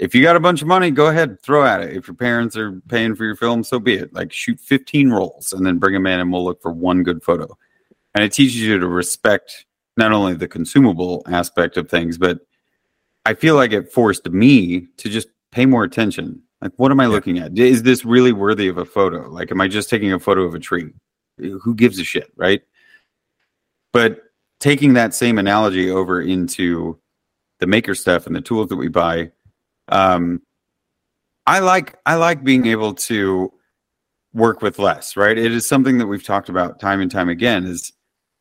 if 0.00 0.14
you 0.14 0.22
got 0.22 0.34
a 0.34 0.40
bunch 0.40 0.62
of 0.62 0.68
money, 0.68 0.90
go 0.90 1.08
ahead, 1.08 1.40
throw 1.42 1.62
at 1.62 1.82
it. 1.82 1.94
If 1.94 2.08
your 2.08 2.14
parents 2.14 2.56
are 2.56 2.80
paying 2.88 3.14
for 3.14 3.26
your 3.26 3.36
film, 3.36 3.62
so 3.62 3.78
be 3.78 3.94
it. 3.94 4.14
Like 4.14 4.32
shoot 4.32 4.58
15 4.58 5.10
rolls 5.10 5.52
and 5.52 5.64
then 5.64 5.76
bring 5.76 5.92
them 5.92 6.06
in 6.06 6.18
and 6.18 6.32
we'll 6.32 6.42
look 6.42 6.62
for 6.62 6.72
one 6.72 7.02
good 7.02 7.22
photo. 7.22 7.46
And 8.14 8.24
it 8.24 8.32
teaches 8.32 8.56
you 8.62 8.78
to 8.78 8.88
respect 8.88 9.66
not 9.98 10.12
only 10.12 10.32
the 10.32 10.48
consumable 10.48 11.22
aspect 11.26 11.76
of 11.76 11.90
things, 11.90 12.16
but 12.16 12.40
I 13.26 13.34
feel 13.34 13.56
like 13.56 13.72
it 13.72 13.92
forced 13.92 14.26
me 14.30 14.86
to 14.96 15.10
just 15.10 15.28
pay 15.50 15.66
more 15.66 15.84
attention. 15.84 16.42
Like, 16.62 16.72
what 16.76 16.90
am 16.90 17.00
I 17.00 17.06
looking 17.06 17.38
at? 17.38 17.58
Is 17.58 17.82
this 17.82 18.02
really 18.02 18.32
worthy 18.32 18.68
of 18.68 18.78
a 18.78 18.86
photo? 18.86 19.28
Like, 19.28 19.50
am 19.50 19.60
I 19.60 19.68
just 19.68 19.90
taking 19.90 20.14
a 20.14 20.18
photo 20.18 20.44
of 20.44 20.54
a 20.54 20.58
tree? 20.58 20.94
Who 21.36 21.74
gives 21.74 21.98
a 21.98 22.04
shit, 22.04 22.32
right? 22.36 22.62
But 23.92 24.22
taking 24.60 24.94
that 24.94 25.14
same 25.14 25.38
analogy 25.38 25.90
over 25.90 26.22
into 26.22 26.98
the 27.58 27.66
maker 27.66 27.94
stuff 27.94 28.26
and 28.26 28.34
the 28.34 28.40
tools 28.40 28.68
that 28.68 28.76
we 28.76 28.88
buy, 28.88 29.30
um, 29.90 30.42
I 31.46 31.58
like 31.60 31.96
I 32.06 32.14
like 32.14 32.44
being 32.44 32.66
able 32.66 32.94
to 32.94 33.52
work 34.32 34.62
with 34.62 34.78
less, 34.78 35.16
right? 35.16 35.36
It 35.36 35.52
is 35.52 35.66
something 35.66 35.98
that 35.98 36.06
we've 36.06 36.24
talked 36.24 36.48
about 36.48 36.80
time 36.80 37.00
and 37.00 37.10
time 37.10 37.28
again. 37.28 37.64
Is 37.64 37.92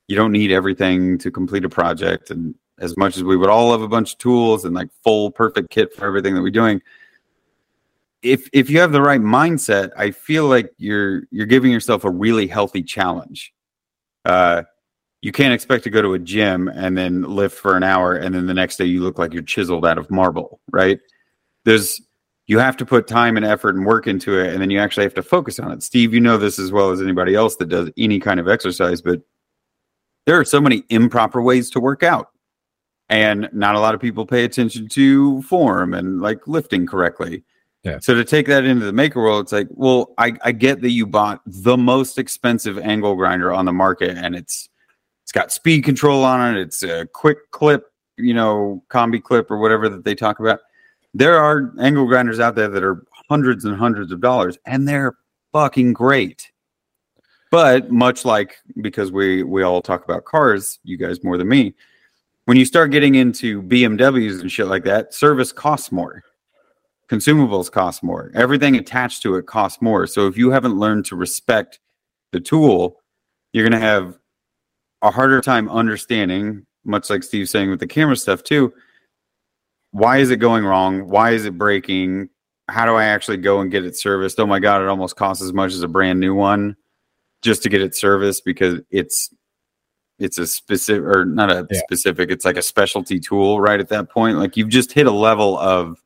you 0.07 0.15
don't 0.15 0.31
need 0.31 0.51
everything 0.51 1.17
to 1.19 1.31
complete 1.31 1.65
a 1.65 1.69
project, 1.69 2.29
and 2.31 2.55
as 2.79 2.95
much 2.97 3.17
as 3.17 3.23
we 3.23 3.35
would 3.35 3.49
all 3.49 3.69
love 3.69 3.81
a 3.81 3.87
bunch 3.87 4.13
of 4.13 4.19
tools 4.19 4.65
and 4.65 4.75
like 4.75 4.89
full 5.03 5.31
perfect 5.31 5.69
kit 5.69 5.93
for 5.93 6.05
everything 6.05 6.35
that 6.35 6.41
we're 6.41 6.51
doing, 6.51 6.81
if 8.21 8.47
if 8.53 8.69
you 8.69 8.79
have 8.79 8.91
the 8.91 9.01
right 9.01 9.21
mindset, 9.21 9.91
I 9.97 10.11
feel 10.11 10.45
like 10.45 10.71
you're 10.77 11.23
you're 11.31 11.45
giving 11.45 11.71
yourself 11.71 12.03
a 12.03 12.11
really 12.11 12.47
healthy 12.47 12.83
challenge. 12.83 13.53
Uh, 14.25 14.63
you 15.21 15.31
can't 15.31 15.53
expect 15.53 15.83
to 15.83 15.89
go 15.89 16.01
to 16.01 16.13
a 16.13 16.19
gym 16.19 16.67
and 16.69 16.97
then 16.97 17.23
lift 17.23 17.57
for 17.57 17.75
an 17.75 17.83
hour 17.83 18.15
and 18.15 18.33
then 18.33 18.45
the 18.45 18.53
next 18.53 18.77
day 18.77 18.85
you 18.85 19.01
look 19.01 19.19
like 19.19 19.33
you're 19.33 19.43
chiseled 19.43 19.85
out 19.85 19.97
of 19.97 20.09
marble, 20.09 20.61
right? 20.71 20.99
There's 21.69 22.01
you 22.47 22.57
have 22.57 22.75
to 22.77 22.85
put 22.85 23.05
time 23.05 23.37
and 23.37 23.45
effort 23.45 23.75
and 23.75 23.85
work 23.85 24.07
into 24.07 24.39
it 24.39 24.51
and 24.51 24.59
then 24.59 24.71
you 24.71 24.79
actually 24.79 25.03
have 25.03 25.13
to 25.13 25.21
focus 25.21 25.59
on 25.59 25.71
it. 25.71 25.83
Steve, 25.83 26.15
you 26.15 26.19
know 26.19 26.35
this 26.35 26.57
as 26.57 26.71
well 26.71 26.89
as 26.89 26.99
anybody 26.99 27.35
else 27.35 27.55
that 27.57 27.69
does 27.69 27.91
any 27.95 28.19
kind 28.19 28.39
of 28.39 28.47
exercise, 28.47 29.03
but 29.03 29.21
there 30.25 30.39
are 30.39 30.43
so 30.43 30.59
many 30.59 30.83
improper 30.89 31.43
ways 31.43 31.69
to 31.69 31.79
work 31.79 32.01
out. 32.01 32.29
And 33.07 33.49
not 33.53 33.75
a 33.75 33.79
lot 33.79 33.93
of 33.93 34.01
people 34.01 34.25
pay 34.25 34.45
attention 34.45 34.87
to 34.89 35.43
form 35.43 35.93
and 35.93 36.21
like 36.21 36.47
lifting 36.47 36.87
correctly. 36.87 37.43
Yeah. 37.83 37.99
So 37.99 38.15
to 38.15 38.25
take 38.25 38.47
that 38.47 38.65
into 38.65 38.83
the 38.83 38.93
maker 38.93 39.21
world, 39.21 39.45
it's 39.45 39.51
like, 39.51 39.67
well, 39.69 40.15
I, 40.17 40.33
I 40.43 40.51
get 40.51 40.81
that 40.81 40.89
you 40.89 41.05
bought 41.05 41.41
the 41.45 41.77
most 41.77 42.17
expensive 42.17 42.79
angle 42.79 43.13
grinder 43.13 43.53
on 43.53 43.65
the 43.65 43.73
market 43.73 44.17
and 44.17 44.35
it's 44.35 44.69
it's 45.21 45.31
got 45.31 45.51
speed 45.51 45.83
control 45.83 46.23
on 46.23 46.57
it. 46.57 46.59
It's 46.59 46.81
a 46.81 47.05
quick 47.13 47.51
clip, 47.51 47.83
you 48.17 48.33
know, 48.33 48.83
combi 48.89 49.21
clip 49.21 49.51
or 49.51 49.59
whatever 49.59 49.87
that 49.87 50.03
they 50.03 50.15
talk 50.15 50.39
about. 50.39 50.61
There 51.13 51.37
are 51.37 51.73
angle 51.79 52.05
grinders 52.05 52.39
out 52.39 52.55
there 52.55 52.69
that 52.69 52.83
are 52.83 53.03
hundreds 53.29 53.65
and 53.65 53.75
hundreds 53.75 54.11
of 54.11 54.21
dollars, 54.21 54.57
and 54.65 54.87
they're 54.87 55.17
fucking 55.51 55.93
great. 55.93 56.51
But 57.51 57.89
much 57.91 58.25
like 58.25 58.57
because 58.81 59.11
we 59.11 59.43
we 59.43 59.63
all 59.63 59.81
talk 59.81 60.03
about 60.03 60.25
cars, 60.25 60.79
you 60.83 60.97
guys 60.97 61.23
more 61.23 61.37
than 61.37 61.47
me. 61.47 61.73
When 62.45 62.57
you 62.57 62.65
start 62.65 62.91
getting 62.91 63.15
into 63.15 63.61
BMWs 63.63 64.41
and 64.41 64.51
shit 64.51 64.67
like 64.67 64.83
that, 64.83 65.13
service 65.13 65.51
costs 65.51 65.91
more. 65.91 66.23
Consumables 67.09 67.71
cost 67.71 68.03
more. 68.03 68.31
Everything 68.35 68.75
attached 68.75 69.23
to 69.23 69.35
it 69.35 69.47
costs 69.47 69.81
more. 69.81 70.05
So 70.05 70.27
if 70.27 70.37
you 70.37 70.51
haven't 70.51 70.77
learned 70.77 71.05
to 71.05 71.15
respect 71.15 71.79
the 72.31 72.39
tool, 72.39 73.01
you're 73.51 73.67
going 73.67 73.79
to 73.79 73.85
have 73.85 74.17
a 75.01 75.09
harder 75.09 75.41
time 75.41 75.69
understanding, 75.69 76.65
much 76.83 77.09
like 77.09 77.23
Steve's 77.23 77.49
saying 77.49 77.69
with 77.69 77.79
the 77.79 77.87
camera 77.87 78.15
stuff 78.15 78.43
too. 78.43 78.73
Why 79.91 80.17
is 80.17 80.29
it 80.29 80.37
going 80.37 80.65
wrong? 80.65 81.07
Why 81.07 81.31
is 81.31 81.45
it 81.45 81.57
breaking? 81.57 82.29
How 82.67 82.85
do 82.85 82.93
I 82.93 83.05
actually 83.05 83.37
go 83.37 83.59
and 83.61 83.71
get 83.71 83.85
it 83.85 83.97
serviced? 83.97 84.39
Oh 84.39 84.45
my 84.45 84.59
god, 84.59 84.81
it 84.81 84.87
almost 84.87 85.15
costs 85.15 85.43
as 85.43 85.53
much 85.53 85.73
as 85.73 85.81
a 85.81 85.87
brand 85.87 86.19
new 86.19 86.35
one 86.35 86.75
just 87.41 87.63
to 87.63 87.69
get 87.69 87.81
it 87.81 87.95
serviced 87.95 88.45
because 88.45 88.81
it's 88.91 89.33
it's 90.19 90.37
a 90.37 90.45
specific 90.45 91.03
or 91.03 91.25
not 91.25 91.49
a 91.51 91.65
Yeah. 91.71 91.79
specific, 91.79 92.29
it's 92.29 92.45
like 92.45 92.57
a 92.57 92.61
specialty 92.61 93.19
tool 93.19 93.61
right 93.61 93.79
at 93.79 93.87
that 93.89 94.09
point. 94.09 94.37
Like 94.37 94.57
you've 94.57 94.69
just 94.69 94.91
hit 94.91 95.07
a 95.07 95.11
level 95.11 95.57
of 95.57 95.97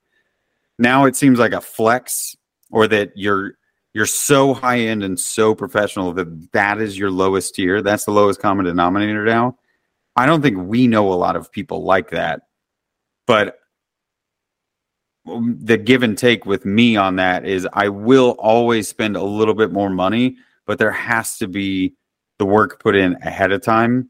now 0.80 1.06
it 1.06 1.16
seems 1.16 1.40
like 1.40 1.54
a 1.54 1.62
flex 1.62 2.36
or 2.72 2.88
that 2.88 3.12
you're 3.16 3.54
you're 3.94 4.06
so 4.06 4.54
high 4.54 4.80
end 4.80 5.04
and 5.04 5.20
so 5.20 5.54
professional 5.54 6.14
that 6.14 6.52
that 6.54 6.80
is 6.80 6.98
your 6.98 7.12
lowest 7.12 7.56
tier. 7.56 7.82
That's 7.82 8.06
the 8.06 8.12
lowest 8.12 8.40
common 8.40 8.66
denominator 8.66 9.26
now. 9.26 9.58
I 10.16 10.26
don't 10.26 10.42
think 10.42 10.58
we 10.60 10.88
know 10.88 11.12
a 11.12 11.16
lot 11.16 11.36
of 11.36 11.52
people 11.52 11.84
like 11.84 12.12
that, 12.12 12.44
but 13.28 13.58
the 15.26 15.78
give 15.78 16.04
and 16.04 16.18
take 16.18 16.46
with 16.46 16.66
me 16.66 16.96
on 16.96 17.16
that 17.16 17.46
is 17.46 17.68
I 17.74 17.90
will 17.90 18.32
always 18.40 18.88
spend 18.88 19.16
a 19.16 19.24
little 19.24 19.54
bit 19.54 19.72
more 19.72 19.90
money, 19.90 20.38
but 20.66 20.80
there 20.80 20.92
has 20.92 21.38
to 21.38 21.48
be 21.48 21.94
the 22.40 22.46
work 22.46 22.82
put 22.82 22.96
in 22.96 23.16
ahead 23.22 23.52
of 23.52 23.62
time 23.62 24.10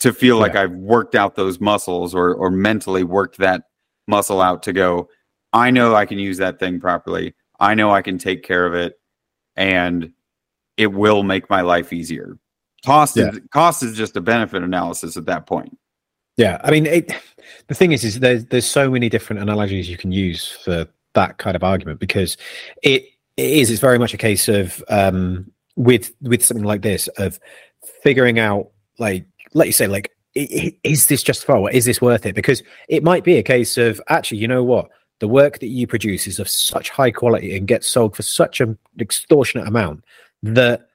to 0.00 0.12
feel 0.12 0.38
like 0.38 0.56
I've 0.56 0.74
worked 0.74 1.14
out 1.14 1.36
those 1.36 1.60
muscles 1.60 2.14
or 2.14 2.34
or 2.34 2.50
mentally 2.50 3.04
worked 3.04 3.38
that 3.38 3.62
muscle 4.06 4.40
out 4.40 4.62
to 4.64 4.72
go, 4.72 5.08
I 5.52 5.70
know 5.70 5.94
I 5.94 6.06
can 6.06 6.18
use 6.18 6.38
that 6.38 6.58
thing 6.58 6.80
properly. 6.80 7.34
I 7.58 7.74
know 7.74 7.90
I 7.90 8.02
can 8.02 8.18
take 8.18 8.42
care 8.42 8.66
of 8.66 8.74
it 8.74 8.98
and 9.56 10.12
it 10.76 10.88
will 10.88 11.22
make 11.22 11.48
my 11.48 11.62
life 11.62 11.92
easier. 11.92 12.38
Cost 12.84 13.16
is 13.16 13.40
cost 13.50 13.82
is 13.82 13.96
just 13.96 14.16
a 14.16 14.20
benefit 14.20 14.62
analysis 14.62 15.16
at 15.16 15.26
that 15.26 15.46
point. 15.46 15.76
Yeah, 16.36 16.60
I 16.62 16.70
mean, 16.70 16.84
it, 16.84 17.12
the 17.68 17.74
thing 17.74 17.92
is, 17.92 18.04
is 18.04 18.20
there's 18.20 18.44
there's 18.46 18.66
so 18.66 18.90
many 18.90 19.08
different 19.08 19.42
analogies 19.42 19.88
you 19.88 19.96
can 19.96 20.12
use 20.12 20.50
for 20.50 20.86
that 21.14 21.38
kind 21.38 21.56
of 21.56 21.64
argument 21.64 21.98
because 22.00 22.36
it, 22.82 23.04
it 23.36 23.50
is 23.50 23.70
it's 23.70 23.80
very 23.80 23.98
much 23.98 24.14
a 24.14 24.18
case 24.18 24.48
of 24.48 24.82
um, 24.88 25.50
with 25.76 26.12
with 26.20 26.44
something 26.44 26.64
like 26.64 26.82
this 26.82 27.08
of 27.18 27.38
figuring 28.02 28.38
out 28.38 28.70
like 28.98 29.26
let 29.54 29.66
you 29.66 29.72
say 29.72 29.86
like 29.86 30.12
is 30.36 31.06
this 31.06 31.22
justifiable? 31.22 31.68
Is 31.68 31.86
this 31.86 32.00
worth 32.00 32.26
it? 32.26 32.34
Because 32.34 32.62
it 32.88 33.02
might 33.02 33.24
be 33.24 33.38
a 33.38 33.42
case 33.42 33.78
of 33.78 34.00
actually, 34.08 34.38
you 34.38 34.48
know 34.48 34.62
what, 34.62 34.90
the 35.20 35.28
work 35.28 35.60
that 35.60 35.68
you 35.68 35.86
produce 35.86 36.26
is 36.26 36.38
of 36.38 36.48
such 36.48 36.90
high 36.90 37.10
quality 37.10 37.56
and 37.56 37.66
gets 37.66 37.86
sold 37.86 38.14
for 38.14 38.22
such 38.22 38.60
an 38.60 38.76
extortionate 39.00 39.66
amount 39.66 40.04
that 40.42 40.88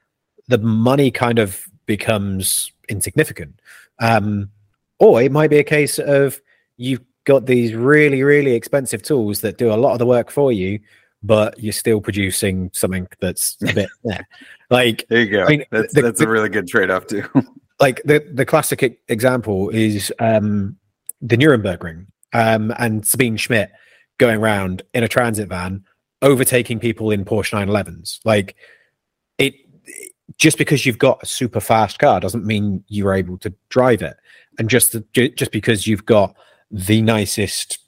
the 0.46 0.58
money 0.58 1.10
kind 1.10 1.40
of 1.40 1.64
becomes 1.86 2.70
insignificant. 2.88 3.58
Um, 3.98 4.50
or 5.02 5.20
it 5.20 5.32
might 5.32 5.50
be 5.50 5.58
a 5.58 5.64
case 5.64 5.98
of 5.98 6.40
you've 6.76 7.00
got 7.24 7.46
these 7.46 7.74
really, 7.74 8.22
really 8.22 8.52
expensive 8.54 9.02
tools 9.02 9.40
that 9.40 9.58
do 9.58 9.72
a 9.72 9.74
lot 9.74 9.92
of 9.92 9.98
the 9.98 10.06
work 10.06 10.30
for 10.30 10.52
you, 10.52 10.78
but 11.24 11.58
you're 11.58 11.72
still 11.72 12.00
producing 12.00 12.70
something 12.72 13.08
that's 13.20 13.56
a 13.68 13.72
bit 13.74 13.88
yeah. 14.04 14.20
like 14.70 15.04
There 15.08 15.22
you 15.22 15.30
go. 15.30 15.44
I 15.44 15.48
mean, 15.48 15.64
that's 15.72 15.92
the- 15.92 16.02
that's 16.02 16.20
the- 16.20 16.26
a 16.26 16.30
really 16.30 16.48
good 16.48 16.68
trade 16.68 16.88
off 16.90 17.06
too. 17.08 17.24
like 17.80 18.00
the 18.04 18.24
the 18.32 18.46
classic 18.46 19.00
example 19.08 19.70
is 19.70 20.12
um 20.20 20.76
the 21.20 21.36
Nürburgring 21.36 22.06
um 22.32 22.72
and 22.78 23.04
Sabine 23.04 23.36
Schmitz 23.36 23.72
going 24.18 24.38
around 24.40 24.82
in 24.94 25.02
a 25.02 25.08
transit 25.08 25.48
van 25.48 25.84
overtaking 26.20 26.78
people 26.78 27.10
in 27.10 27.24
Porsche 27.24 27.54
911s 27.66 28.20
like 28.24 28.54
it 29.38 29.54
just 30.38 30.58
because 30.58 30.86
you've 30.86 30.98
got 30.98 31.20
a 31.22 31.26
super 31.26 31.58
fast 31.60 31.98
car 31.98 32.20
doesn't 32.20 32.44
mean 32.46 32.84
you're 32.86 33.14
able 33.14 33.36
to 33.38 33.52
drive 33.68 34.00
it 34.02 34.16
and 34.58 34.68
just 34.68 34.96
ju- 35.12 35.30
just 35.30 35.52
because 35.52 35.86
you've 35.86 36.06
got 36.06 36.34
the 36.70 37.02
nicest 37.02 37.78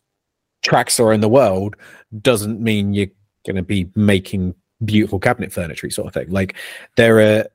tracksaw 0.65 1.15
in 1.15 1.21
the 1.21 1.29
world 1.29 1.77
doesn't 2.21 2.61
mean 2.61 2.95
you're 2.95 3.07
going 3.47 3.57
to 3.57 3.63
be 3.63 3.91
making 3.95 4.55
beautiful 4.85 5.19
cabinet 5.19 5.53
furniture 5.53 5.89
sort 5.91 6.09
of 6.09 6.15
thing. 6.15 6.31
Like 6.31 6.57
there 6.97 7.19
are 7.21 7.47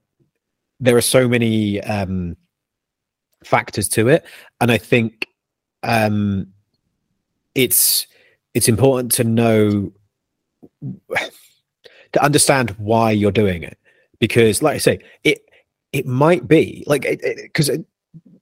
there 0.80 0.95
are 0.95 1.01
so 1.01 1.28
many 1.28 1.82
um 1.82 2.38
factors 3.43 3.88
to 3.89 4.07
it. 4.07 4.26
And 4.62 4.72
i 4.72 4.78
think 4.78 5.28
um 5.84 6.47
it's 7.55 8.05
it's 8.53 8.68
important 8.68 9.12
to 9.14 9.24
know 9.24 9.91
to 12.12 12.24
understand 12.24 12.72
why 12.72 13.12
you're 13.12 13.32
doing 13.32 13.64
it. 13.64 13.78
Because 14.20 14.62
like 14.62 14.76
i 14.76 14.80
say 14.80 14.99
it 15.24 15.39
it 15.91 16.05
might 16.05 16.47
be 16.47 16.84
like 16.86 17.03
because 17.43 17.72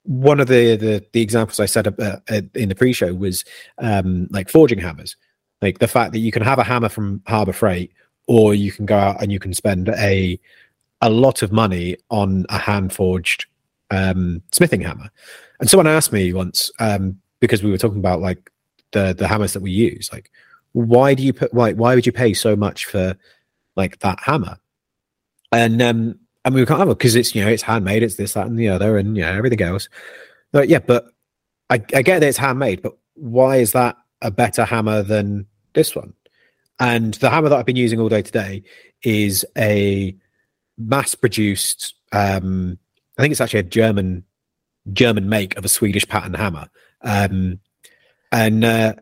one 0.07 0.39
of 0.39 0.47
the, 0.47 0.75
the 0.75 1.05
the 1.11 1.21
examples 1.21 1.59
i 1.59 1.65
said 1.65 1.87
uh, 1.87 2.17
uh, 2.29 2.41
in 2.55 2.69
the 2.69 2.75
pre-show 2.75 3.13
was 3.13 3.43
um 3.77 4.27
like 4.31 4.49
forging 4.49 4.79
hammers 4.79 5.15
like 5.61 5.79
the 5.79 5.87
fact 5.87 6.13
that 6.13 6.19
you 6.19 6.31
can 6.31 6.41
have 6.41 6.59
a 6.59 6.63
hammer 6.63 6.89
from 6.89 7.21
harbor 7.27 7.53
freight 7.53 7.91
or 8.27 8.53
you 8.53 8.71
can 8.71 8.85
go 8.85 8.97
out 8.97 9.21
and 9.21 9.31
you 9.31 9.39
can 9.39 9.53
spend 9.53 9.89
a 9.89 10.39
a 11.01 11.09
lot 11.09 11.41
of 11.41 11.51
money 11.51 11.95
on 12.09 12.45
a 12.49 12.57
hand 12.57 12.93
forged 12.93 13.45
um, 13.91 14.41
smithing 14.51 14.81
hammer. 14.81 15.09
And 15.59 15.69
someone 15.69 15.87
asked 15.87 16.11
me 16.11 16.33
once 16.33 16.71
um, 16.79 17.19
because 17.39 17.63
we 17.63 17.71
were 17.71 17.77
talking 17.77 17.99
about 17.99 18.21
like 18.21 18.51
the 18.91 19.13
the 19.13 19.27
hammers 19.27 19.53
that 19.53 19.61
we 19.61 19.71
use, 19.71 20.09
like 20.11 20.31
why 20.73 21.13
do 21.13 21.23
you 21.23 21.33
put 21.33 21.53
why 21.53 21.73
why 21.73 21.95
would 21.95 22.05
you 22.05 22.11
pay 22.11 22.33
so 22.33 22.55
much 22.55 22.85
for 22.85 23.15
like 23.75 23.99
that 23.99 24.19
hammer? 24.19 24.57
And 25.51 25.81
um, 25.81 26.19
and 26.47 26.55
we 26.55 26.65
can't 26.65 26.79
have 26.79 26.89
of 26.89 26.97
because 26.97 27.15
it's 27.15 27.35
you 27.35 27.43
know 27.43 27.49
it's 27.49 27.63
handmade, 27.63 28.03
it's 28.03 28.15
this 28.15 28.33
that 28.33 28.47
and 28.47 28.57
the 28.57 28.69
other, 28.69 28.97
and 28.97 29.15
yeah 29.15 29.31
everything 29.31 29.61
else. 29.61 29.89
But 30.51 30.69
yeah, 30.69 30.79
but 30.79 31.07
I, 31.69 31.75
I 31.75 32.01
get 32.01 32.19
that 32.19 32.23
it's 32.23 32.37
handmade, 32.37 32.81
but 32.81 32.97
why 33.15 33.57
is 33.57 33.73
that 33.73 33.97
a 34.21 34.31
better 34.31 34.65
hammer 34.65 35.03
than 35.03 35.45
this 35.73 35.95
one. 35.95 36.13
And 36.79 37.15
the 37.15 37.29
hammer 37.29 37.49
that 37.49 37.57
I've 37.57 37.65
been 37.65 37.75
using 37.75 37.99
all 37.99 38.09
day 38.09 38.21
today 38.21 38.63
is 39.03 39.45
a 39.57 40.15
mass 40.77 41.15
produced, 41.15 41.95
um, 42.11 42.77
I 43.17 43.21
think 43.21 43.31
it's 43.31 43.41
actually 43.41 43.61
a 43.61 43.63
German 43.63 44.23
German 44.93 45.27
make 45.27 45.57
of 45.57 45.65
a 45.65 45.69
Swedish 45.69 46.07
pattern 46.07 46.33
hammer. 46.33 46.69
Um, 47.01 47.59
and 48.31 48.63
uh, 48.63 48.93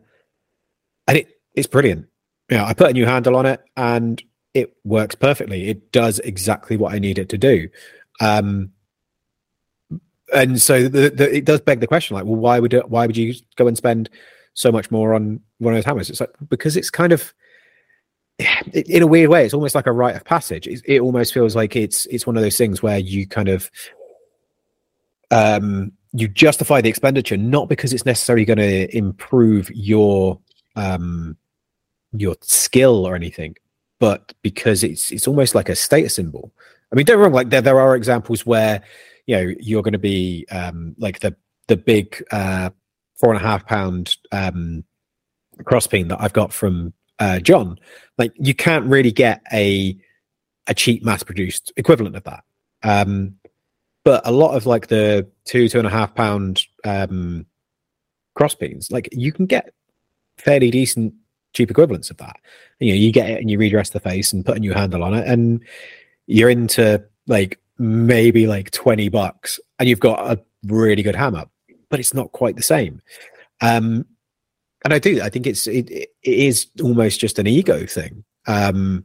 and 1.06 1.18
it, 1.18 1.28
it's 1.54 1.66
brilliant. 1.66 2.06
Yeah, 2.50 2.64
I 2.64 2.74
put 2.74 2.90
a 2.90 2.92
new 2.92 3.06
handle 3.06 3.36
on 3.36 3.46
it 3.46 3.60
and 3.76 4.22
it 4.56 4.74
works 4.84 5.14
perfectly. 5.14 5.68
It 5.68 5.92
does 5.92 6.18
exactly 6.20 6.78
what 6.78 6.94
I 6.94 6.98
need 6.98 7.18
it 7.18 7.28
to 7.28 7.36
do. 7.36 7.68
Um, 8.22 8.70
and 10.34 10.60
so 10.60 10.84
the, 10.84 11.10
the, 11.10 11.36
it 11.36 11.44
does 11.44 11.60
beg 11.60 11.80
the 11.80 11.86
question, 11.86 12.14
like, 12.14 12.24
well, 12.24 12.36
why 12.36 12.58
would 12.58 12.72
it, 12.72 12.88
why 12.88 13.06
would 13.06 13.18
you 13.18 13.34
go 13.56 13.66
and 13.66 13.76
spend 13.76 14.08
so 14.54 14.72
much 14.72 14.90
more 14.90 15.12
on 15.12 15.40
one 15.58 15.74
of 15.74 15.76
those 15.76 15.84
hammers? 15.84 16.08
It's 16.08 16.20
like 16.20 16.32
because 16.48 16.74
it's 16.74 16.88
kind 16.88 17.12
of 17.12 17.34
in 18.72 19.02
a 19.02 19.06
weird 19.06 19.28
way, 19.28 19.44
it's 19.44 19.52
almost 19.52 19.74
like 19.74 19.86
a 19.86 19.92
rite 19.92 20.16
of 20.16 20.24
passage. 20.24 20.66
It, 20.66 20.80
it 20.86 21.00
almost 21.00 21.34
feels 21.34 21.54
like 21.54 21.76
it's 21.76 22.06
it's 22.06 22.26
one 22.26 22.38
of 22.38 22.42
those 22.42 22.56
things 22.56 22.82
where 22.82 22.98
you 22.98 23.26
kind 23.26 23.48
of 23.48 23.70
um 25.30 25.92
you 26.12 26.28
justify 26.28 26.80
the 26.80 26.88
expenditure 26.88 27.36
not 27.36 27.68
because 27.68 27.92
it's 27.92 28.06
necessarily 28.06 28.46
going 28.46 28.58
to 28.58 28.96
improve 28.96 29.70
your 29.74 30.40
um 30.76 31.36
your 32.12 32.36
skill 32.40 33.06
or 33.06 33.14
anything, 33.14 33.54
but 33.98 34.32
because 34.42 34.84
it's 34.84 35.10
it's 35.10 35.26
almost 35.26 35.54
like 35.54 35.68
a 35.68 35.76
status 35.76 36.14
symbol. 36.14 36.52
I 36.92 36.96
mean, 36.96 37.06
don't 37.06 37.18
wrong. 37.18 37.32
Like 37.32 37.50
there 37.50 37.62
there 37.62 37.80
are 37.80 37.96
examples 37.96 38.44
where 38.46 38.82
you 39.26 39.36
know 39.36 39.54
you're 39.60 39.82
going 39.82 39.92
to 39.92 39.98
be 39.98 40.46
um 40.50 40.94
like 40.98 41.20
the 41.20 41.34
the 41.68 41.76
big 41.76 42.22
uh 42.30 42.70
four 43.18 43.32
and 43.32 43.42
a 43.42 43.46
half 43.46 43.66
pound 43.66 44.16
um 44.32 44.84
crosspeen 45.62 46.08
that 46.08 46.20
I've 46.20 46.32
got 46.32 46.52
from 46.52 46.92
uh 47.18 47.40
John. 47.40 47.78
Like 48.18 48.32
you 48.36 48.54
can't 48.54 48.86
really 48.86 49.12
get 49.12 49.42
a 49.52 49.96
a 50.66 50.74
cheap 50.74 51.04
mass 51.04 51.22
produced 51.22 51.72
equivalent 51.76 52.16
of 52.16 52.24
that. 52.24 52.44
Um 52.82 53.36
but 54.04 54.24
a 54.24 54.30
lot 54.30 54.54
of 54.54 54.66
like 54.66 54.86
the 54.86 55.26
two 55.44 55.68
two 55.68 55.78
and 55.78 55.86
a 55.86 55.90
half 55.90 56.14
pound 56.14 56.62
um 56.84 57.46
cross 58.34 58.54
peens 58.54 58.92
like 58.92 59.08
you 59.12 59.32
can 59.32 59.46
get 59.46 59.72
fairly 60.36 60.70
decent 60.70 61.14
cheap 61.56 61.70
equivalents 61.70 62.10
of 62.10 62.18
that. 62.18 62.36
You 62.78 62.92
know 62.92 62.96
you 62.96 63.12
get 63.12 63.30
it 63.30 63.40
and 63.40 63.50
you 63.50 63.58
redress 63.58 63.90
the 63.90 64.00
face 64.00 64.32
and 64.32 64.44
put 64.44 64.56
a 64.56 64.60
new 64.60 64.72
handle 64.72 65.02
on 65.02 65.14
it 65.14 65.26
and 65.26 65.62
you're 66.26 66.50
into 66.50 67.02
like 67.26 67.58
maybe 67.78 68.46
like 68.46 68.70
20 68.70 69.08
bucks 69.08 69.58
and 69.78 69.88
you've 69.88 70.00
got 70.00 70.30
a 70.30 70.40
really 70.66 71.02
good 71.02 71.16
hammer 71.16 71.44
but 71.88 72.00
it's 72.00 72.14
not 72.14 72.32
quite 72.32 72.56
the 72.56 72.62
same. 72.62 73.00
Um 73.60 74.06
and 74.84 74.92
i 74.92 74.98
do 74.98 75.20
i 75.22 75.30
think 75.30 75.46
it's 75.46 75.66
it, 75.66 75.90
it 75.90 76.10
is 76.22 76.66
almost 76.82 77.18
just 77.18 77.38
an 77.38 77.46
ego 77.46 77.86
thing. 77.86 78.24
Um 78.46 79.04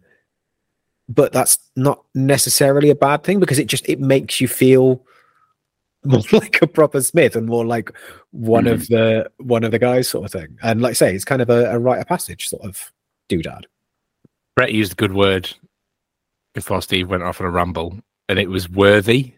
but 1.07 1.33
that's 1.33 1.57
not 1.75 2.03
necessarily 2.13 2.89
a 2.89 2.95
bad 2.95 3.23
thing 3.23 3.39
because 3.39 3.59
it 3.59 3.67
just 3.67 3.87
it 3.87 3.99
makes 3.99 4.39
you 4.41 4.47
feel 4.47 5.05
more 6.03 6.21
like 6.31 6.61
a 6.61 6.67
proper 6.67 7.01
smith 7.01 7.35
and 7.35 7.47
more 7.47 7.65
like 7.65 7.91
one 8.31 8.65
mm-hmm. 8.65 8.73
of 8.73 8.87
the 8.87 9.29
one 9.37 9.63
of 9.63 9.71
the 9.71 9.79
guys 9.79 10.07
sort 10.07 10.25
of 10.25 10.31
thing 10.31 10.57
and 10.63 10.81
like 10.81 10.91
I 10.91 10.93
say 10.93 11.15
it's 11.15 11.25
kind 11.25 11.41
of 11.41 11.49
a, 11.49 11.71
a 11.71 11.79
rite 11.79 11.99
of 11.99 12.07
passage 12.07 12.47
sort 12.47 12.63
of 12.63 12.91
doodad 13.29 13.63
brett 14.55 14.71
used 14.71 14.93
a 14.93 14.95
good 14.95 15.13
word 15.13 15.49
before 16.53 16.81
steve 16.81 17.09
went 17.09 17.23
off 17.23 17.39
on 17.39 17.47
a 17.47 17.51
ramble 17.51 17.97
and 18.27 18.39
it 18.39 18.49
was 18.49 18.69
worthy 18.69 19.33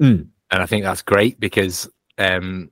mm. 0.00 0.26
and 0.50 0.62
i 0.62 0.66
think 0.66 0.84
that's 0.84 1.02
great 1.02 1.38
because 1.38 1.88
um 2.18 2.70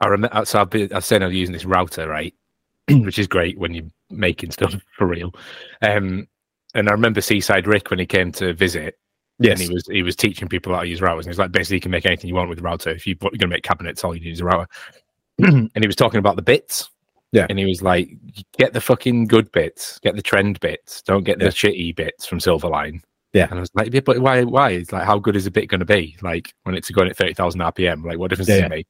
i 0.00 0.06
remember 0.06 0.44
so 0.44 0.60
i've 0.60 0.70
been 0.70 0.92
i've 0.92 1.04
said 1.04 1.22
i'm 1.22 1.32
using 1.32 1.52
this 1.52 1.64
router 1.64 2.08
right 2.08 2.34
which 2.90 3.18
is 3.18 3.26
great 3.26 3.58
when 3.58 3.74
you're 3.74 3.90
making 4.10 4.52
stuff 4.52 4.74
for 4.96 5.06
real 5.06 5.34
um 5.82 6.28
and 6.74 6.88
I 6.88 6.92
remember 6.92 7.20
Seaside 7.20 7.66
Rick 7.66 7.90
when 7.90 7.98
he 7.98 8.06
came 8.06 8.30
to 8.32 8.52
visit. 8.52 8.98
Yes. 9.40 9.58
And 9.58 9.68
he 9.68 9.74
was 9.74 9.86
he 9.86 10.02
was 10.02 10.16
teaching 10.16 10.48
people 10.48 10.74
how 10.74 10.80
to 10.80 10.88
use 10.88 11.00
routers. 11.00 11.20
And 11.20 11.28
he's 11.28 11.38
like, 11.38 11.52
basically, 11.52 11.78
you 11.78 11.80
can 11.80 11.90
make 11.90 12.06
anything 12.06 12.28
you 12.28 12.34
want 12.34 12.48
with 12.48 12.60
a 12.60 12.62
router. 12.62 12.90
If 12.90 13.06
you, 13.06 13.14
are 13.14 13.30
going 13.30 13.38
to 13.38 13.46
make 13.48 13.62
cabinets, 13.62 14.04
all 14.04 14.14
you 14.14 14.20
need 14.20 14.32
is 14.32 14.40
a 14.40 14.44
router. 14.44 14.68
and 15.38 15.70
he 15.74 15.86
was 15.86 15.96
talking 15.96 16.18
about 16.18 16.36
the 16.36 16.42
bits. 16.42 16.90
Yeah. 17.32 17.46
And 17.48 17.58
he 17.58 17.64
was 17.64 17.80
like, 17.80 18.10
get 18.58 18.72
the 18.72 18.80
fucking 18.80 19.28
good 19.28 19.50
bits, 19.52 19.98
get 20.00 20.16
the 20.16 20.22
trend 20.22 20.58
bits. 20.60 21.00
Don't 21.02 21.24
get 21.24 21.38
the 21.38 21.46
yeah. 21.46 21.50
shitty 21.50 21.96
bits 21.96 22.26
from 22.26 22.38
Silverline. 22.38 23.02
Yeah. 23.32 23.46
And 23.50 23.58
I 23.58 23.60
was 23.60 23.70
like, 23.74 24.04
but 24.04 24.18
why? 24.18 24.42
Why? 24.42 24.70
It's 24.70 24.92
like, 24.92 25.04
how 25.04 25.18
good 25.18 25.36
is 25.36 25.46
a 25.46 25.50
bit 25.50 25.68
going 25.68 25.78
to 25.78 25.86
be? 25.86 26.16
Like, 26.22 26.52
when 26.64 26.74
it's 26.74 26.90
going 26.90 27.08
at 27.08 27.16
30,000 27.16 27.60
RPM, 27.60 28.04
like, 28.04 28.18
what 28.18 28.30
difference 28.30 28.48
yeah, 28.48 28.56
does 28.56 28.64
it 28.64 28.70
make? 28.70 28.86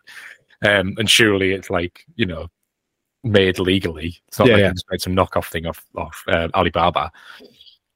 Um, 0.65 0.95
and 0.99 1.09
surely 1.09 1.53
it's 1.53 1.71
like, 1.71 2.05
you 2.17 2.27
know, 2.27 2.49
made 3.23 3.59
legally. 3.59 4.19
It's 4.29 4.39
not 4.39 4.49
yeah, 4.49 4.55
like 4.55 4.63
yeah. 4.63 4.71
it's 4.71 4.85
made 4.91 5.03
some 5.03 5.15
knockoff 5.15 5.47
thing 5.47 5.67
off, 5.67 5.85
off 5.95 6.25
uh, 6.27 6.49
Alibaba 6.55 7.13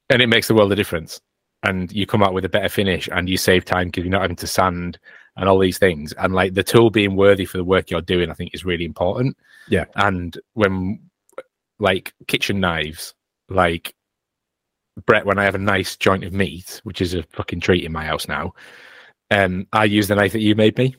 and 0.09 0.21
it 0.21 0.27
makes 0.27 0.47
the 0.47 0.53
world 0.53 0.71
a 0.71 0.75
difference. 0.75 1.19
And 1.65 1.91
you 1.91 2.05
come 2.05 2.23
out 2.23 2.33
with 2.33 2.45
a 2.45 2.49
better 2.49 2.69
finish, 2.69 3.09
and 3.11 3.27
you 3.27 3.37
save 3.37 3.65
time 3.65 3.87
because 3.87 4.03
you're 4.03 4.11
not 4.11 4.21
having 4.21 4.35
to 4.37 4.47
sand 4.47 4.99
and 5.37 5.49
all 5.49 5.59
these 5.59 5.77
things. 5.77 6.13
And 6.13 6.33
like 6.33 6.53
the 6.53 6.63
tool 6.63 6.89
being 6.89 7.15
worthy 7.15 7.45
for 7.45 7.57
the 7.57 7.63
work 7.63 7.89
you're 7.89 8.01
doing, 8.01 8.29
I 8.29 8.33
think 8.33 8.53
is 8.53 8.65
really 8.65 8.85
important. 8.85 9.37
Yeah. 9.67 9.85
And 9.95 10.37
when 10.53 10.99
like 11.79 12.13
kitchen 12.27 12.59
knives, 12.59 13.13
like 13.49 13.93
Brett, 15.05 15.25
when 15.25 15.37
I 15.37 15.43
have 15.43 15.55
a 15.55 15.59
nice 15.59 15.97
joint 15.97 16.23
of 16.23 16.33
meat, 16.33 16.79
which 16.83 17.01
is 17.01 17.13
a 17.13 17.23
fucking 17.23 17.59
treat 17.59 17.83
in 17.83 17.91
my 17.91 18.05
house 18.05 18.27
now, 18.27 18.53
um, 19.31 19.67
I 19.73 19.85
use 19.85 20.07
the 20.07 20.15
knife 20.15 20.31
that 20.31 20.41
you 20.41 20.55
made 20.55 20.77
me. 20.77 20.95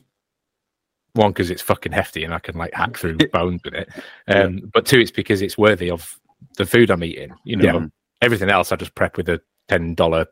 One, 1.13 1.31
because 1.31 1.49
it's 1.49 1.63
fucking 1.63 1.93
hefty 1.93 2.23
and 2.23 2.33
I 2.33 2.39
can 2.39 2.55
like 2.55 2.73
hack 2.73 2.95
through 2.95 3.17
bones 3.33 3.61
with 3.63 3.73
it. 3.73 3.89
Um, 4.27 4.57
yeah. 4.57 4.65
But 4.71 4.85
two, 4.85 4.99
it's 4.99 5.11
because 5.11 5.41
it's 5.41 5.57
worthy 5.57 5.89
of 5.89 6.19
the 6.57 6.65
food 6.65 6.91
I'm 6.91 7.03
eating. 7.03 7.33
You 7.43 7.55
know, 7.55 7.79
yeah. 7.79 7.85
Everything 8.21 8.49
else 8.49 8.71
I 8.71 8.75
just 8.75 8.93
prep 8.93 9.17
with 9.17 9.29
a 9.29 9.41
ten 9.67 9.95
dollar 9.95 10.27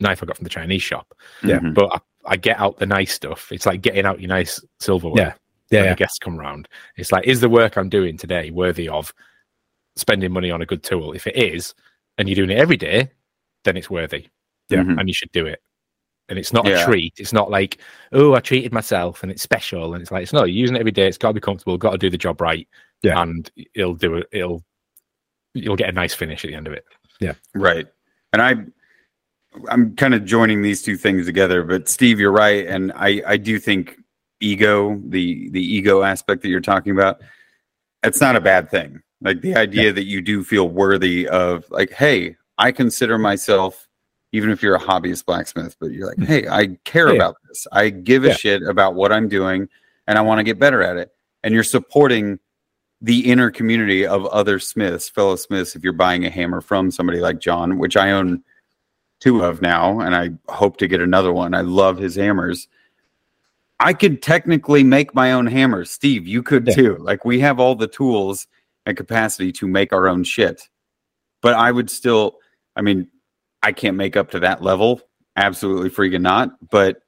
knife 0.00 0.22
I 0.22 0.26
got 0.26 0.36
from 0.36 0.44
the 0.44 0.50
Chinese 0.50 0.82
shop. 0.82 1.14
Yeah, 1.42 1.56
mm-hmm. 1.56 1.72
but 1.72 1.90
I, 1.92 2.32
I, 2.32 2.36
get 2.36 2.58
out 2.58 2.78
the 2.78 2.86
nice 2.86 3.12
stuff. 3.12 3.50
It's 3.52 3.66
like 3.66 3.80
getting 3.80 4.06
out 4.06 4.20
your 4.20 4.28
nice 4.28 4.60
silverware. 4.80 5.36
Yeah, 5.70 5.78
yeah. 5.78 5.84
yeah. 5.84 5.94
guests 5.94 6.18
come 6.18 6.38
round. 6.38 6.68
It's 6.96 7.12
like, 7.12 7.26
is 7.26 7.40
the 7.40 7.48
work 7.48 7.76
I'm 7.76 7.88
doing 7.88 8.16
today 8.16 8.50
worthy 8.50 8.88
of 8.88 9.12
spending 9.96 10.32
money 10.32 10.50
on 10.50 10.62
a 10.62 10.66
good 10.66 10.82
tool? 10.82 11.12
If 11.12 11.26
it 11.26 11.36
is, 11.36 11.74
and 12.16 12.28
you're 12.28 12.36
doing 12.36 12.50
it 12.50 12.58
every 12.58 12.76
day, 12.76 13.10
then 13.64 13.76
it's 13.76 13.90
worthy. 13.90 14.28
Yeah, 14.68 14.78
mm-hmm. 14.78 14.98
and 14.98 15.08
you 15.08 15.14
should 15.14 15.32
do 15.32 15.46
it. 15.46 15.62
And 16.28 16.38
it's 16.38 16.52
not 16.52 16.66
yeah. 16.66 16.82
a 16.82 16.84
treat. 16.84 17.14
It's 17.16 17.32
not 17.32 17.50
like, 17.50 17.78
oh, 18.12 18.34
I 18.34 18.40
treated 18.40 18.70
myself 18.70 19.22
and 19.22 19.32
it's 19.32 19.40
special. 19.40 19.94
And 19.94 20.02
it's 20.02 20.10
like, 20.10 20.24
it's 20.24 20.32
not. 20.34 20.40
You're 20.40 20.48
using 20.48 20.76
it 20.76 20.80
every 20.80 20.92
day. 20.92 21.08
It's 21.08 21.16
got 21.16 21.28
to 21.28 21.34
be 21.34 21.40
comfortable. 21.40 21.78
Got 21.78 21.92
to 21.92 21.98
do 21.98 22.10
the 22.10 22.18
job 22.18 22.42
right. 22.42 22.68
Yeah, 23.02 23.22
and 23.22 23.50
it'll 23.74 23.94
do 23.94 24.16
it. 24.16 24.28
It'll 24.30 24.62
you'll 25.54 25.76
get 25.76 25.88
a 25.88 25.92
nice 25.92 26.14
finish 26.14 26.44
at 26.44 26.48
the 26.48 26.54
end 26.54 26.66
of 26.66 26.72
it. 26.72 26.84
Yeah. 27.20 27.34
Right. 27.54 27.86
And 28.32 28.42
I 28.42 28.56
I'm 29.68 29.96
kind 29.96 30.14
of 30.14 30.24
joining 30.24 30.62
these 30.62 30.82
two 30.82 30.96
things 30.96 31.26
together, 31.26 31.64
but 31.64 31.88
Steve, 31.88 32.20
you're 32.20 32.32
right. 32.32 32.66
And 32.66 32.92
I, 32.94 33.22
I 33.26 33.36
do 33.36 33.58
think 33.58 33.96
ego, 34.40 35.00
the 35.04 35.48
the 35.50 35.62
ego 35.62 36.02
aspect 36.02 36.42
that 36.42 36.48
you're 36.48 36.60
talking 36.60 36.92
about, 36.92 37.20
it's 38.02 38.20
not 38.20 38.36
a 38.36 38.40
bad 38.40 38.70
thing. 38.70 39.02
Like 39.20 39.40
the 39.40 39.56
idea 39.56 39.86
yeah. 39.86 39.92
that 39.92 40.04
you 40.04 40.20
do 40.20 40.44
feel 40.44 40.68
worthy 40.68 41.26
of 41.26 41.64
like, 41.70 41.90
hey, 41.90 42.36
I 42.56 42.72
consider 42.72 43.18
myself, 43.18 43.88
even 44.32 44.50
if 44.50 44.62
you're 44.62 44.76
a 44.76 44.80
hobbyist 44.80 45.24
blacksmith, 45.24 45.76
but 45.80 45.90
you're 45.90 46.06
like, 46.06 46.18
mm-hmm. 46.18 46.32
hey, 46.32 46.48
I 46.48 46.78
care 46.84 47.08
yeah. 47.08 47.16
about 47.16 47.36
this. 47.48 47.66
I 47.72 47.88
give 47.90 48.24
a 48.24 48.28
yeah. 48.28 48.34
shit 48.34 48.62
about 48.62 48.94
what 48.94 49.12
I'm 49.12 49.28
doing 49.28 49.68
and 50.06 50.18
I 50.18 50.22
want 50.22 50.38
to 50.38 50.44
get 50.44 50.58
better 50.58 50.82
at 50.82 50.96
it. 50.96 51.10
And 51.42 51.52
you're 51.52 51.64
supporting 51.64 52.38
the 53.00 53.30
inner 53.30 53.50
community 53.50 54.06
of 54.06 54.26
other 54.26 54.58
smiths, 54.58 55.08
fellow 55.08 55.36
smiths, 55.36 55.76
if 55.76 55.82
you're 55.82 55.92
buying 55.92 56.24
a 56.24 56.30
hammer 56.30 56.60
from 56.60 56.90
somebody 56.90 57.20
like 57.20 57.38
John, 57.38 57.78
which 57.78 57.96
I 57.96 58.10
own 58.10 58.42
two 59.20 59.42
of 59.42 59.62
now, 59.62 60.00
and 60.00 60.14
I 60.14 60.30
hope 60.52 60.76
to 60.78 60.88
get 60.88 61.00
another 61.00 61.32
one. 61.32 61.54
I 61.54 61.62
love 61.62 61.98
his 61.98 62.16
hammers. 62.16 62.68
I 63.80 63.92
could 63.92 64.22
technically 64.22 64.82
make 64.82 65.14
my 65.14 65.32
own 65.32 65.46
hammers. 65.46 65.90
Steve, 65.90 66.26
you 66.26 66.42
could 66.42 66.66
yeah. 66.66 66.74
too. 66.74 66.96
Like 66.98 67.24
we 67.24 67.40
have 67.40 67.60
all 67.60 67.74
the 67.74 67.86
tools 67.86 68.46
and 68.86 68.96
capacity 68.96 69.52
to 69.52 69.68
make 69.68 69.92
our 69.92 70.08
own 70.08 70.24
shit. 70.24 70.68
But 71.40 71.54
I 71.54 71.70
would 71.70 71.88
still, 71.88 72.38
I 72.74 72.82
mean, 72.82 73.08
I 73.62 73.72
can't 73.72 73.96
make 73.96 74.16
up 74.16 74.30
to 74.32 74.40
that 74.40 74.62
level. 74.62 75.00
Absolutely 75.36 75.90
freaking 75.90 76.22
not. 76.22 76.70
But 76.70 77.02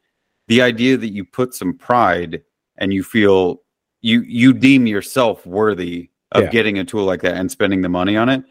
the 0.46 0.62
idea 0.62 0.96
that 0.96 1.08
you 1.08 1.24
put 1.24 1.54
some 1.54 1.76
pride 1.76 2.42
and 2.76 2.92
you 2.92 3.02
feel 3.02 3.62
you 4.00 4.22
you 4.22 4.52
deem 4.52 4.86
yourself 4.86 5.44
worthy 5.46 6.10
of 6.32 6.44
yeah. 6.44 6.50
getting 6.50 6.78
a 6.78 6.84
tool 6.84 7.04
like 7.04 7.22
that 7.22 7.36
and 7.36 7.50
spending 7.50 7.82
the 7.82 7.88
money 7.88 8.16
on 8.16 8.28
it 8.28 8.42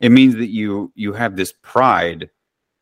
it 0.00 0.10
means 0.10 0.34
that 0.36 0.48
you 0.48 0.92
you 0.94 1.12
have 1.12 1.36
this 1.36 1.54
pride 1.62 2.28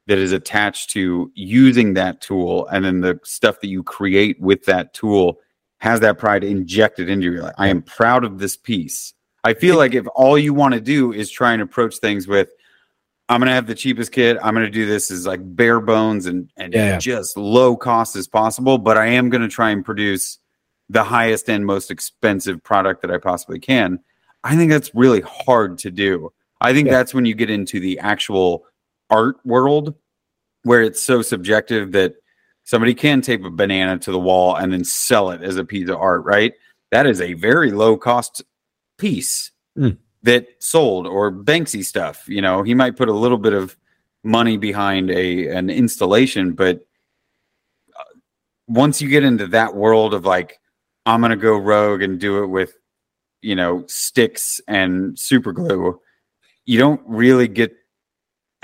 that 0.06 0.18
is 0.18 0.32
attached 0.32 0.90
to 0.90 1.30
using 1.34 1.94
that 1.94 2.20
tool 2.20 2.66
and 2.68 2.84
then 2.84 3.00
the 3.00 3.18
stuff 3.24 3.60
that 3.60 3.68
you 3.68 3.82
create 3.82 4.40
with 4.40 4.64
that 4.64 4.92
tool 4.94 5.38
has 5.78 6.00
that 6.00 6.18
pride 6.18 6.44
injected 6.44 7.08
into 7.08 7.32
you 7.32 7.40
like 7.42 7.54
i 7.58 7.68
am 7.68 7.82
proud 7.82 8.24
of 8.24 8.38
this 8.38 8.56
piece 8.56 9.14
i 9.44 9.54
feel 9.54 9.76
like 9.76 9.94
if 9.94 10.06
all 10.14 10.38
you 10.38 10.54
want 10.54 10.74
to 10.74 10.80
do 10.80 11.12
is 11.12 11.30
try 11.30 11.52
and 11.52 11.62
approach 11.62 11.96
things 11.96 12.26
with 12.26 12.50
i'm 13.28 13.40
going 13.40 13.48
to 13.48 13.54
have 13.54 13.66
the 13.66 13.74
cheapest 13.74 14.12
kit 14.12 14.36
i'm 14.42 14.54
going 14.54 14.66
to 14.66 14.70
do 14.70 14.86
this 14.86 15.10
as 15.10 15.26
like 15.26 15.40
bare 15.42 15.80
bones 15.80 16.26
and 16.26 16.50
and 16.56 16.74
yeah. 16.74 16.98
just 16.98 17.36
low 17.36 17.76
cost 17.76 18.16
as 18.16 18.28
possible 18.28 18.78
but 18.78 18.96
i 18.96 19.06
am 19.06 19.30
going 19.30 19.42
to 19.42 19.48
try 19.48 19.70
and 19.70 19.84
produce 19.84 20.38
the 20.88 21.04
highest 21.04 21.48
end, 21.48 21.66
most 21.66 21.90
expensive 21.90 22.62
product 22.62 23.02
that 23.02 23.10
I 23.10 23.18
possibly 23.18 23.58
can. 23.58 24.00
I 24.42 24.56
think 24.56 24.70
that's 24.70 24.94
really 24.94 25.22
hard 25.22 25.78
to 25.78 25.90
do. 25.90 26.32
I 26.60 26.72
think 26.72 26.86
Yeah. 26.86 26.94
that's 26.94 27.14
when 27.14 27.24
you 27.24 27.34
get 27.34 27.50
into 27.50 27.80
the 27.80 27.98
actual 27.98 28.66
art 29.10 29.36
world 29.44 29.94
where 30.62 30.82
it's 30.82 31.02
so 31.02 31.22
subjective 31.22 31.92
that 31.92 32.14
somebody 32.64 32.94
can 32.94 33.20
tape 33.20 33.44
a 33.44 33.50
banana 33.50 33.98
to 33.98 34.10
the 34.10 34.18
wall 34.18 34.56
and 34.56 34.72
then 34.72 34.84
sell 34.84 35.30
it 35.30 35.42
as 35.42 35.56
a 35.56 35.64
piece 35.64 35.88
of 35.90 35.96
art, 35.96 36.24
right? 36.24 36.54
That 36.90 37.06
is 37.06 37.20
a 37.20 37.34
very 37.34 37.70
low 37.70 37.96
cost 37.96 38.42
piece 38.98 39.50
Mm. 39.76 39.98
that 40.22 40.46
sold 40.60 41.06
or 41.06 41.32
Banksy 41.32 41.84
stuff. 41.84 42.28
You 42.28 42.40
know, 42.40 42.62
he 42.62 42.74
might 42.74 42.96
put 42.96 43.08
a 43.08 43.12
little 43.12 43.38
bit 43.38 43.52
of 43.52 43.76
money 44.22 44.56
behind 44.56 45.10
a 45.10 45.48
an 45.48 45.68
installation, 45.68 46.52
but 46.52 46.86
uh, 47.98 48.04
once 48.68 49.02
you 49.02 49.08
get 49.08 49.24
into 49.24 49.48
that 49.48 49.74
world 49.74 50.14
of 50.14 50.24
like, 50.24 50.58
I'm 51.06 51.20
gonna 51.20 51.36
go 51.36 51.58
rogue 51.58 52.02
and 52.02 52.18
do 52.20 52.42
it 52.44 52.46
with, 52.46 52.72
you 53.42 53.56
know, 53.56 53.84
sticks 53.88 54.60
and 54.68 55.18
super 55.18 55.52
glue, 55.52 56.00
you 56.64 56.78
don't 56.78 57.02
really 57.04 57.48
get. 57.48 57.74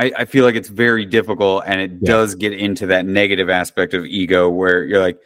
I, 0.01 0.13
I 0.19 0.25
feel 0.25 0.45
like 0.47 0.55
it's 0.55 0.71
very 0.71 1.05
difficult, 1.05 1.65
and 1.67 1.81
it 1.81 1.91
Yeah. 1.93 1.99
does 2.13 2.35
get 2.35 2.53
into 2.55 2.87
that 2.87 3.05
negative 3.05 3.51
aspect 3.51 3.93
of 3.93 4.07
ego 4.07 4.49
where 4.49 4.85
you're 4.85 5.01
like, 5.01 5.19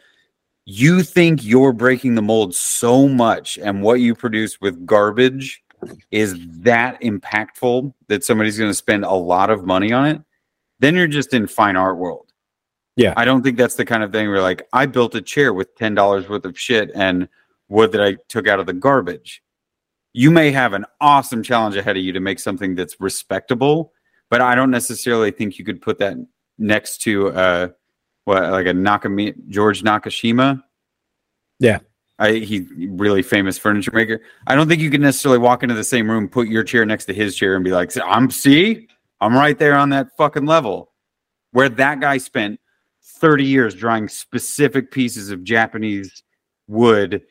you 0.65 1.01
think 1.01 1.43
you're 1.45 1.71
breaking 1.73 2.15
the 2.15 2.21
mold 2.21 2.53
so 2.53 3.07
much, 3.07 3.57
and 3.57 3.81
what 3.81 4.01
you 4.01 4.13
produce 4.15 4.59
with 4.59 4.85
garbage 4.85 5.63
is 6.11 6.35
that 6.61 6.99
impactful 7.01 7.93
that 8.07 8.23
somebody's 8.23 8.57
going 8.57 8.69
to 8.69 8.75
spend 8.75 9.05
a 9.05 9.13
lot 9.13 9.49
of 9.49 9.65
money 9.65 9.93
on 9.93 10.07
it. 10.07 10.21
Then 10.79 10.95
you're 10.95 11.07
just 11.07 11.33
in 11.33 11.47
fine 11.47 11.75
art 11.77 11.97
world. 11.97 12.33
Yeah. 12.97 13.13
I 13.15 13.23
don't 13.25 13.43
think 13.43 13.57
that's 13.57 13.75
the 13.75 13.85
kind 13.85 14.03
of 14.03 14.11
thing 14.11 14.27
where 14.29 14.41
like 14.41 14.67
I 14.73 14.87
built 14.87 15.15
a 15.15 15.21
chair 15.21 15.53
with 15.53 15.75
ten 15.75 15.93
dollars 15.95 16.27
worth 16.27 16.45
of 16.45 16.57
shit 16.59 16.91
and 16.95 17.27
wood 17.69 17.91
that 17.91 18.01
I 18.01 18.17
took 18.29 18.47
out 18.47 18.59
of 18.59 18.65
the 18.65 18.73
garbage. 18.73 19.43
You 20.13 20.31
may 20.31 20.51
have 20.51 20.73
an 20.73 20.85
awesome 21.01 21.43
challenge 21.43 21.75
ahead 21.75 21.97
of 21.97 22.03
you 22.03 22.13
to 22.13 22.19
make 22.19 22.39
something 22.39 22.73
that's 22.73 22.99
respectable, 22.99 23.91
but 24.29 24.41
I 24.41 24.55
don't 24.55 24.71
necessarily 24.71 25.31
think 25.31 25.57
you 25.57 25.65
could 25.65 25.81
put 25.81 25.99
that 25.99 26.15
next 26.57 26.99
to 27.01 27.29
uh 27.29 27.67
what 28.25 28.43
like 28.51 28.65
a 28.65 28.71
Nakami 28.71 29.35
George 29.47 29.83
Nakashima. 29.83 30.61
Yeah. 31.59 31.79
I 32.17 32.33
he 32.33 32.67
really 32.89 33.21
famous 33.21 33.57
furniture 33.57 33.91
maker. 33.93 34.21
I 34.47 34.55
don't 34.55 34.67
think 34.67 34.81
you 34.81 34.89
can 34.89 35.01
necessarily 35.01 35.39
walk 35.39 35.63
into 35.63 35.75
the 35.75 35.83
same 35.83 36.09
room, 36.09 36.29
put 36.29 36.47
your 36.47 36.63
chair 36.63 36.85
next 36.85 37.05
to 37.05 37.13
his 37.13 37.35
chair, 37.35 37.55
and 37.55 37.63
be 37.63 37.71
like, 37.71 37.91
"I'm 37.97 38.31
see, 38.31 38.87
I'm 39.19 39.35
right 39.35 39.57
there 39.57 39.75
on 39.75 39.89
that 39.89 40.15
fucking 40.17 40.45
level." 40.45 40.93
Where 41.51 41.67
that 41.67 41.99
guy 41.99 42.17
spent 42.17 42.59
30 43.03 43.43
years 43.43 43.75
drawing 43.75 44.07
specific 44.07 44.91
pieces 44.91 45.29
of 45.29 45.43
Japanese 45.43 46.23
wood 46.67 47.21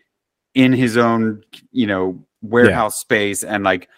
in 0.55 0.73
his 0.73 0.97
own, 0.97 1.43
you 1.73 1.87
know, 1.87 2.25
warehouse 2.43 3.01
space 3.01 3.43
and 3.43 3.65
like 3.65 3.89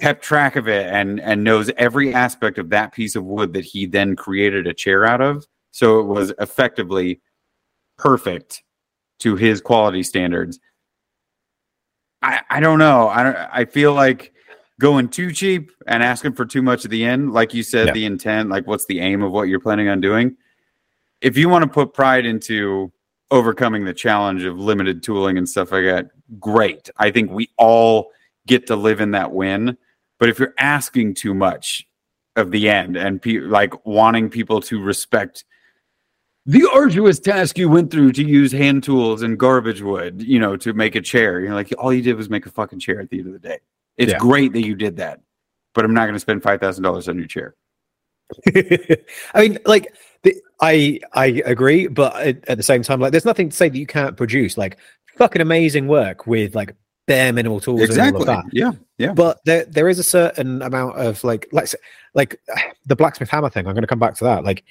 kept 0.00 0.22
track 0.22 0.56
of 0.56 0.68
it 0.68 0.86
and 0.92 1.20
and 1.20 1.42
knows 1.42 1.70
every 1.76 2.12
aspect 2.14 2.58
of 2.58 2.68
that 2.70 2.92
piece 2.92 3.16
of 3.16 3.24
wood 3.24 3.52
that 3.54 3.64
he 3.64 3.86
then 3.86 4.14
created 4.16 4.66
a 4.66 4.74
chair 4.74 5.04
out 5.06 5.20
of. 5.20 5.46
So 5.70 6.00
it 6.00 6.04
was 6.04 6.32
effectively 6.38 7.20
perfect 7.98 8.62
to 9.20 9.36
his 9.36 9.60
quality 9.60 10.02
standards. 10.02 10.58
I 12.22 12.40
I 12.50 12.60
don't 12.60 12.78
know. 12.78 13.08
I 13.08 13.22
don't, 13.22 13.36
I 13.36 13.64
feel 13.64 13.94
like 13.94 14.32
going 14.78 15.08
too 15.08 15.32
cheap 15.32 15.70
and 15.86 16.02
asking 16.02 16.34
for 16.34 16.44
too 16.44 16.60
much 16.60 16.84
at 16.84 16.90
the 16.90 17.04
end, 17.04 17.32
like 17.32 17.54
you 17.54 17.62
said, 17.62 17.86
Yeah. 17.88 17.92
the 17.94 18.04
intent, 18.04 18.50
like 18.50 18.66
what's 18.66 18.84
the 18.86 19.00
aim 19.00 19.22
of 19.22 19.32
what 19.32 19.44
you're 19.48 19.60
planning 19.60 19.88
on 19.88 20.00
doing. 20.02 20.36
If 21.22 21.38
you 21.38 21.48
want 21.48 21.62
to 21.62 21.68
put 21.70 21.94
pride 21.94 22.26
into 22.26 22.92
overcoming 23.30 23.84
the 23.86 23.94
challenge 23.94 24.44
of 24.44 24.58
limited 24.58 25.02
tooling 25.02 25.38
and 25.38 25.48
stuff 25.48 25.72
like 25.72 25.84
that, 25.84 26.10
great. 26.38 26.90
I 26.98 27.10
think 27.10 27.30
we 27.30 27.48
all 27.56 28.10
get 28.46 28.66
to 28.66 28.76
live 28.76 29.00
in 29.00 29.12
that 29.12 29.32
win. 29.32 29.78
But 30.18 30.28
if 30.28 30.38
you're 30.38 30.54
asking 30.58 31.14
too 31.14 31.34
much 31.34 31.86
of 32.36 32.50
the 32.50 32.68
end 32.68 32.96
and 32.96 33.20
pe- 33.20 33.38
like 33.38 33.86
wanting 33.86 34.28
people 34.30 34.60
to 34.62 34.82
respect 34.82 35.44
the 36.48 36.68
arduous 36.72 37.18
task 37.18 37.58
you 37.58 37.68
went 37.68 37.90
through 37.90 38.12
to 38.12 38.22
use 38.24 38.52
hand 38.52 38.84
tools 38.84 39.22
and 39.22 39.36
garbage 39.38 39.82
wood, 39.82 40.22
you 40.22 40.38
know, 40.38 40.56
to 40.58 40.72
make 40.72 40.94
a 40.94 41.00
chair, 41.00 41.40
you're 41.40 41.54
like, 41.54 41.72
all 41.78 41.92
you 41.92 42.02
did 42.02 42.14
was 42.16 42.30
make 42.30 42.46
a 42.46 42.50
fucking 42.50 42.78
chair 42.78 43.00
at 43.00 43.10
the 43.10 43.18
end 43.18 43.26
of 43.26 43.32
the 43.32 43.38
day. 43.48 43.58
It's 43.96 44.12
Yeah. 44.12 44.18
great 44.18 44.52
that 44.52 44.64
you 44.64 44.74
did 44.76 44.96
that, 44.98 45.20
but 45.74 45.84
I'm 45.84 45.92
not 45.92 46.02
going 46.04 46.14
to 46.14 46.20
spend 46.20 46.42
five 46.42 46.60
thousand 46.60 46.84
dollars 46.84 47.08
on 47.08 47.18
your 47.18 47.26
chair. 47.26 47.56
I 49.34 49.40
mean, 49.40 49.58
like, 49.66 49.94
the, 50.22 50.34
I 50.60 51.00
I 51.12 51.42
agree, 51.46 51.86
but 51.88 52.14
at, 52.16 52.48
at 52.48 52.56
the 52.56 52.62
same 52.62 52.82
time, 52.82 53.00
like, 53.00 53.12
there's 53.12 53.24
nothing 53.24 53.48
to 53.48 53.56
say 53.56 53.68
that 53.68 53.78
you 53.78 53.86
can't 53.86 54.16
produce 54.16 54.56
like 54.58 54.78
fucking 55.16 55.42
amazing 55.42 55.88
work 55.88 56.26
with 56.26 56.54
like 56.54 56.74
bare 57.06 57.32
minimal 57.32 57.60
tools 57.60 57.80
and 57.82 57.90
all 57.90 57.96
Exactly. 57.96 58.20
of 58.20 58.26
that. 58.26 58.44
Yeah. 58.52 58.72
Yeah. 58.98 59.12
But 59.12 59.38
there 59.44 59.64
there 59.66 59.88
is 59.88 59.98
a 59.98 60.02
certain 60.04 60.62
amount 60.62 60.98
of 60.98 61.22
like 61.24 61.46
like 61.52 61.68
like 62.14 62.40
the 62.86 62.96
blacksmith 62.96 63.30
hammer 63.30 63.50
thing. 63.50 63.66
I'm 63.66 63.74
going 63.74 63.82
to 63.82 63.88
come 63.88 63.98
back 63.98 64.14
to 64.16 64.24
that. 64.24 64.44
Like, 64.44 64.64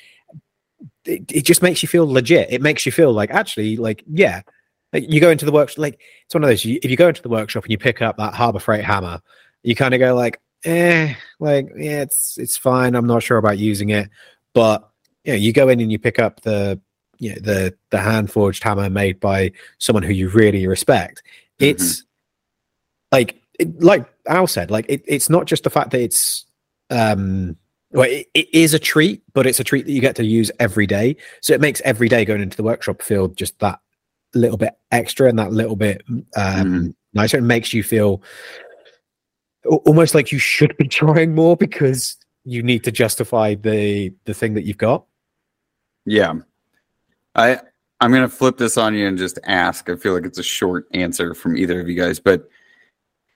it, 1.05 1.31
it 1.31 1.45
just 1.45 1.61
makes 1.61 1.81
you 1.83 1.87
feel 1.87 2.07
legit. 2.11 2.51
It 2.51 2.61
makes 2.61 2.85
you 2.85 2.91
feel 2.91 3.13
like 3.13 3.29
actually, 3.31 3.77
like, 3.77 4.03
yeah. 4.11 4.41
Like 4.93 5.11
you 5.11 5.19
go 5.19 5.29
into 5.29 5.45
the 5.45 5.51
workshop, 5.51 5.77
like 5.79 5.99
it's 6.25 6.33
one 6.33 6.43
of 6.43 6.49
those. 6.49 6.63
You, 6.63 6.79
if 6.81 6.89
you 6.89 6.95
go 6.95 7.09
into 7.09 7.21
the 7.21 7.27
workshop 7.29 7.63
and 7.65 7.71
you 7.71 7.77
pick 7.77 8.01
up 8.01 8.15
that 8.17 8.33
Harbor 8.33 8.59
Freight 8.59 8.85
hammer, 8.85 9.19
you 9.61 9.75
kind 9.75 9.93
of 9.93 9.99
go 9.99 10.15
like, 10.15 10.39
eh, 10.63 11.13
like 11.39 11.67
yeah, 11.75 12.01
it's 12.03 12.37
it's 12.37 12.55
fine. 12.55 12.95
I'm 12.95 13.05
not 13.07 13.21
sure 13.21 13.37
about 13.37 13.57
using 13.57 13.89
it, 13.89 14.09
but 14.53 14.89
you 15.25 15.33
know, 15.33 15.37
you 15.37 15.51
go 15.51 15.67
in 15.67 15.81
and 15.81 15.91
you 15.91 15.99
pick 15.99 16.17
up 16.17 16.41
the 16.41 16.79
you 17.19 17.31
know, 17.31 17.41
the 17.41 17.75
the 17.89 17.97
hand 17.99 18.31
forged 18.31 18.63
hammer 18.63 18.89
made 18.89 19.19
by 19.19 19.51
someone 19.79 20.03
who 20.03 20.13
you 20.13 20.29
really 20.29 20.65
respect. 20.65 21.23
It's 21.59 22.04
like 23.11 23.41
it, 23.59 23.81
like 23.81 24.05
Al 24.27 24.47
said, 24.47 24.71
like 24.71 24.85
it, 24.89 25.01
it's 25.07 25.29
not 25.29 25.45
just 25.45 25.63
the 25.63 25.69
fact 25.69 25.91
that 25.91 26.01
it's 26.01 26.45
um 26.89 27.55
well, 27.91 28.09
it, 28.09 28.27
it 28.33 28.53
is 28.53 28.73
a 28.73 28.79
treat, 28.79 29.23
but 29.33 29.47
it's 29.47 29.59
a 29.59 29.63
treat 29.63 29.85
that 29.85 29.91
you 29.91 30.01
get 30.01 30.15
to 30.17 30.25
use 30.25 30.51
every 30.59 30.85
day. 30.85 31.15
So 31.41 31.53
it 31.53 31.61
makes 31.61 31.81
every 31.85 32.09
day 32.09 32.25
going 32.25 32.41
into 32.41 32.57
the 32.57 32.63
workshop 32.63 33.01
feel 33.01 33.29
just 33.29 33.57
that 33.59 33.79
little 34.33 34.57
bit 34.57 34.73
extra 34.91 35.29
and 35.29 35.39
that 35.39 35.53
little 35.53 35.75
bit 35.77 36.03
um 36.09 36.23
Mhm. 36.35 36.95
nicer. 37.13 37.37
It 37.37 37.43
makes 37.43 37.73
you 37.73 37.83
feel 37.83 38.21
almost 39.85 40.13
like 40.13 40.31
you 40.31 40.39
should 40.39 40.75
be 40.77 40.87
trying 40.89 41.33
more 41.33 41.55
because 41.55 42.17
you 42.43 42.61
need 42.61 42.83
to 42.83 42.91
justify 42.91 43.55
the 43.55 44.13
the 44.25 44.33
thing 44.33 44.53
that 44.55 44.63
you've 44.65 44.77
got. 44.77 45.05
Yeah. 46.05 46.33
I 47.35 47.59
I'm 48.01 48.11
gonna 48.11 48.27
flip 48.29 48.57
this 48.57 48.77
on 48.77 48.93
you 48.93 49.07
and 49.07 49.17
just 49.17 49.39
ask. 49.45 49.89
I 49.89 49.95
feel 49.95 50.13
like 50.13 50.25
it's 50.25 50.37
a 50.37 50.43
short 50.43 50.87
answer 50.93 51.33
from 51.33 51.57
either 51.57 51.79
of 51.79 51.87
you 51.87 51.95
guys, 51.95 52.19
but 52.19 52.47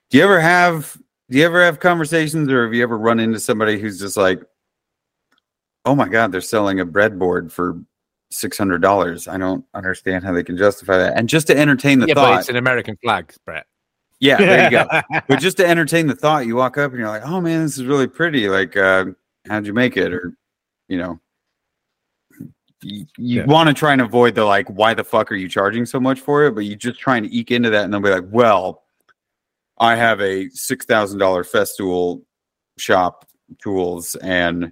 do 0.09 0.17
you 0.17 0.23
ever 0.23 0.39
have 0.39 0.97
do 1.29 1.37
you 1.37 1.45
ever 1.45 1.63
have 1.63 1.79
conversations 1.79 2.49
or 2.49 2.63
have 2.65 2.73
you 2.73 2.81
ever 2.83 2.97
run 2.97 3.19
into 3.19 3.39
somebody 3.39 3.79
who's 3.79 3.99
just 3.99 4.17
like, 4.17 4.41
oh 5.85 5.93
my 5.95 6.07
god, 6.09 6.31
they're 6.31 6.41
selling 6.41 6.79
a 6.79 6.85
breadboard 6.85 7.51
for 7.51 7.79
six 8.31 8.57
hundred 8.57 8.81
dollars. 8.81 9.27
I 9.27 9.37
don't 9.37 9.63
understand 9.73 10.23
how 10.23 10.33
they 10.33 10.43
can 10.43 10.57
justify 10.57 10.97
that. 10.97 11.17
And 11.17 11.29
just 11.29 11.47
to 11.47 11.57
entertain 11.57 11.99
the 11.99 12.07
yeah, 12.07 12.13
thought, 12.15 12.39
it's 12.39 12.49
an 12.49 12.55
American 12.55 12.97
flag, 13.03 13.33
Brett. 13.45 13.65
yeah, 14.19 14.37
there 14.37 14.63
you 14.63 14.69
go. 14.71 14.87
but 15.27 15.39
just 15.39 15.57
to 15.57 15.67
entertain 15.67 16.07
the 16.07 16.15
thought, 16.15 16.45
you 16.47 16.55
walk 16.55 16.77
up 16.77 16.91
and 16.91 16.99
you're 16.99 17.09
like, 17.09 17.23
"Oh 17.25 17.39
man, 17.41 17.61
this 17.63 17.77
is 17.77 17.85
really 17.85 18.07
pretty. 18.07 18.49
Like, 18.49 18.75
uh, 18.75 19.05
how'd 19.47 19.65
you 19.67 19.73
make 19.73 19.97
it?" 19.97 20.11
Or, 20.13 20.33
you 20.87 20.97
know, 20.97 21.19
you, 22.81 23.05
you 23.17 23.41
Yeah. 23.41 23.45
want 23.45 23.67
to 23.67 23.73
try 23.75 23.93
and 23.93 24.01
avoid 24.01 24.33
the 24.35 24.45
like, 24.45 24.67
"Why 24.69 24.93
the 24.95 25.03
fuck 25.03 25.31
are 25.31 25.35
you 25.35 25.47
charging 25.49 25.85
so 25.85 25.99
much 25.99 26.19
for 26.19 26.45
it?" 26.45 26.55
But 26.55 26.65
you 26.65 26.75
just 26.75 26.99
trying 26.99 27.21
to 27.23 27.35
eke 27.35 27.51
into 27.51 27.69
that, 27.69 27.83
and 27.83 27.93
they'll 27.93 27.99
be 28.01 28.09
like, 28.09 28.25
"Well, 28.31 28.83
I 29.79 29.95
have 29.95 30.21
a 30.21 30.49
six 30.49 30.85
thousand 30.85 31.19
dollar 31.19 31.43
Festool 31.43 32.23
shop 32.77 33.25
tools, 33.61 34.15
and 34.15 34.71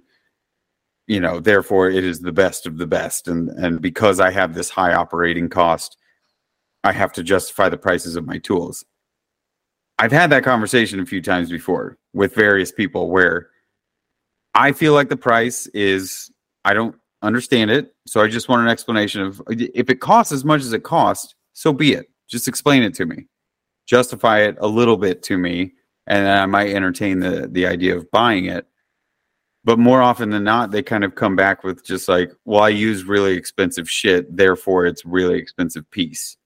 you 1.06 1.20
know, 1.20 1.40
therefore, 1.40 1.88
it 1.90 2.04
is 2.04 2.20
the 2.20 2.32
best 2.32 2.66
of 2.66 2.78
the 2.78 2.86
best, 2.86 3.28
and 3.28 3.48
and 3.50 3.80
because 3.80 4.20
I 4.20 4.30
have 4.30 4.54
this 4.54 4.70
high 4.70 4.94
operating 4.94 5.48
cost." 5.48 5.96
I 6.84 6.92
have 6.92 7.12
to 7.14 7.22
justify 7.22 7.68
the 7.68 7.76
prices 7.76 8.16
of 8.16 8.26
my 8.26 8.38
tools. 8.38 8.84
I've 9.98 10.12
had 10.12 10.30
that 10.30 10.44
conversation 10.44 11.00
a 11.00 11.06
few 11.06 11.20
times 11.20 11.50
before 11.50 11.98
with 12.14 12.34
various 12.34 12.70
people 12.70 13.10
where 13.10 13.50
I 14.54 14.72
feel 14.72 14.92
like 14.92 15.08
the 15.08 15.16
price 15.16 15.66
is 15.68 16.30
I 16.64 16.74
don't 16.74 16.94
understand 17.22 17.70
it, 17.70 17.94
so 18.06 18.20
I 18.20 18.28
just 18.28 18.48
want 18.48 18.62
an 18.62 18.68
explanation 18.68 19.22
of 19.22 19.42
if 19.48 19.90
it 19.90 20.00
costs 20.00 20.32
as 20.32 20.44
much 20.44 20.60
as 20.60 20.72
it 20.72 20.84
costs, 20.84 21.34
so 21.52 21.72
be 21.72 21.92
it. 21.92 22.08
Just 22.28 22.46
explain 22.46 22.82
it 22.82 22.94
to 22.94 23.06
me. 23.06 23.26
Justify 23.88 24.42
it 24.42 24.56
a 24.60 24.68
little 24.68 24.96
bit 24.96 25.22
to 25.24 25.38
me 25.38 25.72
and 26.08 26.26
then 26.26 26.38
I 26.38 26.46
might 26.46 26.70
entertain 26.74 27.20
the 27.20 27.48
the 27.50 27.66
idea 27.66 27.96
of 27.96 28.10
buying 28.10 28.46
it. 28.46 28.66
But 29.64 29.78
more 29.78 30.00
often 30.00 30.30
than 30.30 30.44
not, 30.44 30.70
they 30.70 30.82
kind 30.82 31.04
of 31.04 31.14
come 31.14 31.36
back 31.36 31.62
with 31.62 31.84
just 31.84 32.08
like, 32.08 32.32
well, 32.46 32.62
I 32.62 32.70
use 32.70 33.04
really 33.04 33.34
expensive 33.34 33.88
shit, 33.90 34.34
therefore 34.34 34.86
it's 34.86 35.04
really 35.04 35.38
expensive 35.38 35.88
piece. 35.90 36.36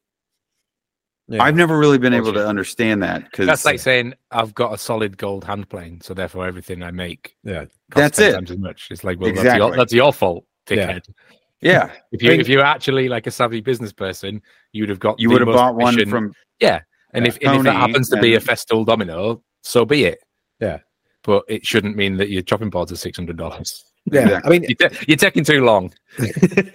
Yeah. 1.29 1.43
I've 1.45 1.55
never 1.55 1.79
really 1.79 1.99
been 1.99 2.15
able 2.15 2.33
to 2.33 2.45
understand 2.47 3.03
that 3.05 3.25
because 3.25 3.47
That's 3.47 3.65
like 3.65 3.79
saying 3.79 4.15
I've 4.33 4.55
got 4.55 4.75
a 4.75 4.79
solid 4.79 5.17
gold 5.17 5.45
hand 5.45 5.69
plane, 5.69 6.01
so 6.01 6.15
therefore 6.15 6.47
everything 6.47 6.83
I 6.83 6.91
make 6.91 7.37
yeah. 7.45 7.67
costs 7.91 8.19
That's 8.19 8.19
10 8.19 8.29
it. 8.29 8.33
times 8.35 8.51
as 8.51 8.59
much. 8.59 8.89
It's 8.91 9.05
like, 9.05 9.21
well, 9.21 9.33
that's, 9.33 9.57
your, 9.57 9.77
that's 9.77 9.93
your 9.93 10.13
fault, 10.13 10.45
Yeah. 10.69 10.95
dickhead. 10.95 11.09
yeah, 11.61 11.91
If 12.11 12.23
you 12.23 12.31
I 12.31 12.33
mean- 12.33 12.41
if 12.41 12.49
you're 12.49 12.65
actually 12.65 13.09
like 13.09 13.29
a 13.29 13.31
savvy 13.31 13.61
business 13.61 13.93
person, 13.93 14.43
you 14.73 14.83
would 14.83 14.91
have 14.91 14.99
got 14.99 15.21
you 15.21 15.31
would 15.31 15.41
have 15.41 15.47
most 15.49 15.57
bought 15.57 15.77
one 15.77 16.09
from 16.09 16.33
yeah. 16.59 16.81
And 17.13 17.25
Yeah. 17.27 17.29
if 17.33 17.39
and 17.43 17.57
if 17.59 17.63
that 17.65 17.77
happens 17.77 18.09
to 18.11 18.17
be 18.21 18.33
a 18.35 18.37
and- 18.37 18.45
Festool 18.47 18.87
domino, 18.87 19.43
so 19.63 19.85
be 19.85 20.05
it. 20.05 20.21
Yeah. 20.61 20.79
But 21.25 21.45
it 21.49 21.65
shouldn't 21.67 21.97
mean 21.97 22.17
that 22.17 22.31
your 22.31 22.43
chopping 22.43 22.71
boards 22.71 22.91
are 22.93 22.97
six 22.97 23.17
hundred 23.17 23.37
dollars. 23.37 23.85
Yeah. 24.11 24.41
I 24.45 24.49
mean, 24.51 24.65
You're, 24.65 24.89
ta- 24.89 24.97
you're 25.07 25.17
taking 25.17 25.45
too 25.45 25.65
long. 25.65 25.93
the 26.19 26.73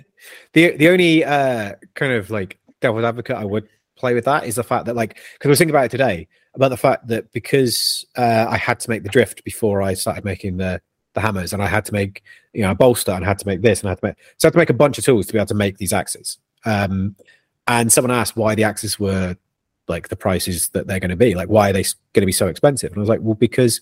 the 0.54 0.90
only 0.90 1.24
uh, 1.24 1.74
kind 1.96 2.14
of 2.14 2.30
like 2.30 2.60
devil's 2.82 3.04
advocate 3.04 3.36
I 3.38 3.46
would 3.46 3.68
play 3.98 4.14
with 4.14 4.26
that 4.26 4.46
is 4.46 4.56
the 4.56 4.64
fact 4.64 4.86
that 4.86 4.96
like 4.96 5.16
because 5.34 5.48
I 5.48 5.50
was 5.50 5.58
thinking 5.58 5.76
about 5.76 5.86
it 5.86 5.92
today 5.92 6.28
about 6.54 6.70
the 6.70 6.78
fact 6.78 7.08
that 7.08 7.32
because 7.34 8.06
uh, 8.16 8.46
I 8.50 8.58
had 8.58 8.80
to 8.82 8.90
make 8.90 9.04
the 9.04 9.10
drift 9.10 9.44
before 9.44 9.82
I 9.82 9.94
started 9.96 10.24
making 10.26 10.58
the 10.58 10.82
the 11.14 11.22
hammers 11.22 11.52
and 11.52 11.64
I 11.64 11.68
had 11.68 11.84
to 11.86 11.94
make 11.94 12.24
you 12.54 12.62
know 12.62 12.72
a 12.72 12.76
bolster 12.76 13.12
and 13.12 13.26
I 13.26 13.28
had 13.28 13.40
to 13.40 13.48
make 13.48 13.62
this 13.62 13.80
and 13.82 13.90
I 13.90 13.92
had 13.92 14.00
to 14.02 14.06
make 14.08 14.16
so 14.38 14.46
I 14.46 14.48
had 14.48 14.54
to 14.54 14.60
make 14.60 14.70
a 14.70 14.74
bunch 14.76 14.98
of 14.98 15.04
tools 15.06 15.26
to 15.28 15.34
be 15.34 15.40
able 15.40 15.48
to 15.48 15.56
make 15.56 15.78
these 15.78 15.94
axes. 15.94 16.38
Um, 16.66 17.16
and 17.68 17.92
someone 17.92 18.12
asked 18.12 18.38
why 18.38 18.56
the 18.56 18.64
axes 18.64 19.00
were 19.00 19.36
like 19.88 20.10
the 20.10 20.16
prices 20.16 20.70
that 20.70 20.88
they're 20.88 21.00
going 21.00 21.10
to 21.10 21.16
be 21.16 21.36
like 21.36 21.50
why 21.50 21.70
are 21.70 21.74
they 21.74 21.84
going 21.84 22.22
to 22.22 22.26
be 22.26 22.32
so 22.32 22.48
expensive? 22.48 22.92
And 22.92 22.98
I 22.98 23.02
was 23.02 23.10
like 23.10 23.22
well 23.22 23.36
because 23.36 23.82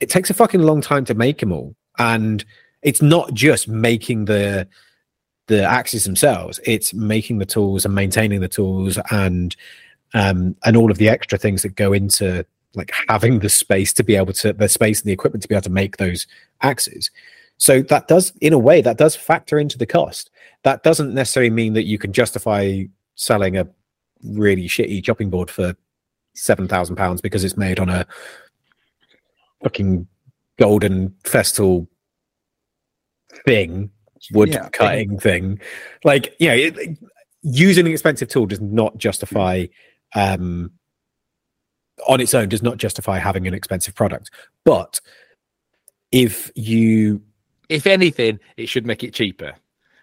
it 0.00 0.10
takes 0.10 0.30
a 0.30 0.34
fucking 0.34 0.62
long 0.62 0.80
time 0.80 1.04
to 1.06 1.14
make 1.14 1.38
them 1.40 1.52
all. 1.52 1.74
And 1.98 2.44
it's 2.82 3.02
not 3.02 3.34
just 3.34 3.68
making 3.68 4.26
the 4.26 4.68
the 5.48 5.64
axes 5.64 6.04
themselves 6.04 6.60
it's 6.64 6.92
making 6.92 7.38
the 7.38 7.46
tools 7.46 7.86
and 7.86 7.94
maintaining 7.94 8.40
the 8.40 8.48
tools 8.48 8.98
and 9.10 9.56
um 10.12 10.54
and 10.64 10.76
all 10.76 10.90
of 10.90 10.98
the 10.98 11.08
extra 11.08 11.38
things 11.38 11.62
that 11.62 11.74
go 11.74 11.94
into 11.94 12.44
like 12.74 12.92
having 13.08 13.38
the 13.40 13.48
space 13.48 13.92
to 13.94 14.04
be 14.04 14.14
able 14.14 14.32
to 14.32 14.52
the 14.52 14.68
space 14.68 15.00
and 15.00 15.08
the 15.08 15.12
equipment 15.12 15.42
to 15.42 15.48
be 15.48 15.54
able 15.54 15.62
to 15.62 15.70
make 15.70 15.96
those 15.96 16.26
axes. 16.62 17.10
So 17.56 17.82
that 17.82 18.08
does 18.08 18.32
in 18.40 18.52
a 18.52 18.58
way 18.58 18.80
that 18.82 18.98
does 18.98 19.16
factor 19.16 19.58
into 19.58 19.78
the 19.78 19.86
cost. 19.86 20.30
That 20.62 20.82
doesn't 20.82 21.14
necessarily 21.14 21.50
mean 21.50 21.72
that 21.74 21.86
you 21.86 21.98
can 21.98 22.12
justify 22.12 22.84
selling 23.14 23.56
a 23.56 23.66
really 24.24 24.68
shitty 24.68 25.02
chopping 25.04 25.30
board 25.30 25.50
for 25.50 25.74
seven 26.34 26.68
thousand 26.68 26.96
pounds 26.96 27.20
because 27.20 27.44
it's 27.44 27.56
made 27.56 27.78
on 27.78 27.88
a 27.88 28.06
fucking 29.62 30.06
golden 30.58 31.10
Festool 31.24 31.86
thing, 33.44 33.90
wood 34.32 34.50
Yeah. 34.50 34.68
cutting 34.70 35.18
thing. 35.18 35.60
Like, 36.04 36.34
you 36.38 36.48
know, 36.48 36.54
it, 36.54 36.98
using 37.42 37.86
an 37.86 37.92
expensive 37.92 38.28
tool 38.28 38.46
does 38.46 38.60
not 38.60 38.96
justify, 38.98 39.66
um, 40.14 40.70
on 42.08 42.20
its 42.20 42.34
own, 42.34 42.48
does 42.48 42.62
not 42.62 42.76
justify 42.76 43.18
having 43.18 43.46
an 43.46 43.54
expensive 43.54 43.94
product. 43.94 44.30
But 44.64 45.00
if 46.12 46.50
you, 46.54 47.22
If 47.68 47.86
anything, 47.86 48.40
it 48.56 48.68
should 48.68 48.86
make 48.86 49.04
it 49.04 49.12
cheaper 49.12 49.54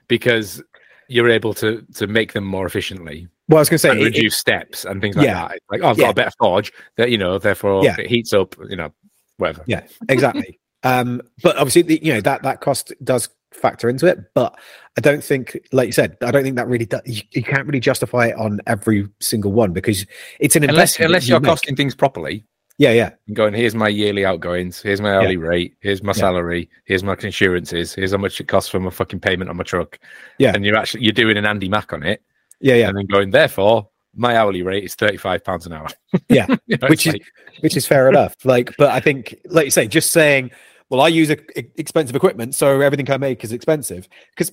because 0.07 0.61
you're 1.07 1.29
able 1.29 1.53
to 1.53 1.85
to 1.95 2.07
make 2.07 2.33
them 2.33 2.43
more 2.45 2.65
efficiently 2.65 3.27
well, 3.49 3.57
I 3.57 3.61
was 3.61 3.69
going 3.69 3.75
to 3.77 3.79
say, 3.79 3.91
it- 3.91 3.97
it- 3.99 4.03
reduce 4.03 4.37
steps 4.37 4.85
and 4.85 5.01
things 5.01 5.15
like 5.15 5.25
Yeah. 5.27 5.47
that. 5.49 5.59
Like, 5.69 5.81
oh, 5.83 5.89
I've 5.89 5.97
Yeah. 5.97 6.05
got 6.05 6.11
a 6.11 6.15
better 6.15 6.31
forge 6.39 6.71
that 6.97 7.11
you 7.11 7.17
know, 7.17 7.37
therefore 7.37 7.83
Yeah. 7.83 7.95
it 7.99 8.07
heats 8.07 8.33
up. 8.33 8.55
You 8.69 8.75
know, 8.75 8.93
whatever. 9.37 9.63
yeah, 9.67 9.81
exactly. 10.09 10.59
um, 10.83 11.21
but 11.43 11.55
obviously, 11.57 11.81
the, 11.83 11.99
you 12.03 12.13
know 12.13 12.21
that 12.21 12.43
that 12.43 12.61
cost 12.61 12.93
does 13.03 13.29
factor 13.53 13.87
into 13.89 14.05
it. 14.07 14.19
But 14.33 14.57
I 14.97 15.01
don't 15.01 15.23
think, 15.23 15.57
like 15.71 15.87
you 15.87 15.93
said, 15.93 16.17
I 16.21 16.31
don't 16.31 16.43
think 16.43 16.55
that 16.57 16.67
really 16.67 16.85
does, 16.85 17.01
you, 17.05 17.21
you 17.31 17.43
can't 17.43 17.65
really 17.65 17.79
justify 17.79 18.27
it 18.27 18.35
on 18.35 18.59
every 18.67 19.07
single 19.21 19.51
one 19.51 19.71
because 19.73 20.05
it's 20.39 20.55
an 20.55 20.63
Unless 20.63 20.73
investment. 20.97 21.05
unless 21.09 21.27
you 21.27 21.33
you're 21.33 21.39
make. 21.39 21.49
costing 21.49 21.75
things 21.75 21.95
properly. 21.95 22.45
Yeah, 22.77 22.91
yeah, 22.91 23.11
and 23.27 23.35
going, 23.37 23.53
here's 23.53 23.73
my 23.73 23.87
yearly 23.87 24.25
outgoings, 24.25 24.81
here's 24.81 24.99
my 24.99 25.13
hourly 25.15 25.37
rate, 25.37 25.75
here's 25.79 26.03
my 26.03 26.09
Yeah. 26.09 26.13
salary, 26.19 26.69
here's 26.83 27.03
my 27.05 27.15
insurances, 27.21 27.93
here's 27.93 28.11
how 28.11 28.17
much 28.17 28.41
it 28.41 28.49
costs 28.49 28.69
for 28.69 28.81
my 28.81 28.89
fucking 28.89 29.21
payment 29.21 29.49
on 29.49 29.55
my 29.55 29.63
truck. 29.63 29.97
Yeah. 30.39 30.51
And 30.53 30.65
you're 30.65 30.75
actually 30.75 31.03
you're 31.03 31.13
doing 31.13 31.37
an 31.37 31.45
Andy 31.45 31.69
Mac 31.69 31.93
on 31.93 32.03
it, 32.03 32.21
yeah, 32.61 32.75
yeah. 32.75 32.87
and 32.89 32.97
then 32.97 33.05
going, 33.05 33.31
therefore, 33.31 33.89
my 34.15 34.35
hourly 34.37 34.61
rate 34.63 34.83
is 34.83 34.95
thirty 34.95 35.17
five 35.17 35.43
pounds 35.43 35.65
an 35.65 35.73
hour. 35.73 35.87
Yeah. 36.29 36.47
You 36.67 36.77
know, 36.81 36.87
Which 36.87 37.05
is- 37.07 37.13
like, 37.13 37.23
which 37.61 37.75
is 37.77 37.85
fair 37.87 38.07
enough. 38.09 38.33
Like, 38.43 38.75
but 38.77 38.89
I 38.89 38.99
think, 38.99 39.35
like 39.47 39.65
you 39.65 39.71
say, 39.71 39.87
just 39.87 40.11
saying, 40.11 40.51
well, 40.89 41.01
I 41.01 41.07
use 41.09 41.29
a, 41.29 41.37
e- 41.59 41.69
expensive 41.75 42.15
equipment, 42.15 42.53
so 42.55 42.79
everything 42.81 43.09
I 43.11 43.17
make 43.17 43.43
is 43.43 43.51
expensive. 43.51 44.07
Because 44.31 44.51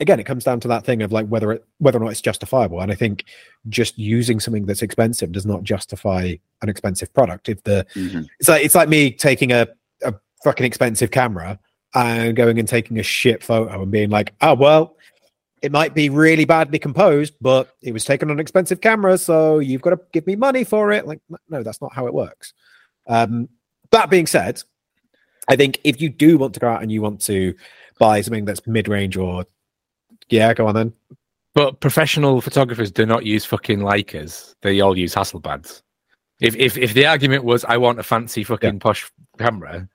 again, 0.00 0.20
it 0.20 0.24
comes 0.24 0.44
down 0.44 0.60
to 0.60 0.68
that 0.68 0.84
thing 0.84 1.02
of 1.02 1.10
like 1.12 1.26
whether 1.26 1.52
it, 1.52 1.64
whether 1.78 1.98
or 1.98 2.04
not 2.04 2.10
it's 2.10 2.20
justifiable. 2.20 2.80
And 2.80 2.90
I 2.92 2.94
think 2.94 3.24
just 3.68 3.98
using 3.98 4.40
something 4.40 4.64
that's 4.66 4.82
expensive 4.82 5.32
does 5.32 5.44
not 5.46 5.62
justify 5.64 6.34
an 6.62 6.68
expensive 6.68 7.12
product. 7.12 7.48
If 7.48 7.62
the 7.64 7.84
Mhm. 7.94 8.26
it's 8.38 8.48
like 8.48 8.64
it's 8.64 8.74
like 8.74 8.88
me 8.88 9.10
taking 9.10 9.52
a, 9.52 9.66
a 10.04 10.14
fucking 10.44 10.64
expensive 10.66 11.10
camera 11.10 11.58
and 11.94 12.36
going 12.36 12.58
and 12.58 12.68
taking 12.68 12.98
a 12.98 13.02
shit 13.02 13.42
photo 13.42 13.82
and 13.82 13.90
being 13.90 14.10
like, 14.10 14.34
oh 14.40 14.54
well, 14.54 14.96
it 15.62 15.72
might 15.72 15.94
be 15.94 16.08
really 16.08 16.44
badly 16.44 16.78
composed, 16.78 17.34
but 17.40 17.74
it 17.82 17.92
was 17.92 18.04
taken 18.04 18.30
on 18.30 18.36
an 18.36 18.40
expensive 18.40 18.80
camera, 18.80 19.18
so 19.18 19.58
you've 19.58 19.82
got 19.82 19.90
to 19.90 20.00
give 20.12 20.26
me 20.26 20.36
money 20.36 20.64
for 20.64 20.92
it. 20.92 21.06
Like, 21.06 21.20
no, 21.48 21.62
that's 21.62 21.80
not 21.80 21.92
how 21.92 22.06
it 22.06 22.14
works. 22.14 22.52
Um, 23.06 23.48
that 23.90 24.10
being 24.10 24.26
said, 24.26 24.62
I 25.48 25.56
think 25.56 25.80
if 25.84 26.00
you 26.00 26.10
do 26.10 26.38
want 26.38 26.54
to 26.54 26.60
go 26.60 26.68
out 26.68 26.82
and 26.82 26.92
you 26.92 27.00
want 27.02 27.20
to 27.22 27.54
buy 27.98 28.20
something 28.20 28.44
that's 28.44 28.66
mid-range 28.66 29.16
or 29.16 29.44
yeah, 30.28 30.52
go 30.52 30.66
on 30.66 30.74
then. 30.74 30.92
but 31.54 31.80
professional 31.80 32.40
photographers 32.40 32.90
do 32.90 33.06
not 33.06 33.24
use 33.24 33.44
fucking 33.44 33.80
Leicas. 33.80 34.54
They 34.62 34.80
all 34.80 34.96
use 34.96 35.14
Hasselblads. 35.14 35.82
If 36.40 36.54
if 36.56 36.76
if 36.76 36.94
the 36.94 37.06
argument 37.06 37.44
was 37.44 37.64
I 37.64 37.78
want 37.78 37.98
a 37.98 38.02
fancy 38.02 38.44
fucking 38.44 38.78
posh 38.80 39.10
camera, 39.38 39.88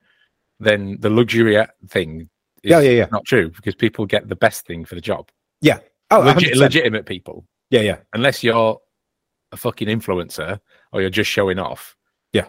then 0.59 0.97
the 0.99 1.09
luxury 1.09 1.64
thing 1.88 2.30
is 2.64 2.72
Yeah, 2.72 2.80
yeah, 2.80 2.91
yeah. 2.91 3.07
not 3.11 3.26
true 3.26 3.49
because 3.51 3.76
people 3.76 4.05
get 4.05 4.28
the 4.28 4.36
best 4.36 4.66
thing 4.66 4.84
for 4.86 4.95
the 4.95 5.01
job. 5.01 5.30
Oh, 6.11 6.20
Legit, 6.20 6.53
100%. 6.53 6.59
legitimate 6.59 7.05
people. 7.07 7.45
Yeah, 7.72 7.82
yeah. 7.82 7.97
unless 8.14 8.43
you're 8.43 8.80
a 9.51 9.57
fucking 9.57 9.88
influencer 9.88 10.59
or 10.91 11.01
you're 11.01 11.09
just 11.09 11.32
showing 11.32 11.57
off. 11.57 11.95
Yeah. 12.34 12.45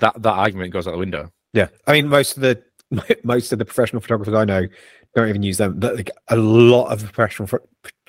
That 0.00 0.20
that 0.22 0.32
argument 0.32 0.72
goes 0.72 0.88
out 0.88 0.92
the 0.92 0.98
window. 0.98 1.30
Yeah, 1.52 1.68
I 1.86 1.92
mean, 1.92 2.08
most 2.08 2.36
of 2.36 2.42
the 2.42 2.60
most 3.24 3.52
of 3.52 3.58
the 3.60 3.64
professional 3.64 4.02
photographers 4.02 4.34
I 4.34 4.44
know 4.44 4.66
don't 5.14 5.28
even 5.28 5.42
use 5.44 5.56
them. 5.58 5.78
But, 5.78 5.96
Like 5.96 6.10
a 6.28 6.36
lot 6.36 6.88
of 6.92 7.04
professional 7.12 7.48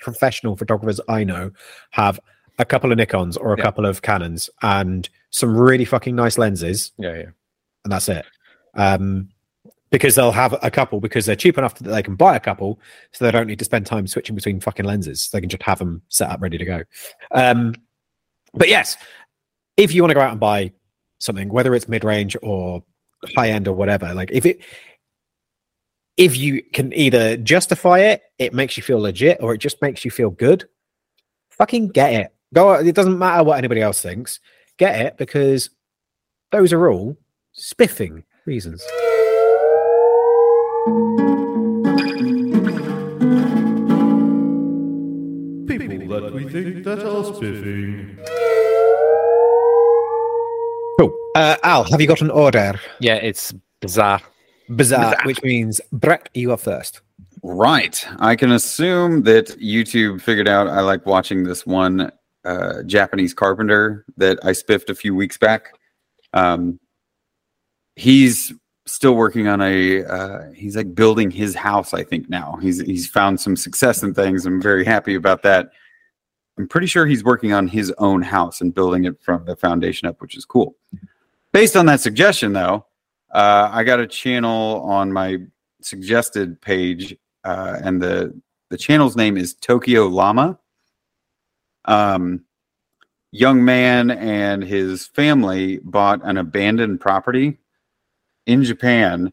professional 0.02 0.56
photographers 0.58 1.00
I 1.08 1.24
know 1.24 1.52
have 1.91 2.20
a 2.58 2.66
couple 2.66 2.91
of 2.91 2.98
Nikons 2.98 3.38
or 3.39 3.54
a 3.54 3.58
Yeah. 3.58 3.64
couple 3.64 3.86
of 3.86 4.02
Canons 4.02 4.50
and 4.64 5.08
some 5.30 5.56
really 5.56 5.86
fucking 5.86 6.16
nice 6.16 6.38
lenses, 6.39 6.91
Yeah, 6.98 7.14
yeah. 7.14 7.30
and 7.84 7.93
that's 7.93 8.10
it. 8.10 8.26
Um, 8.74 9.30
because 9.90 10.16
they'll 10.16 10.32
have 10.32 10.56
a 10.62 10.72
couple 10.72 11.00
because 11.00 11.26
they're 11.26 11.36
cheap 11.36 11.58
enough 11.58 11.76
that 11.76 11.90
they 11.90 12.04
can 12.04 12.16
buy 12.16 12.36
a 12.36 12.40
couple, 12.40 12.80
so 13.12 13.26
they 13.26 13.32
don't 13.32 13.48
need 13.48 13.60
to 13.60 13.66
spend 13.66 13.86
time 13.86 14.08
switching 14.08 14.36
between 14.36 14.60
fucking 14.60 14.86
lenses. 14.86 15.30
They 15.30 15.40
can 15.40 15.50
just 15.50 15.64
have 15.64 15.80
them 15.80 16.02
set 16.10 16.30
up 16.30 16.42
ready 16.42 16.58
to 16.58 16.66
go. 16.66 16.84
Um, 17.32 17.74
but 18.54 18.70
yes, 18.70 18.98
if 19.78 19.94
you 19.94 20.02
want 20.02 20.12
to 20.12 20.16
go 20.16 20.22
out 20.22 20.32
and 20.32 20.40
buy 20.40 20.74
something, 21.20 21.50
whether 21.50 21.74
it's 21.74 21.88
mid 21.88 22.04
range 22.04 22.36
or 22.42 22.84
high 23.36 23.50
end 23.50 23.68
or 23.68 23.76
whatever, 23.76 24.14
like 24.14 24.32
if 24.32 24.46
it 24.46 24.62
if 26.18 26.36
you 26.36 26.64
can 26.74 26.92
either 26.94 27.38
justify 27.38 28.00
it, 28.00 28.24
it 28.40 28.54
makes 28.54 28.76
you 28.76 28.84
feel 28.84 29.00
legit, 29.00 29.38
or 29.40 29.54
it 29.54 29.60
just 29.60 29.82
makes 29.82 30.04
you 30.04 30.12
feel 30.12 30.32
good. 30.32 30.68
Fucking 31.52 31.90
get 31.90 32.14
it. 32.14 32.34
Go. 32.54 32.74
It 32.74 32.96
doesn't 32.96 33.20
matter 33.20 33.44
what 33.44 33.58
anybody 33.58 33.82
else 33.82 34.02
thinks. 34.02 34.40
Get 34.78 35.00
it 35.00 35.18
because 35.18 35.70
those 36.52 36.74
are 36.74 36.90
all 36.90 37.18
spiffing 37.54 38.24
reasons. 38.46 38.86
People 45.68 46.08
that 46.08 46.34
we 46.34 46.50
think 46.50 46.84
that 46.86 47.00
are 47.06 47.24
spiffing. 47.34 48.18
Cool. 51.00 51.14
Uh, 51.36 51.58
Al, 51.64 51.84
have 51.86 52.00
you 52.02 52.08
got 52.08 52.22
an 52.22 52.32
order? 52.32 52.80
Yeah, 53.00 53.16
it's 53.16 53.54
bizarre. 53.82 54.22
Bizarre, 54.76 55.12
Bizarre. 55.12 55.26
which 55.26 55.42
means 55.44 55.80
Brett, 55.92 56.30
you 56.34 56.52
are 56.52 56.58
first. 56.58 57.02
Right. 57.44 58.06
I 58.20 58.36
can 58.36 58.52
assume 58.52 59.24
that 59.24 59.48
YouTube 59.60 60.22
figured 60.22 60.48
out 60.48 60.68
I 60.68 60.82
like 60.82 61.06
watching 61.06 61.44
this 61.44 61.66
one 61.66 62.12
uh, 62.44 62.84
Japanese 62.84 63.34
carpenter 63.34 64.06
that 64.18 64.40
I 64.44 64.54
spiffed 64.54 64.90
a 64.90 64.96
few 64.96 65.14
weeks 65.16 65.38
back. 65.38 65.74
Um, 66.34 66.80
he's 67.96 68.54
still 68.88 69.14
working 69.14 69.48
on 69.48 69.62
a. 69.62 70.04
Uh, 70.04 70.52
he's 70.52 70.76
like 70.76 70.96
building 70.96 71.30
his 71.30 71.56
house. 71.56 71.94
I 71.94 72.04
think 72.04 72.30
now 72.30 72.58
he's 72.62 72.80
he's 72.82 73.08
found 73.08 73.40
some 73.40 73.56
success 73.56 74.04
in 74.04 74.14
things. 74.14 74.46
I'm 74.46 74.62
very 74.62 74.86
happy 74.86 75.16
about 75.16 75.44
that. 75.44 75.72
I'm 76.58 76.68
pretty 76.68 76.88
sure 76.88 77.06
he's 77.06 77.24
working 77.24 77.54
on 77.54 77.68
his 77.68 77.94
own 78.00 78.22
house 78.22 78.62
and 78.62 78.74
building 78.74 79.06
it 79.06 79.22
from 79.22 79.46
the 79.46 79.56
foundation 79.56 80.08
up, 80.08 80.22
which 80.22 80.36
is 80.36 80.46
cool. 80.46 80.76
Based 81.54 81.76
on 81.76 81.86
that 81.86 82.02
suggestion, 82.02 82.54
though, 82.54 82.86
uh, 83.32 83.70
I 83.72 83.84
got 83.84 84.00
a 84.00 84.08
channel 84.08 84.82
on 84.82 85.14
my 85.14 85.38
suggested 85.82 86.60
page, 86.62 87.16
uh, 87.44 87.78
and 87.84 88.02
the 88.02 88.40
the 88.70 88.78
channel's 88.78 89.16
name 89.16 89.38
is 89.38 89.54
Tokyo 89.54 90.08
Llama. 90.08 90.58
Um, 91.86 92.44
young 93.32 93.64
man 93.64 94.12
and 94.12 94.64
his 94.64 95.08
family 95.08 95.80
bought 95.84 96.22
an 96.24 96.38
abandoned 96.38 97.00
property 97.00 97.60
in 98.48 98.64
Japan, 98.64 99.32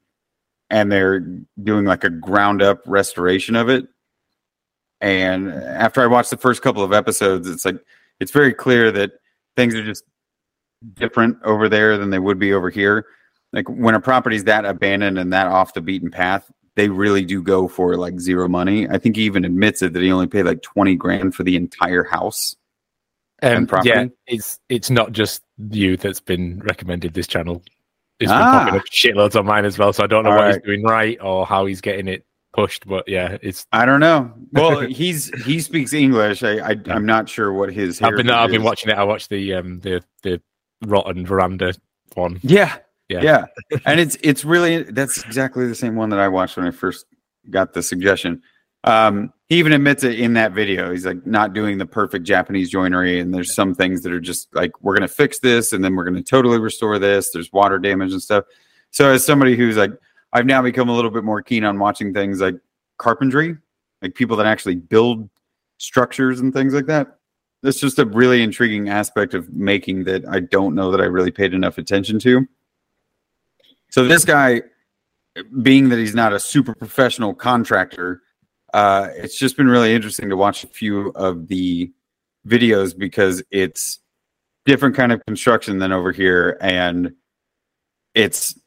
and 0.69 0.93
they're 0.93 1.21
doing 1.63 1.87
like 1.87 2.05
a 2.05 2.11
ground 2.11 2.61
up 2.61 2.83
restoration 2.85 3.57
of 3.57 3.71
it. 3.71 3.87
And 5.01 5.51
after 5.51 6.03
I 6.03 6.07
watched 6.07 6.31
the 6.31 6.37
first 6.37 6.61
couple 6.61 6.83
of 6.83 6.93
episodes, 6.93 7.49
it's 7.49 7.65
like 7.65 7.79
it's 8.21 8.33
very 8.33 8.53
clear 8.53 8.91
that 8.93 9.13
things 9.57 9.75
are 9.75 9.85
just 9.85 10.05
different 10.95 11.39
over 11.45 11.69
there 11.69 11.97
than 11.97 12.11
they 12.11 12.19
would 12.19 12.39
be 12.39 12.53
over 12.53 12.69
here. 12.69 13.07
Like 13.53 13.69
when 13.69 13.95
a 13.95 14.01
property's 14.01 14.45
that 14.45 14.65
abandoned 14.65 15.19
and 15.19 15.33
that 15.33 15.47
off 15.47 15.75
the 15.75 15.81
beaten 15.81 16.11
path, 16.11 16.51
they 16.75 16.89
really 16.89 17.25
do 17.25 17.41
go 17.43 17.69
for 17.69 17.97
like 17.97 18.19
zero 18.19 18.49
money. 18.49 18.89
I 18.89 18.99
think 18.99 19.17
he 19.17 19.23
even 19.23 19.45
admits 19.45 19.81
it 19.83 19.93
that 19.93 20.03
he 20.03 20.11
only 20.11 20.27
paid 20.27 20.43
like 20.45 20.63
20 20.63 20.97
grand 20.97 21.35
for 21.35 21.45
the 21.45 21.55
entire 21.57 22.03
house. 22.03 22.57
Um, 23.43 23.53
And 23.53 23.69
property? 23.69 23.91
yeah, 23.91 24.07
it's 24.27 24.59
it's 24.69 24.91
not 24.91 25.13
just 25.13 25.43
you 25.71 25.97
that's 25.97 26.21
been 26.21 26.61
recommended 26.61 27.15
this 27.15 27.27
channel. 27.27 27.63
It's 28.21 28.31
been 28.31 28.41
Ah. 28.41 28.61
popping 28.65 28.81
up 28.81 28.87
shitloads 28.87 29.39
on 29.39 29.47
mine 29.47 29.65
as 29.65 29.77
well. 29.79 29.93
So 29.93 30.05
I 30.05 30.07
don't 30.07 30.25
know 30.25 30.31
All 30.31 30.37
what 30.37 30.45
right. 30.45 30.55
he's 30.55 30.63
doing 30.65 30.83
right 30.85 31.19
or 31.21 31.45
how 31.47 31.67
he's 31.67 31.81
getting 31.81 32.07
it 32.09 32.25
pushed. 32.53 32.87
But 32.87 33.09
yeah, 33.09 33.37
it's 33.43 33.67
I 33.73 33.85
don't 33.85 34.01
know. 34.01 34.33
Well, 34.53 34.81
he's 34.83 35.31
he 35.45 35.61
speaks 35.61 35.93
English. 35.93 36.43
I, 36.45 36.59
I 36.71 36.77
I'm 36.87 37.05
not 37.07 37.29
sure 37.29 37.53
what 37.53 37.73
his. 37.73 38.01
I've 38.01 38.17
been 38.17 38.31
I've 38.31 38.51
been 38.51 38.63
watching 38.63 38.91
it. 38.91 38.97
I 38.97 39.03
watched 39.05 39.31
the 39.31 39.55
um 39.55 39.81
the 39.81 40.03
the 40.23 40.41
rotten 40.87 41.27
veranda 41.27 41.75
one. 42.15 42.39
Yeah, 42.43 42.77
Yeah. 43.09 43.23
yeah, 43.23 43.47
and 43.87 43.99
it's 43.99 44.17
it's 44.23 44.45
really 44.45 44.85
that's 44.85 45.25
exactly 45.25 45.67
the 45.67 45.75
same 45.75 45.97
one 45.97 46.11
that 46.11 46.21
I 46.21 46.29
watched 46.29 46.57
when 46.57 46.67
I 46.67 46.71
first 46.71 47.07
got 47.51 47.73
the 47.75 47.83
suggestion. 47.83 48.43
Um, 48.85 49.33
he 49.55 49.61
even 49.61 49.73
admits 49.73 50.03
it 50.03 50.19
in 50.19 50.33
that 50.33 50.51
video. 50.51 50.91
He's 50.91 51.07
like 51.07 51.25
not 51.25 51.53
doing 51.53 51.79
the 51.79 51.87
perfect 51.87 52.25
Japanese 52.25 52.69
joinery, 52.71 53.21
and 53.21 53.33
there's 53.33 53.55
some 53.55 53.73
things 53.73 54.03
that 54.03 54.13
are 54.13 54.21
just 54.21 54.53
like 54.53 54.73
we're 54.83 54.97
gonna 54.97 55.07
fix 55.07 55.39
this, 55.39 55.73
and 55.73 55.85
then 55.85 55.95
we're 55.95 56.03
gonna 56.03 56.25
totally 56.25 56.59
restore 56.59 56.99
this. 56.99 57.31
There's 57.31 57.53
water 57.53 57.79
damage 57.79 58.11
and 58.11 58.21
stuff. 58.21 58.47
So 58.91 59.13
as 59.13 59.25
somebody 59.25 59.55
who's 59.55 59.77
like, 59.77 59.93
I've 60.33 60.45
now 60.45 60.61
become 60.61 60.89
a 60.89 60.93
little 60.93 61.11
bit 61.11 61.23
more 61.23 61.41
keen 61.41 61.63
on 61.63 61.79
watching 61.79 62.13
things 62.13 62.41
like 62.41 62.57
carpentry, 62.99 63.57
like 64.03 64.17
people 64.17 64.37
that 64.39 64.47
actually 64.47 64.75
build 64.75 65.31
structures 65.79 66.41
and 66.41 66.53
things 66.53 66.75
like 66.75 66.87
that. 66.87 67.19
That's 67.63 67.79
just 67.79 68.01
a 68.01 68.07
really 68.07 68.43
intriguing 68.43 68.89
aspect 68.89 69.35
of 69.35 69.53
making 69.53 70.03
that 70.05 70.27
I 70.29 70.41
don't 70.41 70.75
know 70.75 70.91
that 70.91 71.01
I 71.01 71.05
really 71.05 71.31
paid 71.31 71.55
enough 71.55 71.79
attention 71.79 72.19
to. 72.21 72.45
So 73.91 74.05
this 74.05 74.25
guy, 74.25 74.63
being 75.63 75.91
that 75.91 75.99
he's 76.01 76.15
not 76.17 76.33
a 76.33 76.41
super 76.41 76.75
professional 76.75 77.35
contractor, 77.35 78.23
uh, 78.75 79.09
it's 79.15 79.39
just 79.39 79.57
been 79.57 79.69
really 79.69 79.95
interesting 79.95 80.29
to 80.29 80.37
watch 80.37 80.65
a 80.65 80.67
few 80.67 81.11
of 81.11 81.47
the 81.47 81.93
videos 82.47 82.97
because 82.97 83.41
it's 83.53 84.01
different 84.67 84.97
kind 84.97 85.13
of 85.13 85.25
construction 85.27 85.79
than 85.79 85.93
over 85.93 86.11
here, 86.11 86.59
and 86.61 87.15
it's 88.15 88.59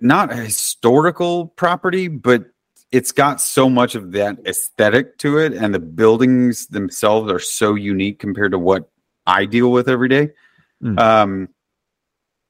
not 0.00 0.32
a 0.32 0.36
historical 0.36 1.48
property, 1.48 2.08
but 2.08 2.46
it's 2.92 3.12
got 3.12 3.42
so 3.42 3.68
much 3.68 3.94
of 3.94 4.12
that 4.12 4.38
aesthetic 4.46 5.18
to 5.18 5.36
it, 5.36 5.52
and 5.52 5.74
the 5.74 5.78
buildings 5.78 6.68
themselves 6.68 7.30
are 7.30 7.38
so 7.38 7.74
unique 7.74 8.18
compared 8.18 8.52
to 8.52 8.58
what 8.58 8.90
I 9.26 9.44
deal 9.44 9.70
with 9.70 9.90
every 9.90 10.08
day. 10.08 10.30
Mm. 10.82 10.98
Um, 10.98 11.48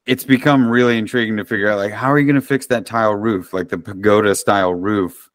it's 0.06 0.22
become 0.22 0.70
really 0.70 0.98
intriguing 0.98 1.36
to 1.38 1.44
figure 1.44 1.68
out 1.68 1.78
like 1.78 1.92
how 1.92 2.12
are 2.12 2.18
you 2.18 2.26
going 2.26 2.40
to 2.40 2.46
fix 2.46 2.66
that 2.66 2.86
tile 2.86 3.16
roof, 3.16 3.52
like 3.52 3.70
the 3.70 3.78
pagoda 3.78 4.36
style 4.36 4.72
roof, 4.72 5.29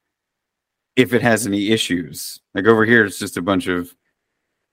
if 0.95 1.13
it 1.13 1.21
has 1.21 1.45
any 1.45 1.71
issues. 1.71 2.39
Like 2.53 2.65
over 2.65 2.85
here, 2.85 3.05
it's 3.05 3.19
just 3.19 3.37
a 3.37 3.41
bunch 3.41 3.67
of 3.67 3.93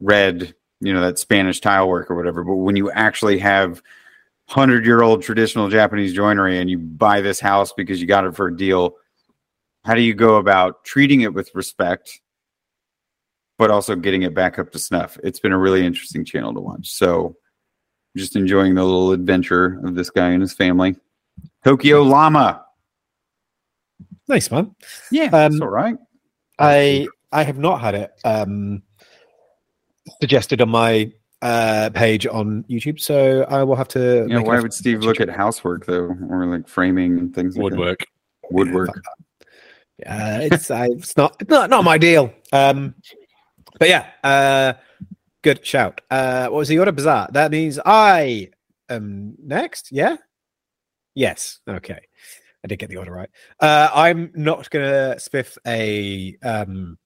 red, 0.01 0.55
you 0.81 0.93
know, 0.93 1.01
that 1.01 1.19
Spanish 1.19 1.61
tile 1.61 1.89
work 1.89 2.11
or 2.11 2.17
whatever. 2.17 2.45
But 2.45 2.57
when 2.57 2.77
you 2.77 2.91
actually 2.91 3.39
have 3.39 3.83
hundred 4.49 4.85
year 4.85 5.03
old 5.03 5.23
traditional 5.23 5.69
Japanese 5.69 6.13
joinery 6.13 6.59
and 6.59 6.69
you 6.69 6.79
buy 6.79 7.21
this 7.21 7.41
house 7.41 7.73
because 7.73 8.01
you 8.01 8.07
got 8.07 8.25
it 8.25 8.37
for 8.37 8.49
a 8.49 8.57
deal, 8.57 8.97
how 9.85 9.95
do 9.95 10.03
you 10.03 10.15
go 10.15 10.37
about 10.37 10.85
treating 10.85 11.23
it 11.23 11.33
with 11.33 11.51
respect, 11.55 12.21
but 13.59 13.71
also 13.71 13.97
getting 13.97 14.23
it 14.23 14.35
back 14.35 14.59
up 14.59 14.71
to 14.73 14.79
snuff? 14.79 15.19
It's 15.25 15.41
been 15.41 15.53
a 15.53 15.59
really 15.59 15.85
interesting 15.85 16.25
channel 16.25 16.55
to 16.55 16.61
watch. 16.61 16.91
So 16.91 17.37
just 18.17 18.37
enjoying 18.37 18.75
the 18.75 18.85
little 18.85 19.13
adventure 19.13 19.81
of 19.85 19.95
this 19.95 20.11
guy 20.11 20.31
and 20.31 20.43
his 20.43 20.53
family. 20.53 20.97
Tokyo 21.65 22.03
Llama. 22.03 22.65
Nice 24.29 24.51
man. 24.51 24.75
Yeah, 25.11 25.25
Um, 25.25 25.31
that's 25.31 25.61
all 25.61 25.69
right. 25.69 25.97
I 26.59 27.09
I 27.33 27.43
have 27.43 27.59
not 27.59 27.81
had 27.81 27.95
it 27.95 28.13
um, 28.25 28.83
suggested 30.21 30.61
on 30.61 30.69
my 30.69 31.13
uh, 31.41 31.91
page 31.95 32.27
on 32.27 32.65
YouTube, 32.71 33.01
so 33.01 33.45
I 33.49 33.63
will 33.65 33.77
have 33.77 33.89
to. 33.89 34.27
Yeah, 34.29 34.39
make 34.39 34.47
why 34.47 34.61
would 34.61 34.73
Steve 34.73 35.03
look 35.03 35.21
at 35.21 35.29
housework 35.29 35.87
though, 35.87 36.17
or 36.29 36.47
like 36.47 36.69
framing 36.69 37.19
and 37.19 37.35
things 37.35 37.57
like 37.57 37.65
Woodwork. 37.65 37.99
that? 37.99 38.53
Woodwork. 38.53 39.03
Uh, 40.07 40.41
it's 40.43 40.71
uh, 40.71 40.87
it's 40.91 41.17
not 41.17 41.37
not 41.49 41.71
not 41.71 41.85
my 41.85 41.99
deal. 41.99 42.33
Um, 42.53 42.95
but 43.79 43.89
yeah, 43.89 44.07
uh, 44.23 44.75
good 45.43 45.65
shout. 45.65 46.01
Uh, 46.11 46.47
what 46.49 46.59
was 46.59 46.69
the 46.69 46.79
order? 46.79 46.93
Bizarre. 46.93 47.29
That 47.33 47.51
means 47.51 47.79
I 47.85 48.51
am 48.89 49.35
next. 49.43 49.91
Yeah. 49.91 50.17
Yes. 51.15 51.61
Okay. 51.69 52.01
I 52.65 52.69
did 52.69 52.79
get 52.79 52.91
the 52.91 52.97
order 52.97 53.13
right. 53.13 53.29
Uh, 53.61 53.91
I'm 53.93 54.31
not 54.35 54.71
gonna 54.71 55.17
spiff 55.19 55.59
a 55.67 56.37
um 56.43 56.99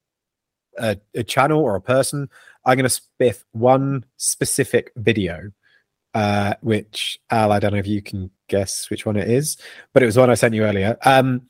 a, 0.79 0.99
a 1.15 1.25
channel 1.25 1.61
or 1.61 1.77
a 1.77 1.81
person. 1.81 2.29
I'm 2.65 2.77
gonna 2.77 2.89
spiff 2.89 3.43
one 3.53 4.05
specific 4.17 4.93
video. 4.97 5.51
Uh, 6.15 6.55
which 6.63 7.19
Al, 7.31 7.53
I 7.53 7.59
don't 7.59 7.73
know 7.73 7.79
if 7.79 7.87
you 7.87 8.01
can 8.01 8.31
guess 8.49 8.89
which 8.89 9.05
one 9.05 9.17
it 9.17 9.29
is, 9.29 9.59
but 9.93 10.03
it 10.03 10.07
was 10.07 10.15
the 10.15 10.23
one 10.23 10.31
I 10.31 10.35
sent 10.35 10.55
you 10.55 10.65
earlier. 10.65 10.97
Um, 11.05 11.43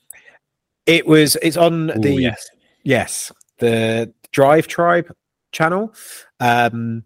it 0.85 1.07
was. 1.07 1.37
It's 1.41 1.55
on 1.55 1.91
Ooh, 1.91 2.01
the 2.01 2.13
yes. 2.13 2.49
yes 2.83 3.31
the 3.59 4.13
Drive 4.31 4.67
Tribe 4.67 5.13
channel, 5.51 5.93
um, 6.39 7.03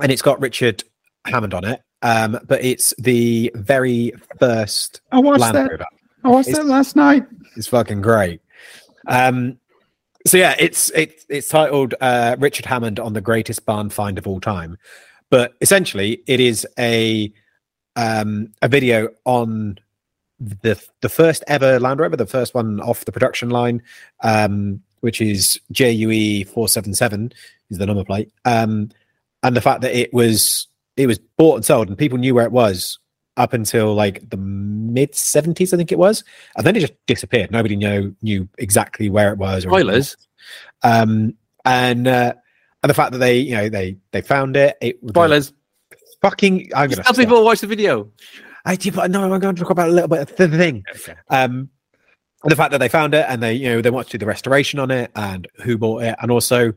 and 0.00 0.12
it's 0.12 0.22
got 0.22 0.40
Richard 0.40 0.84
Hammond 1.26 1.54
on 1.54 1.64
it. 1.64 1.82
Um, 2.02 2.38
but 2.46 2.64
it's 2.64 2.94
the 2.98 3.52
very 3.54 4.12
first 4.38 5.02
I 5.12 5.20
watched 5.20 5.40
Land 5.40 5.56
that. 5.56 5.70
Rover. 5.70 5.86
I 6.24 6.28
watched 6.28 6.48
It's- 6.48 6.64
that 6.64 6.70
last 6.70 6.96
night. 6.96 7.26
It's 7.56 7.66
fucking 7.66 8.00
great. 8.00 8.40
Um, 9.06 9.58
so 10.26 10.36
yeah, 10.36 10.54
it's 10.58 10.90
it's 10.94 11.24
it's 11.28 11.48
titled 11.48 11.94
uh, 12.00 12.36
Richard 12.38 12.66
Hammond 12.66 13.00
on 13.00 13.14
the 13.14 13.20
greatest 13.20 13.64
barn 13.64 13.90
find 13.90 14.18
of 14.18 14.26
all 14.26 14.40
time, 14.40 14.78
but 15.30 15.54
essentially 15.60 16.22
it 16.26 16.40
is 16.40 16.66
a 16.78 17.32
um, 17.96 18.52
a 18.62 18.68
video 18.68 19.08
on 19.24 19.78
the 20.38 20.80
the 21.00 21.08
first 21.08 21.42
ever 21.48 21.80
Land 21.80 22.00
Rover, 22.00 22.16
the 22.16 22.26
first 22.26 22.54
one 22.54 22.80
off 22.80 23.04
the 23.04 23.12
production 23.12 23.50
line, 23.50 23.82
um, 24.22 24.80
which 25.00 25.20
is 25.20 25.58
JUE 25.72 26.44
four 26.44 26.68
seven 26.68 26.94
seven 26.94 27.32
is 27.70 27.78
the 27.78 27.86
number 27.86 28.04
plate, 28.04 28.30
um, 28.44 28.90
and 29.42 29.56
the 29.56 29.60
fact 29.60 29.80
that 29.80 29.98
it 29.98 30.12
was 30.12 30.68
it 30.96 31.06
was 31.06 31.18
bought 31.18 31.56
and 31.56 31.64
sold, 31.64 31.88
and 31.88 31.98
people 31.98 32.18
knew 32.18 32.34
where 32.34 32.46
it 32.46 32.52
was 32.52 32.98
up 33.40 33.54
until 33.54 33.94
like 33.94 34.28
the 34.28 34.36
mid 34.36 35.14
seventies, 35.14 35.72
I 35.72 35.78
think 35.78 35.90
it 35.90 35.98
was, 35.98 36.22
and 36.56 36.66
then 36.66 36.76
it 36.76 36.80
just 36.80 36.94
disappeared. 37.06 37.50
Nobody 37.50 37.74
knew 37.74 38.14
knew 38.22 38.48
exactly 38.58 39.08
where 39.08 39.32
it 39.32 39.38
was. 39.38 39.64
or 39.64 39.70
Spoilers. 39.70 40.16
um, 40.82 41.34
and 41.64 42.06
uh, 42.06 42.34
and 42.82 42.90
the 42.90 42.94
fact 42.94 43.12
that 43.12 43.18
they 43.18 43.38
you 43.38 43.56
know 43.56 43.68
they 43.68 43.96
they 44.12 44.20
found 44.20 44.56
it. 44.56 44.76
It 44.80 44.98
Spoilers. 45.08 45.52
Fucking, 46.22 46.70
I'm 46.74 46.90
gonna 46.90 47.02
tell 47.02 47.14
people 47.14 47.38
to 47.38 47.44
watch 47.44 47.60
the 47.60 47.66
video. 47.66 48.10
I 48.66 48.76
do, 48.76 48.92
but 48.92 49.10
no, 49.10 49.22
I'm 49.22 49.40
going 49.40 49.54
to 49.54 49.62
talk 49.62 49.70
about 49.70 49.88
a 49.88 49.92
little 49.92 50.08
bit 50.08 50.20
of 50.20 50.36
the 50.36 50.48
thing. 50.48 50.84
Okay. 50.94 51.14
Um, 51.30 51.70
the 52.44 52.54
fact 52.56 52.72
that 52.72 52.78
they 52.78 52.90
found 52.90 53.14
it 53.14 53.24
and 53.26 53.42
they, 53.42 53.54
you 53.54 53.70
know, 53.70 53.80
they 53.80 53.88
wanted 53.88 54.10
to 54.10 54.18
do 54.18 54.24
the 54.24 54.26
restoration 54.26 54.78
on 54.78 54.90
it 54.90 55.10
and 55.16 55.48
who 55.62 55.78
bought 55.78 56.02
it, 56.02 56.16
and 56.20 56.30
also 56.30 56.74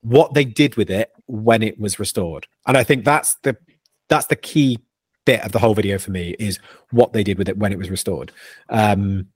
what 0.00 0.32
they 0.32 0.46
did 0.46 0.76
with 0.76 0.90
it 0.90 1.12
when 1.26 1.62
it 1.62 1.78
was 1.78 1.98
restored. 1.98 2.46
And 2.66 2.78
I 2.78 2.82
think 2.82 3.04
that's 3.04 3.34
the 3.42 3.58
that's 4.08 4.28
the 4.28 4.36
key 4.36 4.78
bit 5.24 5.40
of 5.42 5.52
the 5.52 5.58
whole 5.58 5.74
video 5.74 5.98
for 5.98 6.10
me 6.10 6.34
is 6.38 6.58
what 6.90 7.12
they 7.12 7.22
did 7.22 7.38
with 7.38 7.48
it 7.48 7.56
when 7.58 7.72
it 7.72 7.78
was 7.78 7.90
restored. 7.90 8.32
Um, 8.68 9.28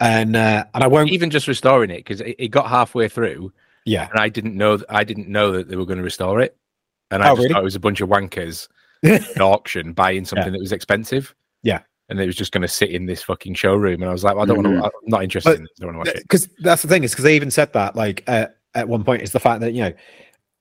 and 0.00 0.36
uh, 0.36 0.64
and 0.74 0.84
I 0.84 0.86
won't, 0.86 1.10
Even 1.10 1.30
just 1.30 1.48
restoring 1.48 1.90
it 1.90 1.98
because 1.98 2.20
it, 2.20 2.36
it 2.38 2.48
got 2.48 2.68
halfway 2.68 3.08
through 3.08 3.52
yeah, 3.84 4.08
and 4.10 4.20
I 4.20 4.28
didn't 4.28 4.54
know 4.56 4.78
I 4.88 5.02
didn't 5.04 5.28
know 5.28 5.52
that 5.52 5.68
they 5.68 5.76
were 5.76 5.86
going 5.86 5.98
to 5.98 6.04
restore 6.04 6.40
it, 6.40 6.56
and 7.10 7.22
I 7.22 7.28
Oh, 7.28 7.30
just 7.32 7.38
really? 7.42 7.52
thought 7.54 7.60
it 7.60 7.64
was 7.64 7.74
a 7.76 7.80
bunch 7.80 8.00
of 8.00 8.08
wankers 8.08 8.68
at 9.04 9.40
auction 9.40 9.92
buying 9.92 10.24
something 10.24 10.52
that 10.52 10.60
was 10.60 10.72
expensive. 10.72 11.34
Yeah. 11.62 11.80
and 12.10 12.20
it 12.20 12.26
was 12.26 12.36
just 12.36 12.52
going 12.52 12.62
to 12.62 12.68
sit 12.68 12.90
in 12.90 13.06
this 13.06 13.22
fucking 13.22 13.54
showroom, 13.54 14.02
and 14.02 14.08
I 14.08 14.12
was 14.12 14.24
like, 14.24 14.34
well, 14.34 14.44
I 14.44 14.46
don't 14.46 14.62
want 14.62 14.76
to. 14.78 14.84
I'm 14.84 14.90
not 15.06 15.22
interested. 15.24 15.50
But- 15.50 15.56
in 15.56 15.62
this. 15.62 15.70
I 15.80 15.84
don't 15.86 15.96
want 15.96 16.06
to 16.06 16.10
watch 16.12 16.18
it. 16.20 16.22
because 16.24 16.48
that's 16.60 16.82
the 16.82 16.88
thing 16.88 17.02
is 17.04 17.10
because 17.12 17.24
they 17.24 17.34
even 17.36 17.50
said 17.50 17.72
that 17.72 17.96
like 17.96 18.22
uh, 18.28 18.46
at 18.74 18.88
one 18.88 19.02
point 19.04 19.22
is 19.22 19.32
the 19.32 19.40
fact 19.40 19.60
that 19.62 19.72
you 19.72 19.82
know 19.82 19.92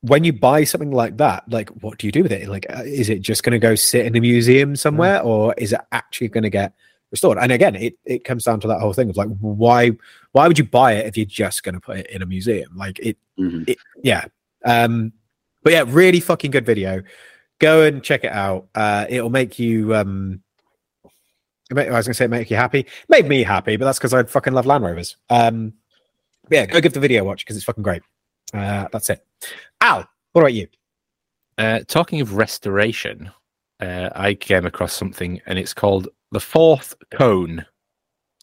when 0.02 0.24
you 0.24 0.32
buy 0.32 0.64
something 0.64 0.92
like 0.92 1.18
that 1.18 1.44
like 1.50 1.70
what 1.82 1.98
do 1.98 2.06
you 2.08 2.12
do 2.12 2.22
with 2.24 2.32
it 2.32 2.48
like 2.48 2.66
uh, 2.70 2.84
is 2.86 3.10
it 3.10 3.20
just 3.22 3.44
going 3.44 3.52
to 3.52 3.60
go 3.60 3.74
sit 3.76 4.06
in 4.06 4.16
a 4.16 4.22
museum 4.22 4.76
somewhere 4.76 5.22
or 5.22 5.54
is 5.58 5.74
it 5.74 5.82
actually 5.92 6.28
going 6.28 6.44
to 6.44 6.50
get 6.50 6.74
restored 7.12 7.38
and 7.40 7.52
again 7.52 7.76
it, 7.76 7.96
it 8.06 8.24
comes 8.24 8.44
down 8.44 8.60
to 8.60 8.68
that 8.68 8.80
whole 8.80 8.94
thing 8.94 9.10
of 9.10 9.18
like 9.18 9.28
why 9.40 9.92
why 10.34 10.48
would 10.48 10.58
you 10.60 10.64
buy 10.64 10.94
it 10.94 11.08
if 11.08 11.18
you're 11.18 11.26
just 11.26 11.64
going 11.64 11.74
to 11.74 11.82
put 11.82 11.98
it 11.98 12.08
in 12.12 12.22
a 12.22 12.26
museum 12.26 12.70
like 12.76 13.00
it 13.00 13.18
Mhm. 13.40 13.76
yeah 14.04 14.26
um 14.66 15.14
but 15.64 15.74
yeah 15.74 15.84
really 15.88 16.20
fucking 16.20 16.52
good 16.52 16.66
video 16.66 17.02
go 17.60 17.82
and 17.84 18.04
check 18.04 18.24
it 18.24 18.32
out 18.32 18.68
uh 18.76 19.06
it'll 19.10 19.30
make 19.32 19.58
you 19.58 19.96
um 19.96 20.42
I 21.72 21.90
was 21.92 22.08
gonna 22.08 22.14
say 22.14 22.28
make 22.28 22.50
you 22.50 22.56
happy. 22.56 22.86
Made 23.10 23.28
me 23.28 23.44
happy, 23.44 23.76
but 23.76 23.84
that's 23.84 23.98
because 24.00 24.14
I 24.14 24.24
fucking 24.24 24.54
love 24.54 24.66
Land 24.66 24.86
Rovers. 24.86 25.18
Um, 25.30 25.74
yeah, 26.50 26.66
go 26.66 26.80
give 26.80 26.94
the 26.94 27.02
video 27.02 27.24
a 27.24 27.26
watch 27.26 27.44
because 27.44 27.58
it's 27.58 27.66
fucking 27.66 27.84
great. 27.84 28.04
Uh, 28.54 28.88
that's 28.92 29.10
it. 29.10 29.26
Al, 29.82 30.08
what 30.34 30.42
about 30.42 30.54
you? 30.54 30.68
Uh, 31.58 31.80
talking 31.88 32.22
of 32.22 32.36
restoration, 32.36 33.32
uh, 33.80 34.10
I 34.16 34.34
came 34.34 34.66
across 34.66 34.94
something, 34.94 35.42
and 35.46 35.58
it's 35.60 35.74
called 35.74 36.08
the 36.32 36.40
fourth 36.40 36.96
cone. 37.12 37.66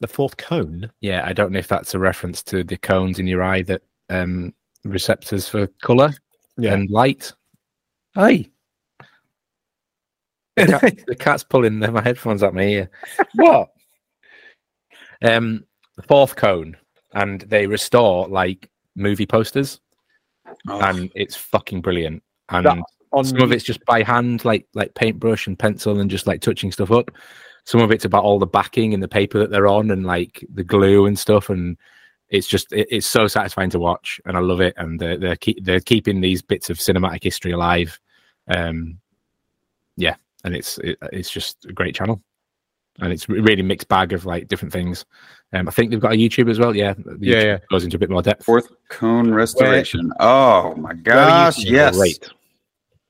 The 0.00 0.08
fourth 0.08 0.36
cone. 0.36 0.90
Yeah, 1.00 1.22
I 1.24 1.32
don't 1.32 1.52
know 1.52 1.58
if 1.58 1.68
that's 1.68 1.94
a 1.94 1.98
reference 1.98 2.42
to 2.44 2.64
the 2.64 2.76
cones 2.76 3.18
in 3.18 3.26
your 3.26 3.42
eye 3.42 3.62
that 3.62 3.82
um, 4.10 4.52
receptors 4.84 5.48
for 5.48 5.66
color 5.82 6.12
Yeah. 6.58 6.74
and 6.74 6.90
light. 6.90 7.32
Hey, 8.14 8.50
the, 10.56 10.66
cat, 10.66 10.98
the 11.06 11.16
cat's 11.16 11.42
pulling 11.44 11.78
my 11.78 12.02
headphones 12.02 12.42
at 12.42 12.54
my 12.54 12.62
ear. 12.62 12.90
what? 13.34 13.70
Um, 15.22 15.64
the 15.96 16.02
fourth 16.02 16.36
cone, 16.36 16.76
and 17.14 17.40
they 17.42 17.66
restore 17.66 18.26
like 18.28 18.68
movie 18.96 19.26
posters, 19.26 19.80
Oh, 20.68 20.80
and 20.80 21.10
it's 21.14 21.36
fucking 21.36 21.80
brilliant. 21.82 22.22
And 22.48 22.66
That- 22.66 22.78
On 23.12 23.24
some 23.24 23.42
of 23.42 23.52
it's 23.52 23.64
just 23.64 23.84
by 23.84 24.02
hand, 24.02 24.44
like 24.44 24.66
like 24.74 24.94
paintbrush 24.94 25.46
and 25.46 25.56
pencil, 25.58 26.00
and 26.00 26.10
just 26.10 26.26
like 26.26 26.40
touching 26.40 26.72
stuff 26.72 26.90
up. 26.90 27.10
Some 27.64 27.80
of 27.80 27.90
it's 27.92 28.04
about 28.04 28.24
all 28.24 28.38
the 28.38 28.46
backing 28.46 28.92
and 28.92 29.02
the 29.02 29.08
paper 29.08 29.38
that 29.38 29.50
they're 29.50 29.68
on, 29.68 29.90
and 29.92 30.04
like 30.04 30.44
the 30.52 30.64
glue 30.64 31.06
and 31.06 31.16
stuff. 31.18 31.48
And 31.48 31.76
it's 32.28 32.48
just 32.48 32.72
it, 32.72 32.88
it's 32.90 33.06
so 33.06 33.28
satisfying 33.28 33.70
to 33.70 33.78
watch, 33.78 34.20
and 34.24 34.36
I 34.36 34.40
love 34.40 34.60
it. 34.60 34.74
And 34.76 34.98
they're 34.98 35.16
they're, 35.16 35.36
keep, 35.36 35.64
they're 35.64 35.78
keeping 35.80 36.20
these 36.20 36.42
bits 36.42 36.70
of 36.70 36.78
cinematic 36.78 37.22
history 37.22 37.52
alive. 37.52 37.98
Um, 38.48 38.98
yeah, 39.96 40.16
and 40.44 40.56
it's 40.56 40.78
it, 40.78 40.98
it's 41.12 41.30
just 41.30 41.64
a 41.66 41.72
great 41.72 41.94
channel, 41.94 42.20
and 43.00 43.12
it's 43.12 43.28
a 43.28 43.32
really 43.32 43.62
mixed 43.62 43.88
bag 43.88 44.12
of 44.12 44.24
like 44.24 44.48
different 44.48 44.72
things. 44.72 45.04
Um, 45.52 45.68
I 45.68 45.70
think 45.70 45.90
they've 45.90 46.00
got 46.00 46.12
a 46.12 46.16
YouTube 46.16 46.50
as 46.50 46.58
well. 46.58 46.74
Yeah, 46.74 46.94
the 46.94 47.16
Yeah, 47.20 47.36
YouTube 47.36 47.44
yeah. 47.44 47.58
goes 47.70 47.84
into 47.84 47.96
a 47.96 48.00
bit 48.00 48.10
more 48.10 48.22
depth. 48.22 48.44
fourth 48.44 48.68
cone 48.88 49.32
restoration. 49.32 50.12
Oh 50.20 50.74
my 50.76 50.94
gosh, 50.94 51.58
yes. 51.58 51.96
Great. 51.96 52.28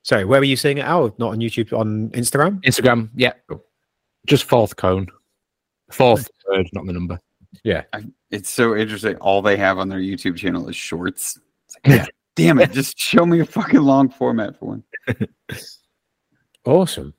Sorry, 0.03 0.25
where 0.25 0.41
were 0.41 0.45
you 0.45 0.57
seeing 0.57 0.79
it? 0.79 0.87
Oh, 0.87 1.15
not 1.19 1.31
on 1.33 1.39
YouTube, 1.39 1.73
on 1.79 2.11
Instagram. 2.11 2.61
Instagram, 2.63 3.09
yeah, 3.15 3.33
just 4.27 4.45
fourth 4.45 4.77
cone, 4.77 5.07
fourth 5.91 6.29
third, 6.47 6.69
not 6.75 6.85
the 6.87 6.93
number. 6.93 7.19
Yeah. 7.63 7.85
It's 8.31 8.51
so 8.51 8.77
interesting. 8.77 9.17
All 9.17 9.41
they 9.41 9.57
have 9.57 9.79
on 9.79 9.89
their 9.89 10.01
YouTube 10.01 10.37
channel 10.37 10.69
is 10.69 10.77
shorts. 10.77 11.39
It's 11.67 11.77
like, 11.87 11.99
God 12.01 12.11
damn 12.37 12.59
it! 12.59 12.73
Just 12.73 12.99
show 12.99 13.25
me 13.25 13.41
a 13.41 13.47
fucking 13.47 13.81
long 13.81 14.11
format 14.11 14.59
for 14.59 14.67
one. 14.67 14.85
Awesome. 16.67 17.15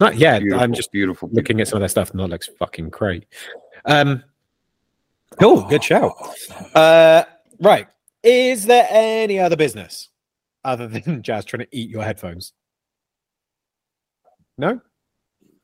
Not 0.00 0.16
yeah. 0.16 0.38
Beautiful, 0.38 0.62
I'm 0.62 0.74
just 0.74 0.92
beautiful. 0.92 1.28
looking 1.32 1.60
at 1.60 1.68
some 1.68 1.78
of 1.78 1.80
their 1.80 1.88
stuff 1.88 2.10
and 2.10 2.20
that 2.20 2.28
looks 2.28 2.48
fucking 2.58 2.90
great. 2.90 3.26
Um, 3.84 4.22
cool, 5.40 5.62
good 5.62 5.82
show. 5.82 6.14
Uh, 6.74 7.24
right, 7.60 7.86
is 8.22 8.66
there 8.66 8.86
any 8.90 9.38
other 9.38 9.56
business 9.56 10.10
other 10.64 10.86
than 10.88 11.22
Jazz 11.22 11.44
trying 11.44 11.66
to 11.66 11.68
eat 11.76 11.90
your 11.90 12.02
headphones? 12.02 12.52
No, 14.58 14.80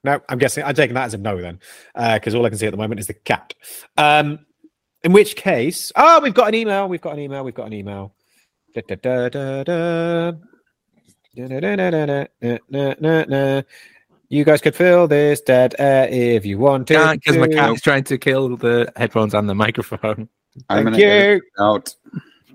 no. 0.04 0.20
I'm 0.28 0.38
guessing 0.38 0.64
I'm 0.64 0.74
taking 0.74 0.94
that 0.94 1.06
as 1.06 1.14
a 1.14 1.18
no 1.18 1.40
then, 1.40 1.60
because 1.94 2.34
all 2.34 2.44
I 2.46 2.48
can 2.48 2.58
see 2.58 2.66
at 2.66 2.72
the 2.72 2.76
moment 2.76 3.00
is 3.00 3.06
the 3.06 3.14
cat. 3.14 3.54
Um, 3.96 4.46
in 5.02 5.12
which 5.12 5.34
case, 5.34 5.90
oh, 5.96 6.20
we've 6.20 6.34
got 6.34 6.48
an 6.48 6.54
email. 6.54 6.88
We've 6.88 7.00
got 7.00 7.14
an 7.14 7.20
email. 7.20 7.44
We've 7.44 7.54
got 7.54 7.66
an 7.66 7.72
email. 7.72 8.14
Da, 8.74 8.82
da, 8.96 9.28
da, 9.28 10.32
you 14.32 14.44
guys 14.44 14.62
could 14.62 14.74
fill 14.74 15.08
this 15.08 15.42
dead 15.42 15.74
air 15.78 16.08
if 16.08 16.46
you 16.46 16.56
want 16.56 16.88
to. 16.88 16.94
Can't 16.94 17.22
because 17.22 17.36
my 17.36 17.48
cat's 17.48 17.82
trying 17.82 18.04
to 18.04 18.16
kill 18.16 18.56
the 18.56 18.90
headphones 18.96 19.34
and 19.34 19.46
the 19.46 19.54
microphone. 19.54 20.26
I'm 20.70 20.86
Thank 20.86 20.96
you. 20.96 21.42
out. 21.60 21.94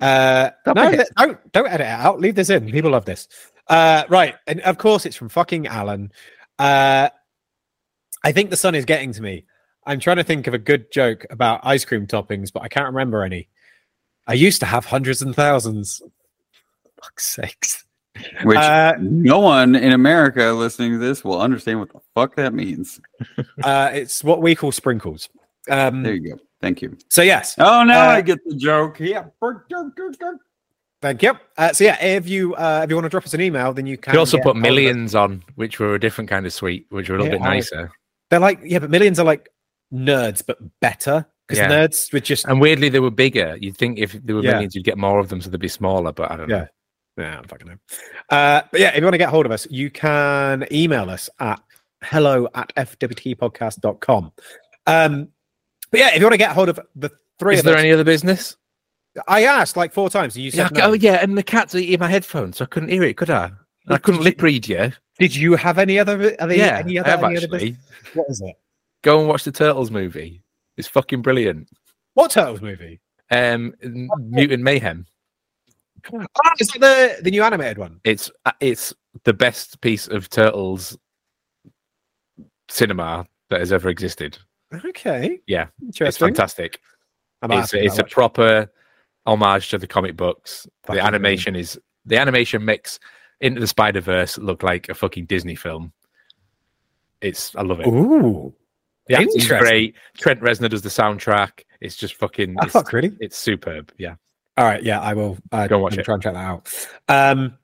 Uh, 0.01 0.49
no, 0.65 0.73
no, 0.73 1.37
don't 1.51 1.67
edit 1.67 1.81
it 1.81 1.87
out. 1.87 2.19
Leave 2.19 2.33
this 2.33 2.49
in. 2.49 2.71
People 2.71 2.89
love 2.89 3.05
this. 3.05 3.27
Uh, 3.67 4.05
right, 4.09 4.33
and 4.47 4.59
of 4.61 4.79
course 4.79 5.05
it's 5.05 5.15
from 5.15 5.29
fucking 5.29 5.67
Alan. 5.67 6.11
Uh, 6.57 7.09
I 8.23 8.31
think 8.31 8.49
the 8.49 8.57
sun 8.57 8.73
is 8.73 8.85
getting 8.85 9.13
to 9.13 9.21
me. 9.21 9.45
I'm 9.85 9.99
trying 9.99 10.17
to 10.17 10.23
think 10.23 10.47
of 10.47 10.55
a 10.55 10.59
good 10.59 10.91
joke 10.91 11.27
about 11.29 11.61
ice 11.61 11.85
cream 11.85 12.07
toppings, 12.07 12.51
but 12.51 12.63
I 12.63 12.69
can't 12.69 12.87
remember 12.87 13.21
any. 13.21 13.49
I 14.25 14.33
used 14.33 14.61
to 14.61 14.65
have 14.65 14.85
hundreds 14.85 15.21
and 15.21 15.35
thousands. 15.35 16.01
Fuck's 16.99 17.27
sakes. 17.27 17.85
Which 18.43 18.57
Uh, 18.57 18.93
no 18.99 19.39
one 19.39 19.75
in 19.75 19.93
America 19.93 20.51
listening 20.53 20.91
to 20.93 20.97
this 20.97 21.23
will 21.23 21.39
understand 21.41 21.79
what 21.79 21.91
the 21.91 21.99
fuck 22.15 22.35
that 22.35 22.53
means. 22.53 22.99
uh, 23.63 23.91
it's 23.93 24.23
what 24.23 24.41
we 24.41 24.55
call 24.55 24.71
sprinkles. 24.71 25.29
Um, 25.69 26.03
There 26.03 26.13
you 26.13 26.31
go. 26.35 26.39
Thank 26.61 26.81
you. 26.81 26.97
so 27.09 27.21
yes, 27.21 27.55
Oh, 27.59 27.83
now 27.83 28.09
Uh, 28.09 28.13
I 28.13 28.21
get 28.21 28.39
the 28.45 28.55
joke. 28.55 28.99
Yeah. 28.99 29.25
thank 31.01 31.21
you. 31.21 31.33
Uh, 31.57 31.73
so 31.73 31.83
yeah, 31.83 32.03
if 32.03 32.27
you 32.27 32.55
uh, 32.55 32.81
if 32.83 32.89
you 32.89 32.95
want 32.95 33.05
to 33.05 33.09
drop 33.09 33.25
us 33.25 33.33
an 33.33 33.41
email, 33.41 33.73
then 33.73 33.85
you 33.85 33.97
can. 33.97 34.13
We 34.13 34.17
also 34.19 34.37
put 34.37 34.43
hold 34.45 34.57
of 34.57 34.61
us. 34.63 34.69
millions 34.69 35.15
on, 35.15 35.43
which 35.55 35.79
were 35.79 35.95
a 35.95 35.99
different 35.99 36.29
kind 36.29 36.45
of 36.45 36.53
sweet, 36.53 36.87
which 36.89 37.09
were 37.09 37.15
a 37.15 37.19
little 37.19 37.33
Yeah, 37.33 37.39
bit 37.39 37.47
I- 37.47 37.53
nicer. 37.55 37.91
They're 38.29 38.39
like 38.39 38.59
yeah, 38.63 38.79
but 38.79 38.89
millions 38.89 39.19
are 39.19 39.25
like 39.25 39.49
nerds, 39.93 40.43
but 40.45 40.57
better 40.81 41.25
because 41.47 41.59
Yeah. 41.59 41.69
nerds 41.69 42.11
would 42.11 42.25
just 42.25 42.45
And 42.45 42.59
weirdly, 42.59 42.89
they 42.89 42.99
were 42.99 43.11
bigger. 43.11 43.55
You'd 43.59 43.77
think 43.77 43.99
if 43.99 44.13
there 44.13 44.35
were 44.35 44.43
Yeah. 44.43 44.53
millions, 44.53 44.75
you'd 44.75 44.83
get 44.83 44.97
more 44.97 45.19
of 45.19 45.29
them, 45.29 45.39
so 45.41 45.49
they'd 45.49 45.59
be 45.59 45.67
smaller. 45.69 46.11
But 46.11 46.31
I 46.31 46.35
don't 46.37 46.49
know. 46.49 46.67
Yeah. 47.17 47.23
Yeah, 47.23 47.31
I 47.31 47.35
don't 47.35 47.49
fucking 47.49 47.67
know. 47.67 47.77
Uh, 48.29 48.61
but 48.71 48.79
yeah, 48.79 48.89
if 48.89 48.97
you 48.97 49.03
want 49.03 49.13
to 49.13 49.17
get 49.19 49.29
hold 49.29 49.45
of 49.45 49.51
us, 49.51 49.67
you 49.69 49.89
can 49.89 50.65
email 50.71 51.09
us 51.09 51.29
at 51.39 51.61
hello 52.03 52.47
at 52.55 52.73
fwtpodcast.com. 52.75 54.31
Um, 54.85 55.27
but 55.91 55.99
yeah, 55.99 56.09
if 56.13 56.19
you 56.19 56.23
want 56.25 56.33
to 56.33 56.37
get 56.37 56.51
hold 56.51 56.69
of 56.69 56.79
the 56.95 57.09
three 57.39 57.55
Is 57.55 57.63
there 57.63 57.73
us, 57.75 57.79
any 57.79 57.91
other 57.91 58.03
business? 58.03 58.55
I 59.27 59.45
asked 59.45 59.75
like 59.77 59.93
four 59.93 60.09
times. 60.09 60.37
You 60.37 60.51
Yeah, 60.53 60.67
said 60.67 60.77
I- 60.77 60.81
no. 60.81 60.89
Oh 60.91 60.93
yeah, 60.93 61.15
and 61.23 61.37
the 61.37 61.43
cat's 61.43 61.73
eating 61.75 61.99
my 61.99 62.09
headphones, 62.09 62.57
so 62.57 62.65
I 62.65 62.67
couldn't 62.67 62.89
hear 62.89 63.03
it, 63.03 63.17
could 63.17 63.29
I? 63.29 63.45
And 63.45 63.95
I 63.95 63.97
couldn't 63.97 64.21
lip 64.21 64.41
read 64.41 64.67
you. 64.67 64.91
Did 65.17 65.35
you 65.35 65.55
have 65.55 65.79
any 65.79 65.97
other? 65.97 66.35
Are 66.39 66.47
there 66.47 66.57
Yeah, 66.57 66.77
any 66.77 66.99
I 66.99 67.01
other, 67.01 67.09
have 67.11 67.23
any 67.23 67.35
actually. 67.37 67.59
business? 67.71 67.77
What 68.13 68.27
is 68.29 68.41
it? 68.41 68.55
Go 69.01 69.19
and 69.19 69.27
watch 69.27 69.43
the 69.43 69.51
Turtles 69.51 69.89
movie. 69.89 70.43
It's 70.75 70.87
fucking 70.87 71.21
brilliant. 71.23 71.69
What 72.13 72.31
Turtles 72.31 72.61
movie? 72.61 72.99
Um, 73.31 73.73
Mutant 74.19 74.61
Mayhem. 74.63 75.05
Oh, 76.13 76.25
is 76.59 76.73
it 76.75 76.79
the 76.81 77.17
the 77.21 77.31
new 77.31 77.43
animated 77.43 77.77
one? 77.77 77.99
It's 78.03 78.31
uh, 78.45 78.51
it's 78.59 78.93
the 79.23 79.33
best 79.33 79.81
piece 79.81 80.07
of 80.07 80.29
Turtles 80.29 80.97
cinema 82.69 83.25
that 83.49 83.59
has 83.59 83.71
ever 83.71 83.89
existed. 83.89 84.37
Okay, 84.73 85.39
Yeah, 85.47 85.67
It's 85.87 86.17
fantastic. 86.17 86.81
It's, 87.43 87.73
it's 87.73 87.99
a 87.99 88.03
proper 88.03 88.69
homage 89.25 89.69
to 89.69 89.77
the 89.77 89.87
comic 89.87 90.17
books. 90.17 90.67
Fucking 90.83 90.95
the 91.01 91.05
animation 91.05 91.55
is 91.55 91.79
the 92.05 92.17
animation 92.17 92.65
makes 92.65 92.99
Into 93.39 93.61
the 93.61 93.67
Spider 93.67 94.01
Verse 94.01 94.37
look 94.37 94.63
like 94.63 94.89
a 94.89 94.93
fucking 94.95 95.25
Disney 95.25 95.55
film. 95.55 95.93
It's 97.21 97.55
I 97.55 97.61
love 97.61 97.79
it. 97.79 97.87
Ooh, 97.87 98.53
The 99.07 99.15
acting's 99.15 99.47
great. 99.47 99.95
Trent 100.17 100.41
Reznor 100.41 100.69
does 100.69 100.81
the 100.81 100.89
soundtrack. 100.89 101.63
It's 101.79 101.95
just 101.95 102.15
fucking. 102.15 102.55
oh, 102.59 102.79
It's, 102.79 102.93
really? 102.93 103.15
it's 103.19 103.37
superb. 103.37 103.91
Yeah. 103.97 104.15
All 104.57 104.65
right, 104.65 104.81
yeah, 104.83 104.99
I 104.99 105.13
will 105.13 105.37
uh, 105.51 105.67
Go 105.67 105.75
and 105.75 105.83
watch 105.83 105.93
I'm 105.93 105.99
it. 105.99 106.03
Try 106.03 106.15
and 106.15 106.23
check 106.23 106.33
that 106.33 106.39
out. 106.39 106.67
Um, 107.07 107.57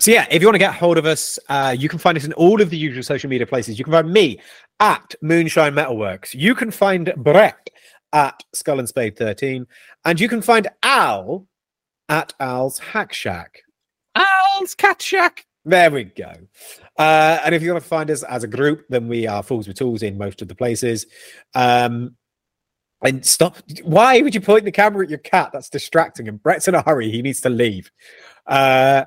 so 0.00 0.10
yeah, 0.10 0.26
if 0.30 0.40
you 0.40 0.48
want 0.48 0.54
to 0.54 0.60
get 0.60 0.74
hold 0.74 0.96
of 0.96 1.06
us, 1.06 1.38
uh, 1.48 1.74
you 1.76 1.88
can 1.88 1.98
find 1.98 2.16
us 2.16 2.24
in 2.24 2.32
all 2.34 2.62
of 2.62 2.70
the 2.70 2.78
usual 2.78 3.02
social 3.02 3.28
media 3.28 3.46
places. 3.46 3.78
You 3.78 3.84
can 3.84 3.92
find 3.92 4.10
me 4.12 4.40
at 4.80 5.14
Moonshine 5.22 5.74
Metalworks. 5.74 6.34
You 6.34 6.54
can 6.54 6.70
find 6.70 7.12
Brett 7.16 7.68
at 8.12 8.42
Skull 8.54 8.78
and 8.78 8.88
Spade 8.88 9.16
13, 9.16 9.66
and 10.04 10.20
you 10.20 10.28
can 10.28 10.40
find 10.40 10.68
Al 10.82 11.46
at 12.08 12.32
Al's 12.40 12.78
Hack 12.78 13.12
Shack. 13.12 13.60
Al's 14.14 14.74
Cat 14.74 15.02
Shack. 15.02 15.44
There 15.64 15.90
we 15.90 16.04
go. 16.04 16.32
Uh, 16.96 17.40
and 17.44 17.54
if 17.54 17.62
you 17.62 17.72
want 17.72 17.82
to 17.82 17.88
find 17.88 18.10
us 18.10 18.22
as 18.22 18.44
a 18.44 18.48
group, 18.48 18.86
then 18.88 19.08
we 19.08 19.26
are 19.26 19.42
Fools 19.42 19.68
with 19.68 19.76
Tools 19.76 20.02
in 20.02 20.16
most 20.16 20.40
of 20.40 20.48
the 20.48 20.54
places. 20.54 21.06
Um, 21.54 22.16
and 23.02 23.24
stop. 23.24 23.56
Why 23.82 24.20
would 24.20 24.34
you 24.34 24.40
point 24.40 24.64
the 24.64 24.72
camera 24.72 25.04
at 25.04 25.10
your 25.10 25.18
cat? 25.18 25.50
That's 25.52 25.68
distracting. 25.68 26.28
And 26.28 26.42
Brett's 26.42 26.68
in 26.68 26.74
a 26.74 26.82
hurry. 26.82 27.10
He 27.10 27.22
needs 27.22 27.40
to 27.42 27.50
leave. 27.50 27.90
Uh, 28.46 29.04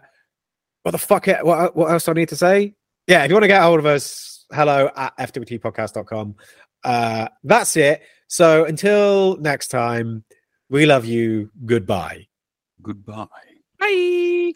what 0.83 0.91
the 0.91 0.97
fuck? 0.97 1.27
What, 1.27 1.75
what 1.75 1.91
else 1.91 2.05
do 2.05 2.11
I 2.11 2.15
need 2.15 2.29
to 2.29 2.35
say? 2.35 2.73
Yeah, 3.07 3.23
if 3.23 3.29
you 3.29 3.35
want 3.35 3.43
to 3.43 3.47
get 3.47 3.61
a 3.61 3.65
hold 3.65 3.79
of 3.79 3.85
us, 3.85 4.45
hello 4.53 4.89
at 4.95 5.17
fwtpodcast.com. 5.17 6.35
Uh, 6.83 7.27
that's 7.43 7.75
it. 7.77 8.01
So 8.27 8.65
until 8.65 9.37
next 9.37 9.67
time, 9.67 10.23
we 10.69 10.85
love 10.85 11.05
you. 11.05 11.51
Goodbye. 11.65 12.27
Goodbye. 12.81 13.27
Bye. 13.79 14.53